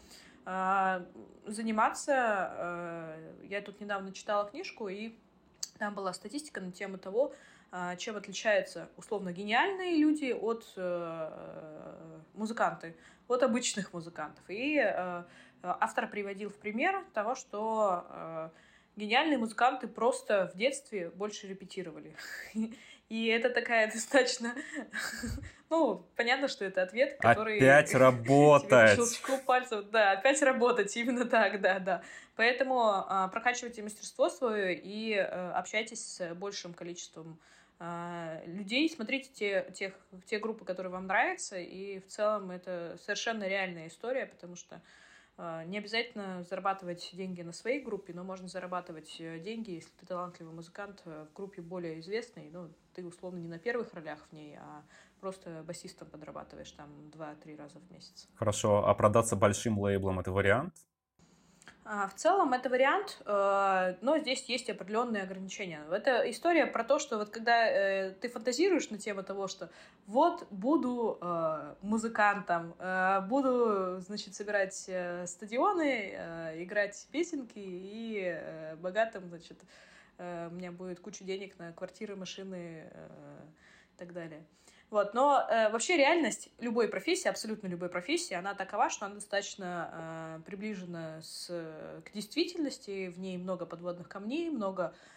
заниматься. 1.45 3.15
Я 3.43 3.61
тут 3.61 3.79
недавно 3.79 4.11
читала 4.11 4.49
книжку, 4.49 4.87
и 4.89 5.13
там 5.77 5.93
была 5.93 6.13
статистика 6.13 6.59
на 6.61 6.71
тему 6.71 6.97
того, 6.97 7.35
чем 7.97 8.17
отличаются 8.17 8.89
условно 8.97 9.31
гениальные 9.31 9.97
люди 9.97 10.33
от 10.33 10.65
музыканты 12.33 12.95
от 13.31 13.43
обычных 13.43 13.93
музыкантов. 13.93 14.43
И 14.49 14.77
э, 14.77 15.23
автор 15.63 16.07
приводил 16.07 16.49
в 16.49 16.55
пример 16.55 17.03
того, 17.13 17.35
что 17.35 18.05
э, 18.09 18.49
гениальные 18.95 19.37
музыканты 19.37 19.87
просто 19.87 20.51
в 20.53 20.57
детстве 20.57 21.09
больше 21.09 21.47
репетировали. 21.47 22.15
И 23.09 23.27
это 23.27 23.49
такая 23.49 23.91
достаточно... 23.91 24.53
Ну, 25.69 26.05
понятно, 26.17 26.49
что 26.49 26.65
это 26.65 26.81
ответ, 26.81 27.17
который... 27.21 27.55
Опять 27.55 27.93
работать! 27.95 28.97
Щелчку 28.97 29.37
пальцев. 29.37 29.89
Да, 29.89 30.11
опять 30.11 30.41
работать, 30.41 30.97
именно 30.97 31.23
так, 31.23 31.61
да, 31.61 31.79
да. 31.79 32.01
Поэтому 32.35 32.81
а, 32.81 33.29
прокачивайте 33.29 33.81
мастерство 33.81 34.27
свое 34.27 34.77
и 34.77 35.15
а, 35.15 35.53
общайтесь 35.55 36.05
с 36.05 36.35
большим 36.35 36.73
количеством 36.73 37.39
людей, 38.45 38.89
смотрите 38.89 39.29
те, 39.33 39.71
тех, 39.73 39.93
те 40.25 40.39
группы, 40.39 40.65
которые 40.65 40.91
вам 40.91 41.07
нравятся, 41.07 41.57
и 41.57 41.99
в 41.99 42.07
целом 42.07 42.51
это 42.51 42.97
совершенно 43.01 43.47
реальная 43.47 43.87
история, 43.87 44.27
потому 44.27 44.55
что 44.55 44.81
а, 45.43 45.63
не 45.65 45.79
обязательно 45.79 46.43
зарабатывать 46.43 47.09
деньги 47.13 47.41
на 47.41 47.51
своей 47.51 47.81
группе, 47.81 48.13
но 48.13 48.23
можно 48.23 48.47
зарабатывать 48.47 49.15
э, 49.19 49.39
деньги, 49.39 49.71
если 49.71 49.89
ты 49.99 50.05
талантливый 50.05 50.53
музыкант 50.53 51.01
э, 51.05 51.25
в 51.31 51.33
группе 51.33 51.63
более 51.63 51.99
известной. 51.99 52.51
Ну, 52.51 52.69
ты 52.93 53.03
условно 53.03 53.39
не 53.39 53.47
на 53.47 53.57
первых 53.57 53.91
ролях 53.95 54.19
в 54.29 54.33
ней, 54.33 54.57
а 54.57 54.83
просто 55.19 55.63
басистом 55.65 56.09
подрабатываешь 56.09 56.71
там 56.73 56.89
2-3 57.11 57.57
раза 57.57 57.79
в 57.79 57.91
месяц. 57.91 58.27
Хорошо, 58.35 58.87
а 58.87 58.93
продаться 58.93 59.35
большим 59.35 59.79
лейблом 59.79 60.19
это 60.19 60.31
вариант? 60.31 60.75
А, 61.83 62.07
в 62.07 62.13
целом 62.13 62.53
это 62.53 62.69
вариант, 62.69 63.19
э, 63.25 63.95
но 64.01 64.19
здесь 64.19 64.43
есть 64.45 64.69
определенные 64.69 65.23
ограничения. 65.23 65.81
Это 65.89 66.29
история 66.29 66.67
про 66.67 66.83
то, 66.83 66.99
что 66.99 67.17
вот 67.17 67.29
когда 67.29 67.65
э, 67.65 68.11
ты 68.11 68.29
фантазируешь 68.29 68.91
на 68.91 68.99
тему 68.99 69.23
того, 69.23 69.47
что 69.47 69.71
вот 70.05 70.45
буду 70.51 71.17
э, 71.19 71.75
музыкантом, 71.81 72.75
буду, 73.27 73.99
значит, 73.99 74.35
собирать 74.35 74.75
стадионы, 75.25 76.13
играть 76.57 77.07
песенки 77.11 77.53
и 77.57 78.39
богатым, 78.77 79.27
значит, 79.29 79.59
у 80.17 80.53
меня 80.53 80.71
будет 80.71 80.99
куча 80.99 81.23
денег 81.23 81.57
на 81.57 81.71
квартиры, 81.71 82.15
машины 82.15 82.91
и 83.93 83.97
так 83.97 84.13
далее. 84.13 84.43
Вот, 84.91 85.13
но 85.13 85.47
э, 85.49 85.69
вообще 85.71 85.95
реальность 85.95 86.49
любой 86.59 86.89
профессии, 86.89 87.29
абсолютно 87.29 87.67
любой 87.67 87.87
профессии, 87.87 88.33
она 88.33 88.53
такова, 88.53 88.89
что 88.89 89.05
она 89.05 89.15
достаточно 89.15 89.89
э, 89.93 90.41
приближена 90.45 91.21
с, 91.21 91.47
к 91.47 92.13
действительности, 92.13 93.07
в 93.07 93.17
ней 93.17 93.37
много 93.37 93.65
подводных 93.65 94.09
камней, 94.09 94.49
много 94.49 94.83
э, 94.83 95.11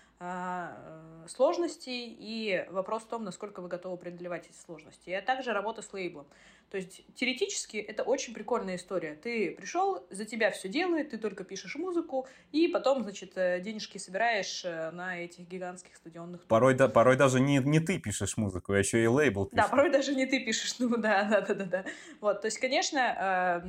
сложностей, 1.29 2.17
и 2.19 2.67
вопрос 2.71 3.03
в 3.03 3.09
том, 3.09 3.25
насколько 3.25 3.61
вы 3.61 3.69
готовы 3.69 3.97
преодолевать 3.97 4.47
эти 4.47 4.57
сложности. 4.57 5.11
И 5.11 5.21
также 5.21 5.53
работа 5.53 5.83
с 5.83 5.93
лейблом. 5.93 6.27
То 6.71 6.79
есть 6.79 7.03
теоретически 7.15 7.77
это 7.77 8.03
очень 8.03 8.35
прикольная 8.35 8.77
история. 8.77 9.15
Ты 9.15 9.53
пришел, 9.53 10.05
за 10.11 10.25
тебя 10.25 10.51
все 10.51 10.69
делает, 10.69 11.11
ты 11.11 11.19
только 11.19 11.45
пишешь 11.45 11.77
музыку, 11.77 12.27
и 12.53 12.69
потом, 12.69 13.05
значит, 13.05 13.37
э, 13.37 13.61
денежки 13.61 13.99
собираешь 13.99 14.65
э, 14.65 14.91
на 14.91 15.21
этих 15.21 15.47
гигантских 15.47 15.95
стадионных. 15.97 16.45
Порой, 16.47 16.75
да, 16.75 16.89
порой 16.89 17.17
даже 17.17 17.39
не, 17.39 17.59
не 17.59 17.81
ты 17.81 17.99
пишешь 17.99 18.37
музыку, 18.37 18.73
а 18.73 18.79
еще 18.79 19.03
и 19.03 19.07
лейбл 19.07 19.47
пишет. 19.47 19.57
Да, 19.57 19.69
порой 19.69 19.91
даже 19.91 20.15
не 20.15 20.27
ты 20.27 20.41
пишешь, 20.41 20.77
ну 20.79 20.97
да, 20.97 21.25
да, 21.25 21.41
да, 21.43 21.55
да. 21.55 21.65
да. 21.65 21.85
Вот, 22.21 22.41
то 22.41 22.47
есть, 22.47 22.59
конечно, 22.59 23.62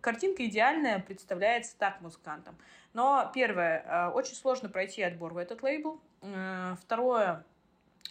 картинка 0.00 0.44
идеальная 0.44 0.98
представляется 0.98 1.78
так 1.78 2.00
музыкантам. 2.02 2.56
Но 2.94 3.30
первое, 3.34 3.82
э, 3.82 4.08
очень 4.10 4.34
сложно 4.34 4.68
пройти 4.68 5.02
отбор 5.02 5.34
в 5.34 5.36
этот 5.36 5.62
лейбл. 5.62 6.00
Э, 6.22 6.76
второе, 6.80 7.44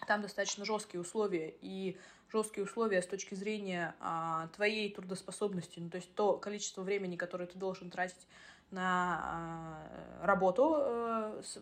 там 0.07 0.21
достаточно 0.21 0.65
жесткие 0.65 1.01
условия, 1.01 1.55
и 1.61 1.97
жесткие 2.31 2.65
условия 2.65 3.01
с 3.01 3.07
точки 3.07 3.35
зрения 3.35 3.95
а, 3.99 4.47
твоей 4.55 4.93
трудоспособности, 4.93 5.79
ну, 5.79 5.89
то 5.89 5.97
есть 5.97 6.13
то 6.15 6.33
количество 6.33 6.81
времени, 6.81 7.15
которое 7.15 7.45
ты 7.45 7.57
должен 7.57 7.89
тратить 7.91 8.27
на 8.71 9.21
а, 9.23 10.25
работу 10.25 10.75
э, 10.77 11.41
с, 11.43 11.59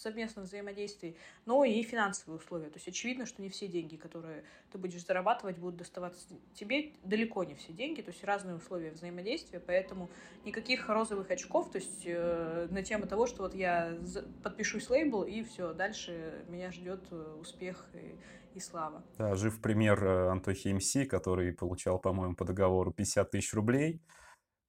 совместном 0.00 0.44
взаимодействии, 0.44 1.16
но 1.44 1.64
и 1.64 1.82
финансовые 1.82 2.38
условия. 2.38 2.68
То 2.68 2.76
есть 2.76 2.88
очевидно, 2.88 3.26
что 3.26 3.42
не 3.42 3.48
все 3.48 3.68
деньги, 3.68 3.96
которые 3.96 4.44
ты 4.70 4.78
будешь 4.78 5.04
зарабатывать, 5.04 5.58
будут 5.58 5.76
доставаться 5.76 6.26
тебе, 6.54 6.92
далеко 7.02 7.44
не 7.44 7.54
все 7.54 7.72
деньги, 7.72 8.02
то 8.02 8.10
есть 8.10 8.24
разные 8.24 8.56
условия 8.56 8.90
взаимодействия, 8.90 9.60
поэтому 9.60 10.08
никаких 10.44 10.88
розовых 10.88 11.30
очков, 11.30 11.70
то 11.70 11.78
есть 11.78 12.02
э, 12.04 12.68
на 12.70 12.82
тему 12.82 13.06
того, 13.06 13.26
что 13.26 13.42
вот 13.42 13.54
я 13.54 13.96
подпишусь 14.42 14.88
лейбл 14.90 15.22
и 15.22 15.42
все, 15.42 15.72
дальше 15.72 16.44
меня 16.48 16.70
ждет 16.72 17.04
э, 17.10 17.36
успех 17.40 17.86
и, 17.94 18.56
и 18.56 18.60
слава. 18.60 19.02
Да, 19.18 19.34
жив 19.34 19.60
пример 19.60 20.04
э, 20.04 20.28
Антохи 20.30 20.68
МС, 20.68 21.08
который 21.08 21.52
получал, 21.52 21.98
по-моему, 21.98 22.34
по 22.34 22.44
договору 22.44 22.92
50 22.92 23.30
тысяч 23.30 23.52
рублей, 23.54 24.00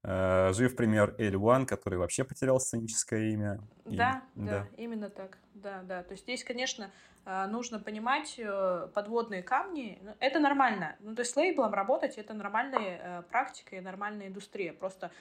жив 0.07 0.75
пример 0.75 1.15
Эль 1.17 1.37
который 1.65 1.99
вообще 1.99 2.23
потерял 2.23 2.59
сценическое 2.59 3.29
имя. 3.31 3.59
Да, 3.85 4.21
и, 4.35 4.39
да, 4.39 4.51
да, 4.51 4.67
именно 4.77 5.09
так. 5.09 5.37
Да, 5.53 5.81
да. 5.83 6.03
То 6.03 6.13
есть 6.13 6.23
здесь, 6.23 6.43
конечно, 6.45 6.89
э, 7.25 7.45
нужно 7.47 7.79
понимать 7.79 8.35
э, 8.37 8.87
подводные 8.93 9.43
камни. 9.43 9.99
Ну, 10.01 10.13
это 10.19 10.39
нормально. 10.39 10.95
Ну, 11.01 11.13
то 11.13 11.21
есть 11.21 11.33
с 11.33 11.35
лейблом 11.35 11.73
работать 11.73 12.17
это 12.17 12.33
нормальная 12.33 13.23
практика 13.23 13.75
и 13.75 13.81
нормальная 13.81 14.27
индустрия. 14.27 14.71
Просто 14.73 15.11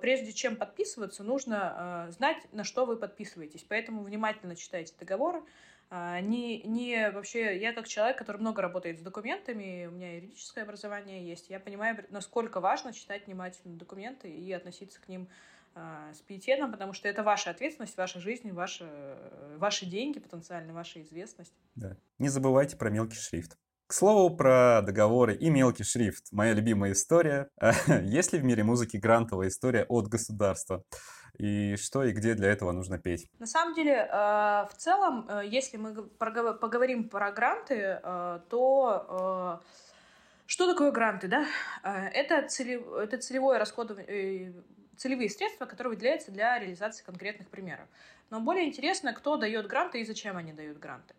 прежде 0.00 0.32
чем 0.32 0.56
подписываться, 0.56 1.24
нужно 1.24 2.06
знать, 2.16 2.36
на 2.52 2.62
что 2.62 2.86
вы 2.86 2.96
подписываетесь. 2.96 3.66
Поэтому 3.68 4.04
внимательно 4.04 4.54
читайте 4.54 4.94
договоры, 5.00 5.42
не, 5.90 6.62
не 6.62 7.10
вообще, 7.10 7.58
я 7.58 7.72
как 7.72 7.86
человек, 7.86 8.18
который 8.18 8.38
много 8.38 8.62
работает 8.62 8.98
с 8.98 9.02
документами, 9.02 9.86
у 9.86 9.92
меня 9.92 10.16
юридическое 10.16 10.64
образование 10.64 11.26
есть, 11.26 11.50
я 11.50 11.60
понимаю, 11.60 12.04
насколько 12.10 12.60
важно 12.60 12.92
читать 12.92 13.26
внимательно 13.26 13.76
документы 13.76 14.28
и 14.28 14.52
относиться 14.52 15.00
к 15.00 15.08
ним 15.08 15.28
а, 15.76 16.12
с 16.14 16.20
пиететом, 16.20 16.70
потому 16.70 16.92
что 16.92 17.08
это 17.08 17.24
ваша 17.24 17.50
ответственность, 17.50 17.96
ваша 17.96 18.20
жизнь, 18.20 18.52
ваши, 18.52 18.88
ваши 19.56 19.86
деньги 19.86 20.20
потенциально, 20.20 20.72
ваша 20.72 21.02
известность. 21.02 21.54
Да. 21.74 21.96
Не 22.18 22.28
забывайте 22.28 22.76
про 22.76 22.90
мелкий 22.90 23.16
шрифт. 23.16 23.56
К 23.88 23.92
слову 23.92 24.34
про 24.34 24.82
договоры 24.82 25.34
и 25.34 25.50
мелкий 25.50 25.82
шрифт. 25.82 26.28
Моя 26.30 26.54
любимая 26.54 26.92
история. 26.92 27.48
Есть 28.02 28.32
ли 28.32 28.38
в 28.38 28.44
мире 28.44 28.62
музыки 28.62 28.96
грантовая 28.96 29.48
история 29.48 29.84
от 29.88 30.06
государства? 30.06 30.84
И 31.38 31.76
что 31.76 32.04
и 32.04 32.12
где 32.12 32.34
для 32.34 32.48
этого 32.48 32.72
нужно 32.72 32.98
петь? 32.98 33.28
На 33.38 33.46
самом 33.46 33.74
деле, 33.74 33.92
э, 33.92 34.06
в 34.12 34.74
целом, 34.76 35.26
э, 35.28 35.42
если 35.46 35.76
мы 35.76 35.94
поговорим 36.04 37.08
про 37.08 37.32
гранты, 37.32 38.00
э, 38.02 38.40
то 38.48 39.60
что 40.46 40.70
такое 40.70 40.92
гранты, 40.92 41.26
да? 41.26 41.46
Это, 41.82 42.46
целев... 42.48 42.92
это 42.92 43.18
целевое 43.18 43.58
расходование 43.58 44.54
целевые 44.96 45.28
средства, 45.28 45.64
которые 45.66 45.94
выделяются 45.94 46.30
для 46.30 46.56
реализации 46.56 47.02
конкретных 47.02 47.48
примеров. 47.48 47.88
Но 48.30 48.40
более 48.40 48.68
интересно, 48.68 49.12
кто 49.12 49.36
дает 49.36 49.66
гранты 49.66 50.00
и 50.00 50.04
зачем 50.04 50.36
они 50.36 50.52
дают 50.52 50.78
гранты. 50.78 51.14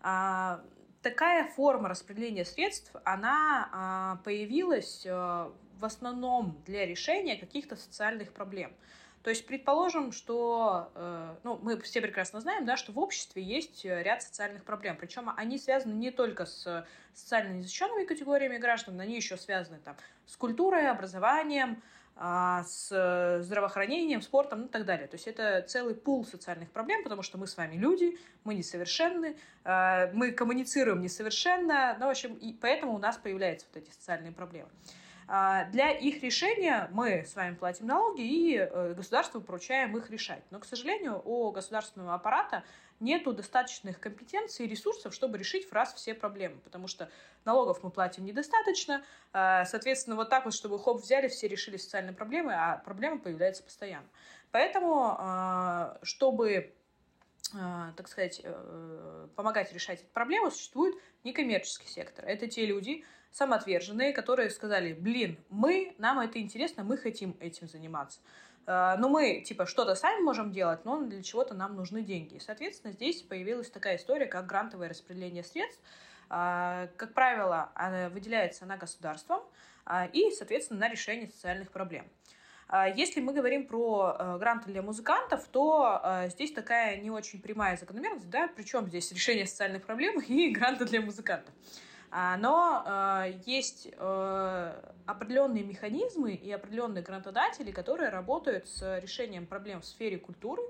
А, 0.00 0.62
такая 1.02 1.46
форма 1.50 1.90
распределения 1.90 2.46
средств, 2.46 2.90
она 3.04 3.68
а, 3.70 4.16
появилась 4.24 5.04
в 5.04 5.84
основном 5.84 6.62
для 6.64 6.86
решения 6.86 7.36
каких-то 7.36 7.76
социальных 7.76 8.32
проблем. 8.32 8.72
То 9.28 9.30
есть, 9.32 9.46
предположим, 9.46 10.10
что, 10.10 10.90
э, 10.94 11.34
ну, 11.44 11.58
мы 11.60 11.78
все 11.82 12.00
прекрасно 12.00 12.40
знаем, 12.40 12.64
да, 12.64 12.78
что 12.78 12.92
в 12.92 12.98
обществе 12.98 13.42
есть 13.42 13.84
э, 13.84 14.02
ряд 14.02 14.22
социальных 14.22 14.64
проблем, 14.64 14.96
причем 14.98 15.30
они 15.36 15.58
связаны 15.58 15.92
не 15.92 16.10
только 16.10 16.46
с 16.46 16.86
социально 17.12 17.52
незащищенными 17.52 18.06
категориями 18.06 18.56
граждан, 18.56 18.98
они 18.98 19.16
еще 19.16 19.36
связаны 19.36 19.80
там 19.84 19.96
с 20.24 20.34
культурой, 20.34 20.90
образованием, 20.90 21.82
а, 22.16 22.64
с 22.64 23.42
здравоохранением, 23.42 24.22
спортом 24.22 24.60
ну, 24.60 24.66
и 24.68 24.70
так 24.70 24.86
далее. 24.86 25.08
То 25.08 25.16
есть 25.16 25.28
это 25.28 25.60
целый 25.68 25.94
пул 25.94 26.24
социальных 26.24 26.70
проблем, 26.70 27.02
потому 27.02 27.22
что 27.22 27.36
мы 27.36 27.46
с 27.46 27.58
вами 27.58 27.76
люди, 27.76 28.16
мы 28.44 28.54
несовершенны, 28.54 29.36
а, 29.62 30.10
мы 30.14 30.32
коммуницируем 30.32 31.02
несовершенно, 31.02 31.98
ну, 32.00 32.06
в 32.06 32.08
общем, 32.08 32.32
и 32.32 32.54
поэтому 32.54 32.94
у 32.94 32.98
нас 32.98 33.18
появляются 33.18 33.66
вот 33.74 33.82
эти 33.82 33.90
социальные 33.90 34.32
проблемы. 34.32 34.70
А, 35.30 35.66
для 35.66 35.90
их 35.90 36.22
решения 36.22 36.88
мы 36.90 37.24
с 37.24 37.36
вами 37.36 37.54
платим 37.54 37.86
налоги 37.86 38.22
и 38.22 38.56
э, 38.56 38.94
государству 38.94 39.42
поручаем 39.42 39.94
их 39.94 40.08
решать. 40.10 40.42
Но, 40.50 40.58
к 40.58 40.64
сожалению, 40.64 41.20
у 41.22 41.50
государственного 41.50 42.14
аппарата 42.14 42.64
нету 42.98 43.34
достаточных 43.34 44.00
компетенций 44.00 44.64
и 44.64 44.68
ресурсов, 44.68 45.14
чтобы 45.14 45.36
решить 45.36 45.68
в 45.68 45.72
раз 45.72 45.92
все 45.92 46.14
проблемы, 46.14 46.56
потому 46.60 46.88
что 46.88 47.10
налогов 47.44 47.82
мы 47.82 47.90
платим 47.90 48.24
недостаточно, 48.24 49.04
а, 49.34 49.66
соответственно, 49.66 50.16
вот 50.16 50.30
так 50.30 50.46
вот, 50.46 50.54
чтобы 50.54 50.78
хоп, 50.78 51.02
взяли, 51.02 51.28
все 51.28 51.46
решили 51.46 51.76
социальные 51.76 52.14
проблемы, 52.14 52.54
а 52.54 52.78
проблемы 52.78 53.18
появляются 53.18 53.62
постоянно. 53.62 54.08
Поэтому, 54.50 55.14
а, 55.18 55.98
чтобы 56.02 56.74
так 57.96 58.08
сказать, 58.08 58.42
э, 58.44 59.28
помогать 59.34 59.72
решать 59.72 60.00
эти 60.00 60.08
проблемы, 60.10 60.50
существует 60.50 60.94
некоммерческий 61.24 61.88
сектор. 61.88 62.26
Это 62.26 62.46
те 62.46 62.66
люди, 62.66 63.06
самоотверженные, 63.30 64.12
которые 64.12 64.50
сказали, 64.50 64.92
блин, 64.92 65.38
мы, 65.48 65.94
нам 65.98 66.18
это 66.20 66.40
интересно, 66.40 66.84
мы 66.84 66.96
хотим 66.96 67.36
этим 67.40 67.68
заниматься. 67.68 68.20
А, 68.68 68.96
но 68.98 69.08
мы, 69.08 69.40
типа, 69.40 69.64
что-то 69.64 69.94
сами 69.94 70.20
можем 70.20 70.52
делать, 70.52 70.84
но 70.84 71.00
для 71.00 71.22
чего-то 71.22 71.54
нам 71.54 71.74
нужны 71.74 72.02
деньги. 72.02 72.38
Соответственно, 72.38 72.92
здесь 72.92 73.22
появилась 73.22 73.70
такая 73.70 73.96
история, 73.96 74.26
как 74.26 74.46
грантовое 74.46 74.90
распределение 74.90 75.42
средств. 75.42 75.82
А, 76.28 76.88
как 76.98 77.14
правило, 77.14 77.72
она 77.74 78.10
выделяется 78.10 78.66
на 78.66 78.76
государством 78.76 79.40
а, 79.86 80.04
и, 80.12 80.30
соответственно, 80.32 80.80
на 80.80 80.90
решение 80.90 81.28
социальных 81.28 81.70
проблем. 81.70 82.06
Если 82.96 83.22
мы 83.22 83.32
говорим 83.32 83.66
про 83.66 84.36
гранты 84.38 84.66
для 84.70 84.82
музыкантов, 84.82 85.48
то 85.48 86.26
здесь 86.26 86.52
такая 86.52 86.98
не 86.98 87.10
очень 87.10 87.40
прямая 87.40 87.78
закономерность, 87.78 88.28
да, 88.28 88.46
причем 88.54 88.86
здесь 88.88 89.10
решение 89.10 89.46
социальных 89.46 89.86
проблем 89.86 90.20
и 90.28 90.50
гранты 90.50 90.84
для 90.84 91.00
музыкантов. 91.00 91.54
А, 92.10 92.36
но 92.36 92.84
э, 92.86 93.34
есть 93.44 93.88
э, 93.92 94.82
определенные 95.06 95.62
механизмы 95.62 96.34
и 96.34 96.50
определенные 96.50 97.02
грантодатели, 97.02 97.70
которые 97.70 98.08
работают 98.10 98.68
с 98.68 98.98
решением 99.00 99.46
проблем 99.46 99.82
в 99.82 99.84
сфере 99.84 100.18
культуры 100.18 100.62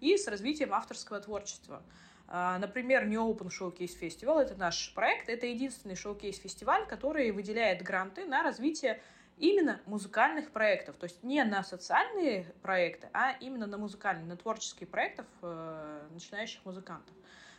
и 0.00 0.16
с 0.16 0.26
развитием 0.26 0.72
авторского 0.72 1.20
творчества. 1.20 1.82
А, 2.28 2.58
например, 2.58 3.06
New 3.06 3.20
Open 3.20 3.48
Showcase 3.48 4.00
Festival, 4.00 4.40
это 4.40 4.54
наш 4.56 4.92
проект, 4.94 5.28
это 5.28 5.46
единственный 5.46 5.96
шоу-кейс-фестиваль, 5.96 6.86
который 6.86 7.30
выделяет 7.30 7.82
гранты 7.82 8.24
на 8.24 8.42
развитие 8.42 9.00
именно 9.36 9.80
музыкальных 9.86 10.50
проектов, 10.50 10.96
то 10.96 11.04
есть 11.04 11.22
не 11.22 11.44
на 11.44 11.62
социальные 11.62 12.54
проекты, 12.62 13.08
а 13.12 13.32
именно 13.40 13.66
на 13.66 13.76
музыкальные, 13.76 14.26
на 14.26 14.36
творческие 14.36 14.86
проекты 14.86 15.24
э, 15.42 16.08
начинающих 16.10 16.64
музыкантов. 16.64 17.14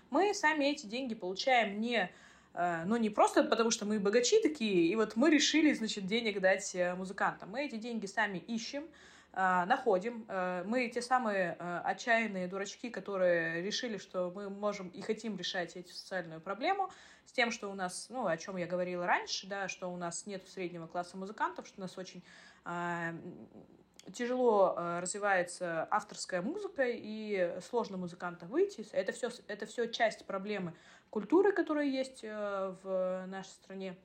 Мы 0.10 0.34
сами 0.34 0.66
эти 0.66 0.86
деньги 0.86 1.14
получаем 1.14 1.80
не 1.80 2.10
ну, 2.86 2.98
не 2.98 3.10
просто 3.10 3.44
потому, 3.44 3.72
что 3.72 3.86
мы 3.86 4.00
богачи 4.00 4.42
такие, 4.42 4.88
и 4.88 4.96
вот 4.96 5.16
мы 5.16 5.30
решили, 5.30 5.74
значит, 5.74 6.06
денег 6.06 6.42
дать 6.42 6.74
э, 6.74 6.96
музыкантам. 6.96 7.52
Мы 7.52 7.66
эти 7.66 7.76
деньги 7.76 8.08
сами 8.08 8.40
ищем, 8.40 8.88
э, 9.34 9.66
находим. 9.66 10.26
Мы 10.66 10.90
те 10.90 11.02
самые 11.02 11.54
отчаянные 11.84 12.48
дурачки, 12.48 12.90
которые 12.90 13.62
решили, 13.62 13.98
что 13.98 14.32
мы 14.34 14.50
можем 14.50 14.90
и 14.90 15.02
хотим 15.02 15.38
решать 15.38 15.76
эту 15.76 15.92
социальную 15.94 16.42
проблему 16.42 16.90
с 17.28 17.32
тем, 17.34 17.52
что 17.52 17.70
у 17.70 17.76
нас, 17.76 18.08
ну, 18.10 18.26
о 18.26 18.38
чем 18.38 18.58
я 18.58 18.66
говорила 18.66 19.06
раньше, 19.06 19.48
да, 19.48 19.68
что 19.68 19.92
у 19.92 19.98
нас 19.98 20.26
нет 20.26 20.48
среднего 20.48 20.88
класса 20.88 21.18
музыкантов, 21.18 21.68
что 21.68 21.80
у 21.80 21.82
нас 21.82 21.98
очень 21.98 22.24
э, 22.66 23.14
тяжело 24.14 24.74
э, 24.78 25.00
развивается 25.02 25.88
авторская 25.92 26.42
музыка, 26.42 26.86
и 26.88 27.60
сложно 27.70 27.98
музыканта 27.98 28.46
выйти. 28.46 28.88
Это 28.94 29.12
все, 29.12 29.30
это 29.48 29.66
все 29.66 29.88
часть 29.88 30.26
проблемы 30.26 30.74
культуры, 31.10 31.52
которая 31.52 31.86
есть 31.86 32.24
э, 32.24 32.76
в 32.84 33.26
нашей 33.28 33.50
стране, 33.50 33.96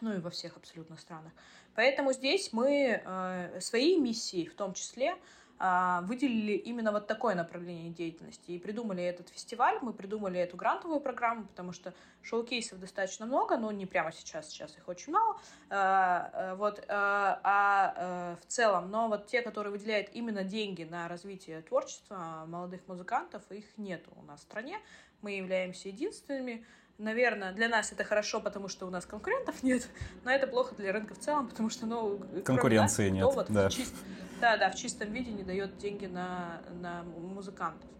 ну 0.00 0.14
и 0.14 0.18
во 0.18 0.30
всех 0.30 0.56
абсолютно 0.56 0.96
странах. 0.96 1.32
Поэтому 1.74 2.12
здесь 2.12 2.52
мы 2.52 3.02
э, 3.04 3.60
свои 3.60 3.98
миссии 3.98 4.46
в 4.46 4.54
том 4.54 4.74
числе 4.74 5.16
а, 5.56 6.00
выделили 6.02 6.54
именно 6.54 6.90
вот 6.90 7.06
такое 7.06 7.36
направление 7.36 7.90
деятельности. 7.90 8.50
И 8.50 8.58
придумали 8.58 9.04
этот 9.04 9.28
фестиваль, 9.28 9.78
мы 9.82 9.92
придумали 9.92 10.40
эту 10.40 10.56
грантовую 10.56 11.00
программу, 11.00 11.44
потому 11.46 11.72
что 11.72 11.94
шоу-кейсов 12.22 12.80
достаточно 12.80 13.24
много, 13.24 13.56
но 13.56 13.70
не 13.70 13.86
прямо 13.86 14.10
сейчас, 14.10 14.48
сейчас 14.50 14.76
их 14.76 14.88
очень 14.88 15.12
мало, 15.12 15.40
а, 15.70 16.30
э, 16.32 16.54
вот, 16.56 16.84
а, 16.88 18.36
в 18.42 18.46
целом, 18.46 18.90
но 18.90 19.08
вот 19.08 19.26
те, 19.28 19.42
которые 19.42 19.70
выделяют 19.70 20.10
именно 20.12 20.42
деньги 20.42 20.82
на 20.82 21.06
развитие 21.06 21.62
творчества 21.62 22.44
молодых 22.48 22.80
музыкантов, 22.88 23.42
их 23.50 23.66
нету 23.78 24.10
у 24.16 24.22
нас 24.22 24.40
в 24.40 24.42
стране, 24.42 24.80
мы 25.24 25.32
являемся 25.32 25.88
единственными, 25.88 26.64
Наверное, 26.96 27.52
для 27.52 27.68
нас 27.68 27.90
это 27.90 28.04
хорошо, 28.04 28.40
потому 28.40 28.68
что 28.68 28.86
у 28.86 28.90
нас 28.90 29.04
конкурентов 29.04 29.64
нет, 29.64 29.88
но 30.22 30.30
это 30.30 30.46
плохо 30.46 30.76
для 30.76 30.92
рынка 30.92 31.14
в 31.14 31.18
целом, 31.18 31.48
потому 31.48 31.68
что, 31.68 31.86
ну, 31.86 32.20
конкуренции 32.44 33.08
нас, 33.08 33.14
нет. 33.16 33.24
Вот 33.24 33.46
да. 33.50 33.68
Чист, 33.68 33.96
да, 34.40 34.56
да, 34.56 34.70
в 34.70 34.76
чистом 34.76 35.12
виде 35.12 35.32
не 35.32 35.42
дает 35.42 35.76
деньги 35.78 36.06
на, 36.06 36.62
на 36.80 37.02
музыкантов. 37.02 37.90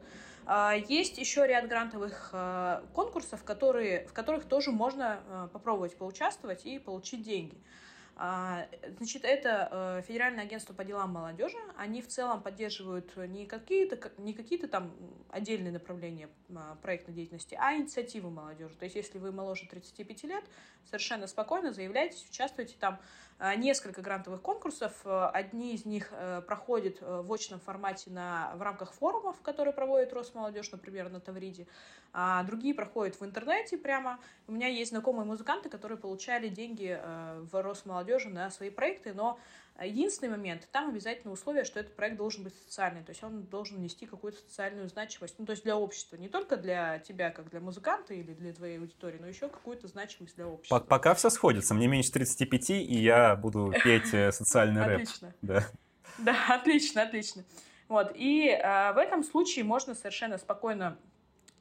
А, 0.47 0.75
есть 0.75 1.19
еще 1.19 1.45
ряд 1.45 1.67
грантовых 1.69 2.31
а, 2.33 2.85
конкурсов, 2.93 3.43
которые, 3.43 4.07
в 4.07 4.13
которых 4.13 4.45
тоже 4.45 4.71
можно 4.71 5.19
а, 5.29 5.49
попробовать 5.49 5.97
поучаствовать 5.97 6.65
и 6.65 6.79
получить 6.79 7.23
деньги. 7.23 7.57
А, 8.17 8.69
значит, 8.97 9.25
это 9.25 9.69
э, 9.71 10.03
Федеральное 10.07 10.45
агентство 10.45 10.73
по 10.73 10.85
делам 10.85 11.11
молодежи. 11.11 11.57
Они 11.77 12.01
в 12.01 12.07
целом 12.07 12.43
поддерживают 12.43 13.17
не 13.17 13.45
какие-то 13.45 14.13
не 14.19 14.33
какие-то 14.33 14.69
там 14.69 14.95
отдельные 15.31 15.73
направления 15.73 16.29
а, 16.55 16.77
проектной 16.77 17.15
деятельности, 17.15 17.59
а 17.61 17.75
инициативы 17.75 18.31
молодежи. 18.31 18.77
То 18.77 18.85
есть, 18.85 18.95
если 18.95 19.19
вы 19.19 19.33
моложе 19.33 19.67
35 19.69 20.25
лет, 20.25 20.45
совершенно 20.85 21.27
спокойно 21.27 21.73
заявляйтесь, 21.73 22.25
участвуйте 22.31 22.77
там 22.79 23.01
несколько 23.57 24.03
грантовых 24.03 24.41
конкурсов. 24.41 24.93
Одни 25.05 25.75
из 25.75 25.85
них 25.85 26.09
э, 26.13 26.43
проходят 26.47 26.99
э, 27.01 27.23
в 27.23 27.33
очном 27.33 27.61
формате 27.61 28.11
на, 28.11 28.53
в 28.57 28.63
рамках 28.63 28.93
форумов, 28.93 29.41
которые 29.43 29.75
проводит 29.75 30.13
Росмолодежь, 30.13 30.71
например, 30.73 31.11
на 31.11 31.21
Тавриде, 31.21 31.67
а 32.13 32.43
другие 32.45 32.75
проходят 32.75 33.21
в 33.21 33.25
интернете 33.25 33.77
прямо. 33.77 34.19
У 34.47 34.53
меня 34.53 34.69
есть 34.69 34.91
знакомые 34.91 35.27
музыканты, 35.27 35.69
которые 35.69 35.99
получали 35.99 36.49
деньги 36.49 37.01
в 37.51 37.61
Росмолодежь 37.61 38.05
молодежи 38.05 38.29
на 38.29 38.51
свои 38.51 38.71
проекты, 38.71 39.13
но 39.15 39.39
единственный 39.83 40.29
момент, 40.29 40.69
там 40.71 40.91
обязательно 40.91 41.33
условие, 41.33 41.65
что 41.65 41.81
этот 41.81 41.97
проект 41.97 42.17
должен 42.17 42.45
быть 42.45 42.55
социальный, 42.55 43.03
то 43.03 43.11
есть 43.11 43.25
он 43.25 43.43
должен 43.43 43.83
нести 43.83 44.07
какую-то 44.07 44.39
социальную 44.39 44.89
значимость, 44.89 45.35
ну, 45.39 45.47
то 45.47 45.51
есть 45.51 45.65
для 45.65 45.77
общества, 45.77 46.17
не 46.17 46.29
только 46.29 46.57
для 46.57 47.01
тебя, 47.01 47.31
как 47.31 47.51
для 47.51 47.61
музыканта 47.61 48.15
или 48.15 48.33
для 48.35 48.53
твоей 48.53 48.79
аудитории, 48.79 49.19
но 49.19 49.27
еще 49.27 49.49
какую-то 49.49 49.89
значимость 49.89 50.37
для 50.37 50.47
общества. 50.47 50.79
Пока 50.79 51.15
все 51.15 51.29
сходится, 51.29 51.75
мне 51.75 51.89
меньше 51.89 52.13
35, 52.13 52.71
и 52.71 53.03
я 53.03 53.35
буду 53.35 53.73
петь 53.85 54.15
э, 54.15 54.31
социальный 54.31 54.85
рэп. 54.85 55.03
Отлично. 55.03 55.35
Да. 55.43 55.67
Да, 56.19 56.37
отлично, 56.51 57.03
отлично. 57.03 57.43
Вот, 57.89 58.13
и 58.15 58.47
э, 58.47 58.93
в 58.93 58.99
этом 58.99 59.25
случае 59.25 59.65
можно 59.65 59.97
совершенно 59.97 60.39
спокойно 60.39 60.97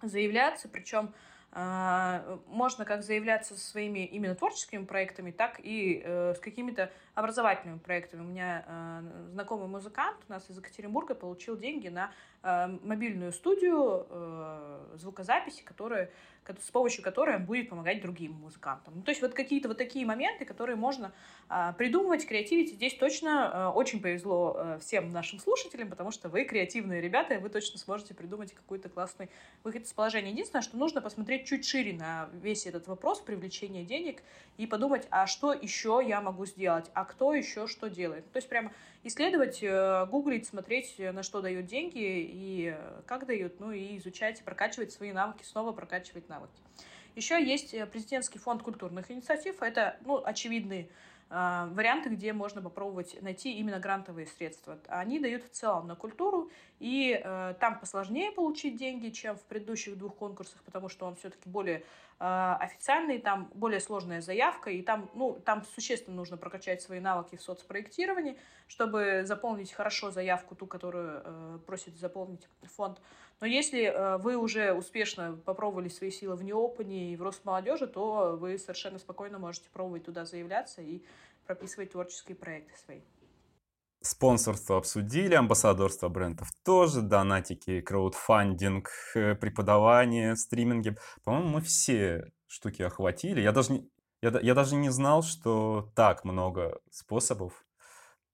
заявляться, 0.03 0.70
причем 0.70 1.11
а, 1.55 2.39
можно 2.47 2.84
как 2.84 3.03
заявляться 3.03 3.53
со 3.53 3.70
своими 3.70 4.05
именно 4.05 4.34
творческими 4.34 4.86
проектами, 4.86 5.30
так 5.30 5.59
и 5.59 6.01
э, 6.03 6.34
с 6.36 6.39
какими-то 6.39 6.91
образовательными 7.16 7.78
проектами. 7.78 8.22
У 8.22 8.26
меня 8.26 8.66
э, 8.68 9.30
знакомый 9.32 9.68
музыкант 9.68 10.18
у 10.28 10.32
нас 10.32 10.49
из 10.49 10.57
Екатеринбурга 10.57 11.14
получил 11.14 11.55
деньги 11.57 11.88
на 11.88 12.11
э, 12.41 12.68
мобильную 12.84 13.32
студию 13.32 14.07
э, 14.09 14.95
звукозаписи, 14.95 15.64
которая, 15.64 16.09
с 16.47 16.72
помощью 16.72 17.03
которой 17.03 17.36
он 17.36 17.45
будет 17.45 17.70
помогать 17.70 18.01
другим 18.01 18.34
музыкантам. 18.34 18.95
Ну, 18.95 19.01
то 19.03 19.11
есть 19.11 19.22
вот 19.22 19.34
какие-то 19.34 19.68
вот 19.68 19.78
такие 19.78 20.07
моменты, 20.07 20.45
которые 20.45 20.76
можно 20.76 21.14
э, 21.49 21.74
придумывать, 21.78 22.26
креативить. 22.26 22.72
И 22.72 22.76
здесь 22.76 22.95
точно 22.95 23.51
э, 23.53 23.78
очень 23.78 24.01
повезло 24.01 24.55
э, 24.57 24.80
всем 24.82 25.11
нашим 25.11 25.38
слушателям, 25.38 25.89
потому 25.89 26.09
что 26.09 26.30
вы 26.30 26.45
креативные 26.45 26.99
ребята, 26.99 27.36
и 27.36 27.38
вы 27.38 27.49
точно 27.49 27.78
сможете 27.78 28.16
придумать 28.16 28.53
какой-то 28.53 28.89
классный 28.89 29.30
выход 29.64 29.84
из 29.84 29.93
положения. 29.93 30.32
Единственное, 30.32 30.64
что 30.64 30.78
нужно 30.78 30.99
посмотреть 30.99 31.45
чуть 31.45 31.64
шире 31.64 31.93
на 31.93 32.28
весь 32.34 32.66
этот 32.66 32.88
вопрос 32.88 33.20
привлечения 33.20 33.84
денег 33.84 34.24
и 34.57 34.66
подумать, 34.66 35.07
а 35.11 35.28
что 35.28 35.53
еще 35.53 36.01
я 36.03 36.20
могу 36.20 36.47
сделать, 36.47 36.89
а 36.95 37.02
кто 37.05 37.33
еще 37.33 37.67
что 37.67 37.89
делает. 37.89 38.29
То 38.31 38.37
есть 38.37 38.49
прямо 38.49 38.71
исследовать, 39.03 39.59
э, 39.61 40.05
гуглить, 40.07 40.47
смотреть, 40.47 40.95
э, 40.97 41.11
на 41.11 41.23
что 41.23 41.41
дают 41.41 41.65
деньги 41.65 41.99
и 41.99 42.73
э, 42.75 43.01
как 43.05 43.25
дают, 43.25 43.59
ну 43.59 43.71
и 43.71 43.97
изучать, 43.97 44.43
прокачивать 44.43 44.91
свои 44.91 45.11
навыки, 45.11 45.43
снова 45.43 45.71
прокачивать 45.71 46.29
навыки. 46.29 46.53
Еще 47.15 47.43
есть 47.43 47.71
президентский 47.91 48.39
фонд 48.39 48.63
культурных 48.63 49.11
инициатив. 49.11 49.61
Это, 49.61 49.97
ну, 50.03 50.23
очевидные 50.23 50.89
а, 51.35 51.67
варианты, 51.73 52.09
где 52.09 52.31
можно 52.31 52.61
попробовать 52.61 53.19
найти 53.23 53.53
именно 53.53 53.79
грантовые 53.79 54.27
средства. 54.27 54.77
Они 54.87 55.19
дают 55.19 55.43
в 55.43 55.49
целом 55.49 55.87
на 55.87 55.95
культуру, 55.95 56.51
и 56.84 57.17
э, 57.23 57.53
там 57.61 57.79
посложнее 57.79 58.34
получить 58.34 58.75
деньги, 58.75 59.07
чем 59.07 59.38
в 59.38 59.43
предыдущих 59.43 59.97
двух 59.97 60.15
конкурсах, 60.17 60.61
потому 60.63 60.89
что 60.89 61.05
он 61.05 61.15
все-таки 61.15 61.47
более 61.47 61.77
э, 62.19 62.55
официальный, 62.59 63.19
там 63.19 63.49
более 63.53 63.79
сложная 63.79 64.19
заявка, 64.19 64.69
и 64.69 64.81
там, 64.81 65.09
ну, 65.13 65.39
там 65.45 65.63
существенно 65.75 66.17
нужно 66.17 66.36
прокачать 66.36 66.81
свои 66.81 66.99
навыки 66.99 67.38
в 67.38 67.41
соцпроектировании, 67.41 68.38
чтобы 68.67 69.23
заполнить 69.23 69.71
хорошо 69.71 70.11
заявку, 70.11 70.55
ту, 70.55 70.65
которую 70.65 71.21
э, 71.23 71.59
просит 71.65 71.95
заполнить 71.95 72.49
фонд. 72.63 72.99
Но 73.39 73.47
если 73.47 73.84
э, 73.84 74.17
вы 74.17 74.36
уже 74.36 74.73
успешно 74.73 75.39
попробовали 75.45 75.88
свои 75.88 76.11
силы 76.11 76.36
в 76.36 76.43
Неопане 76.43 77.13
и 77.13 77.15
в 77.15 77.23
Росмолодежи, 77.23 77.88
то 77.88 78.36
вы 78.38 78.57
совершенно 78.57 78.99
спокойно 78.99 79.39
можете 79.39 79.69
пробовать 79.69 80.03
туда 80.03 80.25
заявляться 80.25 80.81
и 80.81 81.01
прописывать 81.45 81.93
творческие 81.93 82.36
проекты 82.36 82.77
свои. 82.77 82.99
Спонсорство 84.05 84.75
обсудили, 84.77 85.33
амбассадорство 85.33 86.09
брендов 86.09 86.49
тоже, 86.65 87.01
донатики, 87.01 87.79
краудфандинг, 87.79 88.89
э, 89.15 89.33
преподавание, 89.35 90.35
стриминги. 90.35 90.97
По-моему, 91.23 91.47
мы 91.47 91.61
все 91.61 92.29
штуки 92.45 92.81
охватили. 92.81 93.39
Я 93.39 93.53
даже 93.53 93.71
не, 93.71 93.89
я, 94.21 94.37
я 94.41 94.53
даже 94.55 94.75
не 94.75 94.89
знал, 94.89 95.23
что 95.23 95.89
так 95.95 96.25
много 96.25 96.81
способов 96.91 97.65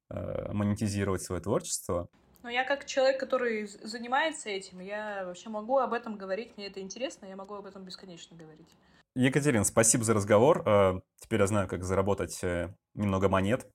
э, 0.10 0.52
монетизировать 0.52 1.22
свое 1.22 1.40
творчество. 1.40 2.10
Но 2.42 2.50
я 2.50 2.64
как 2.64 2.86
человек, 2.86 3.20
который 3.20 3.68
занимается 3.68 4.50
этим, 4.50 4.80
я 4.80 5.24
вообще 5.24 5.50
могу 5.50 5.78
об 5.78 5.94
этом 5.94 6.18
говорить, 6.18 6.58
мне 6.58 6.66
это 6.66 6.80
интересно, 6.80 7.28
я 7.28 7.36
могу 7.36 7.54
об 7.54 7.68
этом 7.68 7.84
бесконечно 7.84 8.36
говорить. 8.36 8.70
Екатерина, 9.16 9.64
спасибо 9.64 10.04
за 10.04 10.16
разговор. 10.16 10.68
Э, 10.68 11.00
теперь 11.20 11.42
я 11.42 11.48
знаю, 11.48 11.68
как 11.68 11.84
заработать 11.84 12.44
э, 12.44 12.74
немного 12.96 13.30
монет 13.30 13.68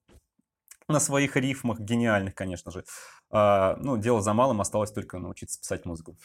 на 0.88 1.00
своих 1.00 1.36
рифмах, 1.36 1.80
гениальных, 1.80 2.34
конечно 2.34 2.70
же. 2.70 2.84
А, 3.30 3.76
ну, 3.80 3.96
дело 3.96 4.20
за 4.20 4.34
малым, 4.34 4.60
осталось 4.60 4.92
только 4.92 5.18
научиться 5.18 5.58
писать 5.58 5.84
музыку. 5.84 6.16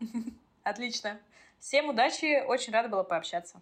Отлично. 0.62 1.18
Всем 1.60 1.88
удачи, 1.88 2.44
очень 2.46 2.72
рада 2.72 2.88
была 2.88 3.04
пообщаться. 3.04 3.60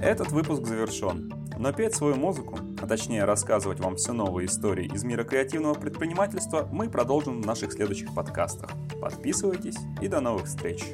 Этот 0.00 0.30
выпуск 0.30 0.64
завершен, 0.64 1.32
но 1.58 1.72
петь 1.72 1.94
свою 1.94 2.14
музыку, 2.14 2.58
а 2.80 2.86
точнее 2.86 3.24
рассказывать 3.24 3.80
вам 3.80 3.96
все 3.96 4.12
новые 4.12 4.46
истории 4.46 4.86
из 4.86 5.02
мира 5.02 5.24
креативного 5.24 5.74
предпринимательства 5.74 6.68
мы 6.72 6.88
продолжим 6.88 7.42
в 7.42 7.46
наших 7.46 7.72
следующих 7.72 8.14
подкастах. 8.14 8.70
Подписывайтесь 9.02 9.76
и 10.00 10.08
до 10.08 10.20
новых 10.20 10.46
встреч! 10.46 10.84